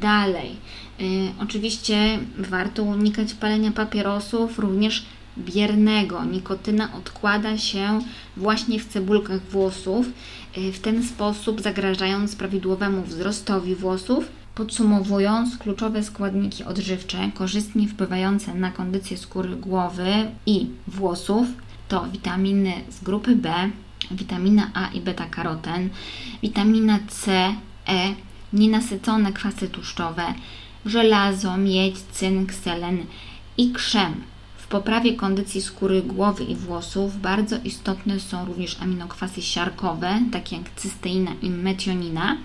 dalej. 0.00 0.50
Yy, 0.98 1.06
oczywiście 1.42 2.18
warto 2.38 2.82
unikać 2.82 3.34
palenia 3.34 3.70
papierosów, 3.70 4.58
również 4.58 5.04
biernego. 5.38 6.24
Nikotyna 6.24 6.92
odkłada 6.94 7.58
się 7.58 8.00
właśnie 8.36 8.80
w 8.80 8.88
cebulkach 8.88 9.40
włosów, 9.50 10.06
w 10.56 10.78
ten 10.78 11.02
sposób 11.04 11.60
zagrażając 11.60 12.36
prawidłowemu 12.36 13.02
wzrostowi 13.02 13.74
włosów. 13.74 14.28
Podsumowując, 14.56 15.58
kluczowe 15.58 16.02
składniki 16.02 16.64
odżywcze 16.64 17.30
korzystnie 17.34 17.88
wpływające 17.88 18.54
na 18.54 18.70
kondycję 18.70 19.16
skóry 19.16 19.56
głowy 19.56 20.30
i 20.46 20.66
włosów 20.86 21.46
to 21.88 22.06
witaminy 22.12 22.72
z 22.90 23.02
grupy 23.02 23.36
B, 23.36 23.70
witamina 24.10 24.70
A 24.74 24.88
i 24.88 25.00
beta-karoten, 25.00 25.88
witamina 26.42 26.98
C, 27.08 27.54
E, 27.88 28.14
nienasycone 28.52 29.32
kwasy 29.32 29.68
tłuszczowe, 29.68 30.34
żelazo, 30.86 31.56
miedź, 31.56 31.98
cynk, 31.98 32.54
selen 32.54 33.06
i 33.58 33.72
krzem. 33.72 34.14
W 34.56 34.66
poprawie 34.66 35.14
kondycji 35.14 35.62
skóry 35.62 36.02
głowy 36.02 36.44
i 36.44 36.56
włosów 36.56 37.20
bardzo 37.20 37.56
istotne 37.64 38.20
są 38.20 38.44
również 38.44 38.76
aminokwasy 38.80 39.42
siarkowe, 39.42 40.20
takie 40.32 40.56
jak 40.56 40.70
cysteina 40.76 41.30
i 41.42 41.50
metionina. 41.50 42.36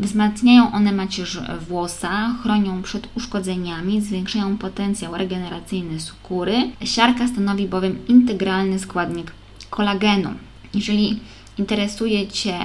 Wzmacniają 0.00 0.72
one 0.72 0.92
macierz 0.92 1.40
włosa, 1.68 2.34
chronią 2.42 2.82
przed 2.82 3.08
uszkodzeniami, 3.14 4.00
zwiększają 4.00 4.58
potencjał 4.58 5.16
regeneracyjny 5.16 6.00
skóry. 6.00 6.70
Siarka 6.84 7.28
stanowi 7.28 7.68
bowiem 7.68 8.06
integralny 8.08 8.78
składnik 8.78 9.32
kolagenu. 9.70 10.30
Jeżeli 10.74 11.20
interesuje 11.58 12.28
Cię 12.28 12.58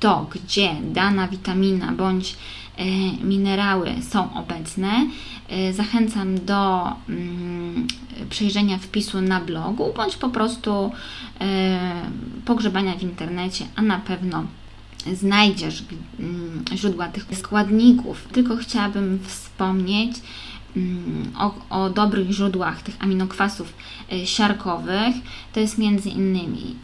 to, 0.00 0.26
gdzie 0.30 0.74
dana 0.92 1.28
witamina 1.28 1.92
bądź 1.92 2.36
e, 2.76 2.84
minerały 3.24 3.94
są 4.10 4.34
obecne, 4.34 5.06
e, 5.48 5.72
zachęcam 5.72 6.44
do 6.44 6.92
mm, 7.08 7.86
przejrzenia 8.30 8.78
wpisu 8.78 9.20
na 9.20 9.40
blogu 9.40 9.92
bądź 9.96 10.16
po 10.16 10.28
prostu 10.28 10.92
e, 11.40 11.78
pogrzebania 12.44 12.96
w 12.96 13.02
internecie, 13.02 13.64
a 13.76 13.82
na 13.82 13.98
pewno 13.98 14.44
znajdziesz 15.12 15.84
mm, 16.18 16.64
źródła 16.74 17.08
tych 17.08 17.26
składników. 17.38 18.28
Tylko 18.32 18.56
chciałabym 18.56 19.18
wspomnieć 19.26 20.16
mm, 20.76 21.32
o, 21.38 21.54
o 21.70 21.90
dobrych 21.90 22.30
źródłach 22.30 22.82
tych 22.82 22.96
aminokwasów 23.02 23.74
siarkowych. 24.24 25.14
To 25.52 25.60
jest 25.60 25.78
między 25.78 26.08
innymi 26.08 26.76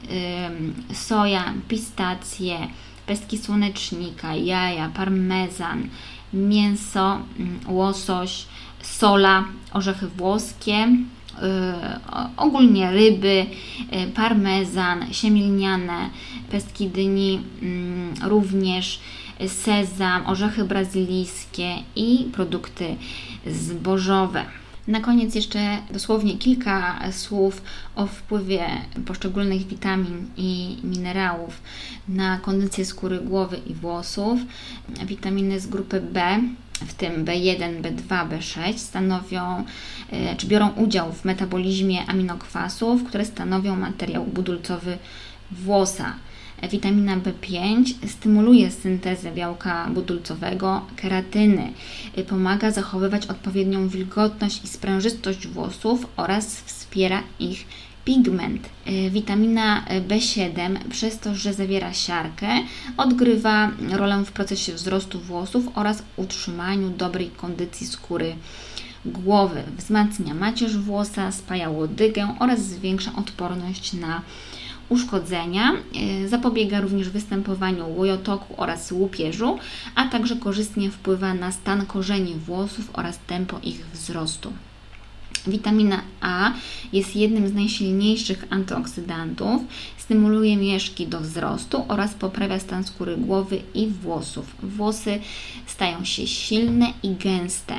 soja, 0.93 1.55
pistacje, 1.69 2.69
pestki 3.07 3.39
słonecznika, 3.39 4.35
jaja, 4.35 4.89
parmezan, 4.89 5.89
mięso, 6.33 7.21
mm, 7.39 7.61
łosoś, 7.69 8.47
sola, 8.83 9.45
orzechy 9.73 10.09
włoskie, 10.09 10.89
ogólnie 12.37 12.91
ryby, 12.91 13.47
yy, 13.93 14.07
parmezan, 14.15 15.13
siemielniane, 15.13 16.11
pestki 16.51 16.89
dyni, 16.89 17.41
yy, 17.63 18.29
również 18.29 19.01
sezam, 19.49 20.27
orzechy 20.27 20.65
brazylijskie 20.65 21.75
i 21.97 22.29
produkty 22.33 22.97
zbożowe. 23.47 24.45
Na 24.89 25.01
koniec 25.01 25.35
jeszcze 25.35 25.79
dosłownie 25.91 26.39
kilka 26.39 27.01
słów 27.13 27.63
o 27.97 28.07
wpływie 28.07 28.67
poszczególnych 29.07 29.67
witamin 29.67 30.27
i 30.37 30.77
minerałów 30.85 31.63
na 32.09 32.39
kondycję 32.39 32.85
skóry 32.85 33.19
głowy 33.19 33.61
i 33.67 33.75
włosów. 33.75 34.41
Witaminy 35.07 35.61
z 35.61 35.67
grupy 35.67 36.01
B 36.01 36.41
w 36.81 36.95
tym 36.95 37.25
B1, 37.25 37.83
B2, 37.83 38.29
B6 38.29 38.79
stanowią, 38.79 39.65
e, 40.11 40.37
czy 40.37 40.47
biorą 40.47 40.69
udział 40.69 41.13
w 41.13 41.25
metabolizmie 41.25 42.07
aminokwasów, 42.07 43.05
które 43.05 43.25
stanowią 43.25 43.77
materiał 43.77 44.25
budulcowy 44.25 44.99
włosa. 45.51 46.15
Witamina 46.71 47.17
B5 47.17 47.85
stymuluje 48.07 48.71
syntezę 48.71 49.33
białka 49.33 49.89
budulcowego, 49.95 50.87
keratyny, 50.97 51.73
pomaga 52.29 52.71
zachowywać 52.71 53.27
odpowiednią 53.27 53.89
wilgotność 53.89 54.65
i 54.65 54.69
sprężystość 54.69 55.47
włosów 55.47 56.07
oraz 56.17 56.61
wspiera 56.61 57.23
ich 57.39 57.67
pigment. 58.05 58.69
Witamina 59.11 59.85
B7, 60.09 60.79
przez 60.91 61.19
to, 61.19 61.35
że 61.35 61.55
zawiera 61.55 61.93
siarkę, 61.93 62.49
odgrywa 62.97 63.71
rolę 63.91 64.25
w 64.25 64.33
procesie 64.33 64.73
wzrostu 64.73 65.21
włosów 65.21 65.65
oraz 65.75 66.03
utrzymaniu 66.17 66.91
dobrej 66.91 67.31
kondycji 67.31 67.87
skóry 67.87 68.37
głowy. 69.05 69.63
Wzmacnia 69.77 70.35
macierz 70.35 70.79
włosa, 70.79 71.33
spaja 71.33 71.71
łodygę 71.71 72.35
oraz 72.39 72.61
zwiększa 72.61 73.13
odporność 73.17 73.93
na 73.93 74.23
uszkodzenia, 74.89 75.73
e, 75.73 76.29
zapobiega 76.29 76.81
również 76.81 77.11
występowaniu 77.11 77.97
łojotoku 77.97 78.55
oraz 78.57 78.93
łupieżu, 78.93 79.59
a 79.95 80.09
także 80.09 80.37
korzystnie 80.37 80.91
wpływa 80.91 81.35
na 81.35 81.53
stan 81.53 81.87
korzeni 81.87 82.35
włosów 82.35 82.91
oraz 82.93 83.19
tempo 83.27 83.61
ich 83.63 83.87
wzrostu. 83.93 84.53
Witamina 85.47 86.03
A 86.21 86.53
jest 86.93 87.17
jednym 87.17 87.49
z 87.49 87.55
najsilniejszych 87.55 88.45
antyoksydantów, 88.51 89.63
stymuluje 90.11 90.57
mieszki 90.57 91.07
do 91.07 91.21
wzrostu 91.21 91.85
oraz 91.89 92.15
poprawia 92.15 92.59
stan 92.59 92.85
skóry 92.85 93.17
głowy 93.17 93.63
i 93.75 93.87
włosów. 93.87 94.57
Włosy 94.63 95.19
stają 95.67 96.05
się 96.05 96.27
silne 96.27 96.87
i 97.03 97.15
gęste. 97.15 97.75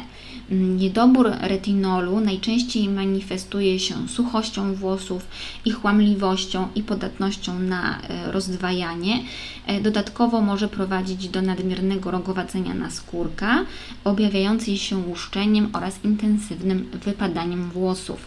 Niedobór 0.51 1.31
retinolu 1.41 2.19
najczęściej 2.19 2.89
manifestuje 2.89 3.79
się 3.79 4.07
suchością 4.09 4.75
włosów, 4.75 5.27
ich 5.65 5.83
łamliwością 5.85 6.67
i 6.75 6.83
podatnością 6.83 7.59
na 7.59 8.01
e, 8.01 8.31
rozdwajanie. 8.31 9.23
E, 9.67 9.81
dodatkowo 9.81 10.41
może 10.41 10.67
prowadzić 10.67 11.29
do 11.29 11.41
nadmiernego 11.41 12.11
rogowacenia 12.11 12.73
naskórka, 12.73 13.65
objawiającej 14.03 14.77
się 14.77 14.97
łuszczeniem 14.97 15.69
oraz 15.73 16.03
intensywnym 16.03 16.89
wypadaniem 17.05 17.69
włosów. 17.69 18.19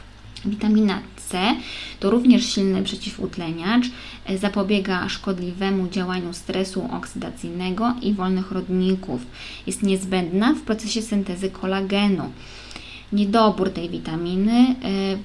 Witamina 0.45 0.99
C 1.29 1.57
to 2.01 2.11
również 2.11 2.47
silny 2.47 2.83
przeciwutleniacz, 2.83 3.85
e, 4.27 4.39
zapobiega 4.39 5.09
szkodliwemu 5.09 5.89
działaniu 5.89 6.33
stresu 6.33 6.89
oksydacyjnego 6.93 7.95
i 8.03 8.15
wolnych 8.15 8.53
rodników. 8.53 9.27
Jest 9.67 9.83
niezbędna 9.83 10.55
w 10.55 10.61
procesie 10.61 11.03
syntezy 11.03 11.51
kolagenu. 11.51 12.31
Niedobór 13.13 13.71
tej 13.71 13.91
witaminy 13.91 14.53
e, 14.53 14.75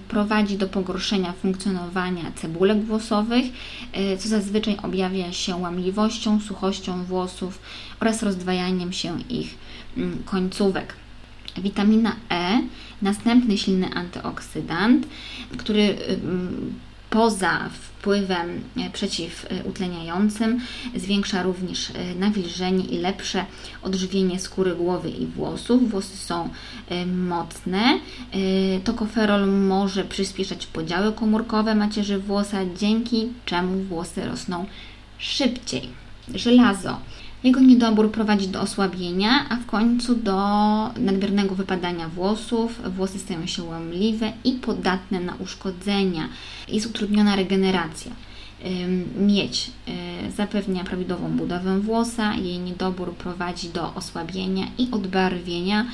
prowadzi 0.07 0.57
do 0.57 0.67
pogorszenia 0.67 1.33
funkcjonowania 1.33 2.31
cebulek 2.35 2.83
włosowych, 2.85 3.45
e, 3.93 4.17
co 4.17 4.29
zazwyczaj 4.29 4.77
objawia 4.83 5.31
się 5.31 5.55
łamliwością, 5.55 6.39
suchością 6.39 7.03
włosów 7.03 7.59
oraz 7.99 8.23
rozdwajaniem 8.23 8.93
się 8.93 9.21
ich 9.29 9.57
mm, 9.97 10.23
końcówek. 10.25 10.93
Witamina 11.57 12.15
E, 12.31 12.61
następny 13.01 13.57
silny 13.57 13.89
antyoksydant, 13.93 15.07
który 15.57 15.81
y, 15.81 16.19
poza 17.09 17.69
wpływem 17.69 18.61
e, 18.77 18.89
przeciwutleniającym 18.89 20.59
zwiększa 20.95 21.43
również 21.43 21.91
nawilżenie 22.19 22.85
i 22.85 22.97
lepsze 22.97 23.45
odżywienie 23.81 24.39
skóry 24.39 24.75
głowy 24.75 25.09
i 25.09 25.25
włosów. 25.25 25.91
Włosy 25.91 26.17
są 26.17 26.49
mocne. 27.05 27.99
Tokoferol 28.83 29.47
może 29.47 30.03
przyspieszać 30.03 30.67
podziały 30.67 31.13
komórkowe 31.13 31.75
macierzy 31.75 32.19
włosa, 32.19 32.57
dzięki 32.77 33.27
czemu 33.45 33.83
włosy 33.83 34.25
rosną 34.25 34.65
szybciej. 35.17 35.89
Żelazo 36.35 36.99
jego 37.43 37.59
niedobór 37.59 38.11
prowadzi 38.11 38.47
do 38.47 38.61
osłabienia, 38.61 39.45
a 39.49 39.55
w 39.55 39.65
końcu 39.65 40.15
do 40.15 40.37
nadmiernego 40.97 41.55
wypadania 41.55 42.09
włosów. 42.09 42.81
Włosy 42.95 43.19
stają 43.19 43.47
się 43.47 43.63
łamliwe 43.63 44.33
i 44.43 44.51
podatne 44.51 45.19
na 45.19 45.35
uszkodzenia. 45.35 46.29
Jest 46.67 46.85
utrudniona 46.85 47.35
regeneracja. 47.35 48.11
Miedź 49.19 49.71
y, 50.27 50.31
zapewnia 50.31 50.83
prawidłową 50.83 51.37
budowę 51.37 51.79
włosa, 51.79 52.33
jej 52.35 52.59
niedobór 52.59 53.13
prowadzi 53.13 53.69
do 53.69 53.93
osłabienia 53.95 54.65
i 54.77 54.87
odbarwienia 54.91 55.85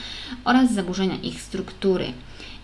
oraz 0.45 0.73
zaburzenia 0.73 1.15
ich 1.15 1.41
struktury. 1.41 2.05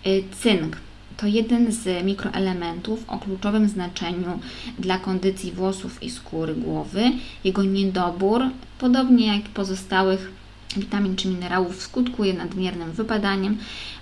Y, 0.06 0.24
cynk 0.40 0.76
to 1.16 1.26
jeden 1.26 1.72
z 1.72 2.04
mikroelementów 2.04 3.04
o 3.08 3.18
kluczowym 3.18 3.68
znaczeniu 3.68 4.38
dla 4.78 4.98
kondycji 4.98 5.52
włosów 5.52 6.02
i 6.02 6.10
skóry 6.10 6.54
głowy. 6.54 7.02
Jego 7.44 7.62
niedobór, 7.62 8.42
podobnie 8.82 9.36
jak 9.36 9.48
pozostałych 9.48 10.30
witamin 10.76 11.16
czy 11.16 11.28
minerałów 11.28 11.82
skutkuje 11.82 12.34
nadmiernym 12.34 12.92
wypadaniem, 12.92 13.58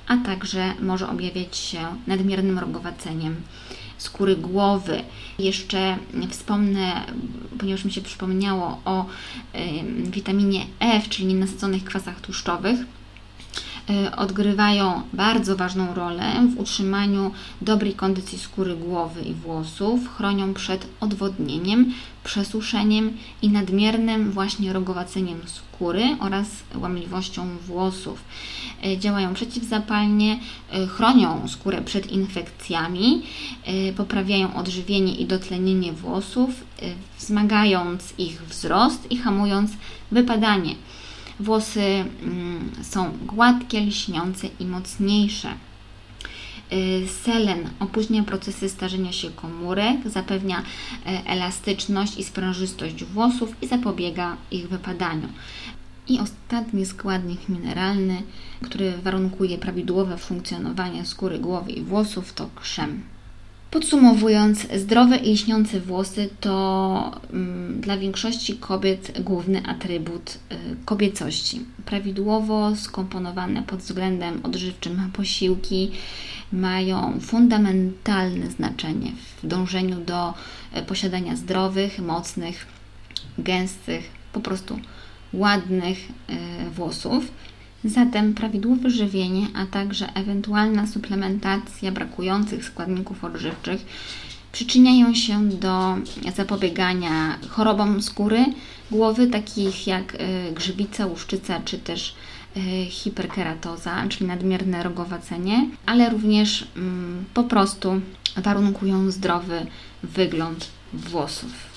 a 0.06 0.16
także 0.16 0.74
może 0.82 1.08
objawiać 1.08 1.56
się 1.56 1.78
nadmiernym 2.06 2.58
rogowaceniem 2.58 3.36
skóry 3.98 4.36
głowy. 4.36 5.02
Jeszcze 5.38 5.96
wspomnę, 6.30 7.06
ponieważ 7.58 7.84
mi 7.84 7.92
się 7.92 8.00
przypomniało 8.00 8.80
o 8.84 9.04
y, 9.04 10.10
witaminie 10.10 10.66
F, 10.80 11.08
czyli 11.08 11.26
nienasyconych 11.26 11.84
kwasach 11.84 12.20
tłuszczowych 12.20 12.78
odgrywają 14.16 15.02
bardzo 15.12 15.56
ważną 15.56 15.94
rolę 15.94 16.32
w 16.56 16.60
utrzymaniu 16.60 17.30
dobrej 17.60 17.94
kondycji 17.94 18.38
skóry 18.38 18.76
głowy 18.76 19.22
i 19.22 19.34
włosów, 19.34 20.16
chronią 20.16 20.54
przed 20.54 20.86
odwodnieniem, 21.00 21.92
przesuszeniem 22.24 23.16
i 23.42 23.48
nadmiernym 23.48 24.32
właśnie 24.32 24.72
rogowaceniem 24.72 25.40
skóry 25.46 26.16
oraz 26.20 26.46
łamliwością 26.74 27.56
włosów. 27.66 28.24
Y, 28.86 28.98
działają 28.98 29.34
przeciwzapalnie, 29.34 30.38
y, 30.74 30.86
chronią 30.86 31.48
skórę 31.48 31.82
przed 31.82 32.12
infekcjami, 32.12 33.22
poprawiają 33.96 34.54
odżywienie 34.54 35.14
i 35.14 35.26
dotlenienie 35.26 35.92
włosów, 35.92 36.50
wzmagając 37.18 38.14
ich 38.18 38.42
wzrost 38.42 39.10
i 39.10 39.16
hamując 39.16 39.70
wypadanie. 40.10 40.74
Włosy 41.41 42.05
mm, 42.22 42.70
są 42.82 43.12
gładkie, 43.26 43.80
lśniące 43.80 44.49
i 44.61 44.66
mocniejsze. 44.66 45.55
Y, 46.72 47.09
selen 47.09 47.70
opóźnia 47.80 48.22
procesy 48.22 48.68
starzenia 48.68 49.12
się 49.12 49.30
komórek, 49.30 49.97
zapewnia 50.07 50.61
y, 50.61 50.64
elastyczność 51.26 52.18
i 52.18 52.24
sprężystość 52.24 53.05
włosów 53.05 53.62
i 53.62 53.66
zapobiega 53.66 54.36
ich 54.51 54.68
wypadaniu. 54.68 55.28
I 56.09 56.20
ostatni 56.20 56.86
składnik 56.86 57.49
mineralny, 57.49 58.22
który 58.62 58.93
warunkuje 58.93 59.59
prawidłowe 59.59 60.18
funkcjonowanie 60.18 61.07
skóry 61.07 61.38
głowy 61.38 61.70
i 61.72 61.82
włosów, 61.82 62.32
to 62.32 62.51
krzem. 62.55 63.03
Podsumowując, 63.70 64.66
zdrowe 64.76 65.16
i 65.16 65.32
lśniące 65.32 65.80
włosy 65.80 66.28
to 66.40 67.20
mm, 67.32 67.80
dla 67.80 67.96
większości 67.96 68.56
kobiet 68.56 69.20
główny 69.20 69.62
atrybut 69.66 70.38
y, 70.52 70.56
kobiecości. 70.84 71.60
Prawidłowo 71.86 72.76
skomponowane 72.76 73.62
pod 73.62 73.80
względem 73.80 74.40
odżywczym 74.42 75.10
posiłki 75.12 75.90
mają 76.52 77.20
fundamentalne 77.20 78.50
znaczenie 78.50 79.12
w 79.42 79.46
dążeniu 79.46 80.00
do 80.00 80.34
y, 80.76 80.82
posiadania 80.82 81.36
zdrowych, 81.36 81.98
mocnych, 81.98 82.66
gęstych, 83.38 84.10
po 84.32 84.40
prostu 84.40 84.78
ładnych 85.32 85.98
y, 86.68 86.70
włosów 86.70 87.30
Zatem 87.84 88.34
prawidłowe 88.34 88.90
żywienie, 88.90 89.46
a 89.54 89.66
także 89.66 90.14
ewentualna 90.14 90.86
suplementacja 90.86 91.92
brakujących 91.92 92.64
składników 92.64 93.24
odżywczych 93.24 93.86
przyczyniają 94.52 95.14
się 95.14 95.48
do 95.48 95.96
zapobiegania 96.36 97.38
chorobom 97.48 98.02
skóry 98.02 98.44
głowy, 98.90 99.26
takich 99.26 99.86
jak 99.86 100.14
y, 100.14 100.18
grzybica, 100.54 101.06
łuszczyca 101.06 101.60
czy 101.64 101.78
też 101.78 102.14
y, 102.56 102.60
hiperkeratoza, 102.86 104.06
czyli 104.08 104.26
nadmierne 104.26 104.82
rogowacenie, 104.82 105.68
ale 105.86 106.10
również 106.10 106.66
mm, 106.76 107.24
po 107.34 107.44
prostu 107.44 108.00
warunkują 108.36 109.10
zdrowy 109.10 109.66
wygląd 110.02 110.68
włosów. 110.92 111.70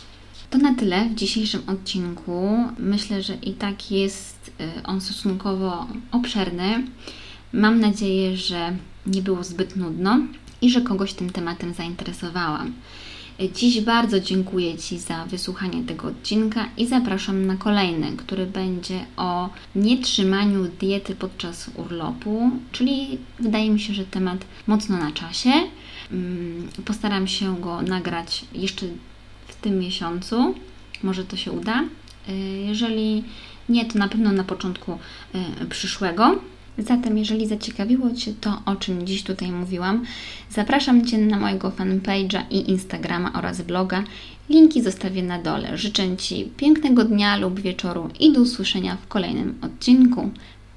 To 0.49 0.57
na 0.57 0.75
tyle 0.75 1.09
w 1.09 1.15
dzisiejszym 1.15 1.61
odcinku. 1.67 2.57
Myślę, 2.79 3.23
że 3.23 3.35
i 3.35 3.53
tak 3.53 3.91
jest 3.91 4.42
y, 4.61 4.83
on 4.83 5.01
stosunkowo 5.01 5.87
obszerny. 6.11 6.83
Mam 7.53 7.79
nadzieję, 7.79 8.37
że 8.37 8.77
nie 9.05 9.21
było 9.21 9.43
zbyt 9.43 9.75
nudno 9.75 10.19
i 10.61 10.69
że 10.69 10.81
kogoś 10.81 11.13
tym 11.13 11.29
tematem 11.29 11.73
zainteresowałam. 11.73 12.73
Dziś 13.53 13.81
bardzo 13.81 14.19
dziękuję 14.19 14.77
Ci 14.77 14.99
za 14.99 15.25
wysłuchanie 15.25 15.83
tego 15.83 16.07
odcinka 16.07 16.69
i 16.77 16.87
zapraszam 16.87 17.45
na 17.45 17.55
kolejny, 17.55 18.17
który 18.17 18.45
będzie 18.45 19.05
o 19.17 19.49
nietrzymaniu 19.75 20.67
diety 20.79 21.15
podczas 21.15 21.71
urlopu, 21.75 22.51
czyli 22.71 23.17
wydaje 23.39 23.69
mi 23.69 23.79
się, 23.79 23.93
że 23.93 24.05
temat 24.05 24.45
mocno 24.67 24.97
na 24.97 25.11
czasie. 25.11 25.51
Mm, 26.11 26.67
postaram 26.85 27.27
się 27.27 27.61
go 27.61 27.81
nagrać 27.81 28.45
jeszcze 28.53 28.85
w 29.47 29.55
tym 29.55 29.79
miesiącu. 29.79 30.55
Może 31.03 31.23
to 31.25 31.37
się 31.37 31.51
uda. 31.51 31.83
Y, 32.29 32.33
jeżeli 32.67 33.23
nie, 33.69 33.85
to 33.85 33.99
na 33.99 34.07
pewno 34.07 34.31
na 34.31 34.43
początku 34.43 34.97
y, 35.61 35.65
przyszłego. 35.65 36.39
Zatem, 36.77 37.17
jeżeli 37.17 37.47
zaciekawiło 37.47 38.11
Cię 38.11 38.33
to, 38.41 38.61
o 38.65 38.75
czym 38.75 39.07
dziś 39.07 39.23
tutaj 39.23 39.51
mówiłam, 39.51 40.05
zapraszam 40.49 41.05
Cię 41.05 41.17
na 41.17 41.39
mojego 41.39 41.69
fanpage'a 41.69 42.41
i 42.49 42.71
Instagrama 42.71 43.33
oraz 43.33 43.61
bloga. 43.61 44.03
Linki 44.49 44.81
zostawię 44.81 45.23
na 45.23 45.41
dole. 45.41 45.77
Życzę 45.77 46.17
Ci 46.17 46.45
pięknego 46.57 47.03
dnia 47.03 47.37
lub 47.37 47.59
wieczoru 47.59 48.09
i 48.19 48.33
do 48.33 48.41
usłyszenia 48.41 48.97
w 48.97 49.07
kolejnym 49.07 49.55
odcinku. 49.61 50.29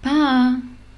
Pa! 0.02 0.56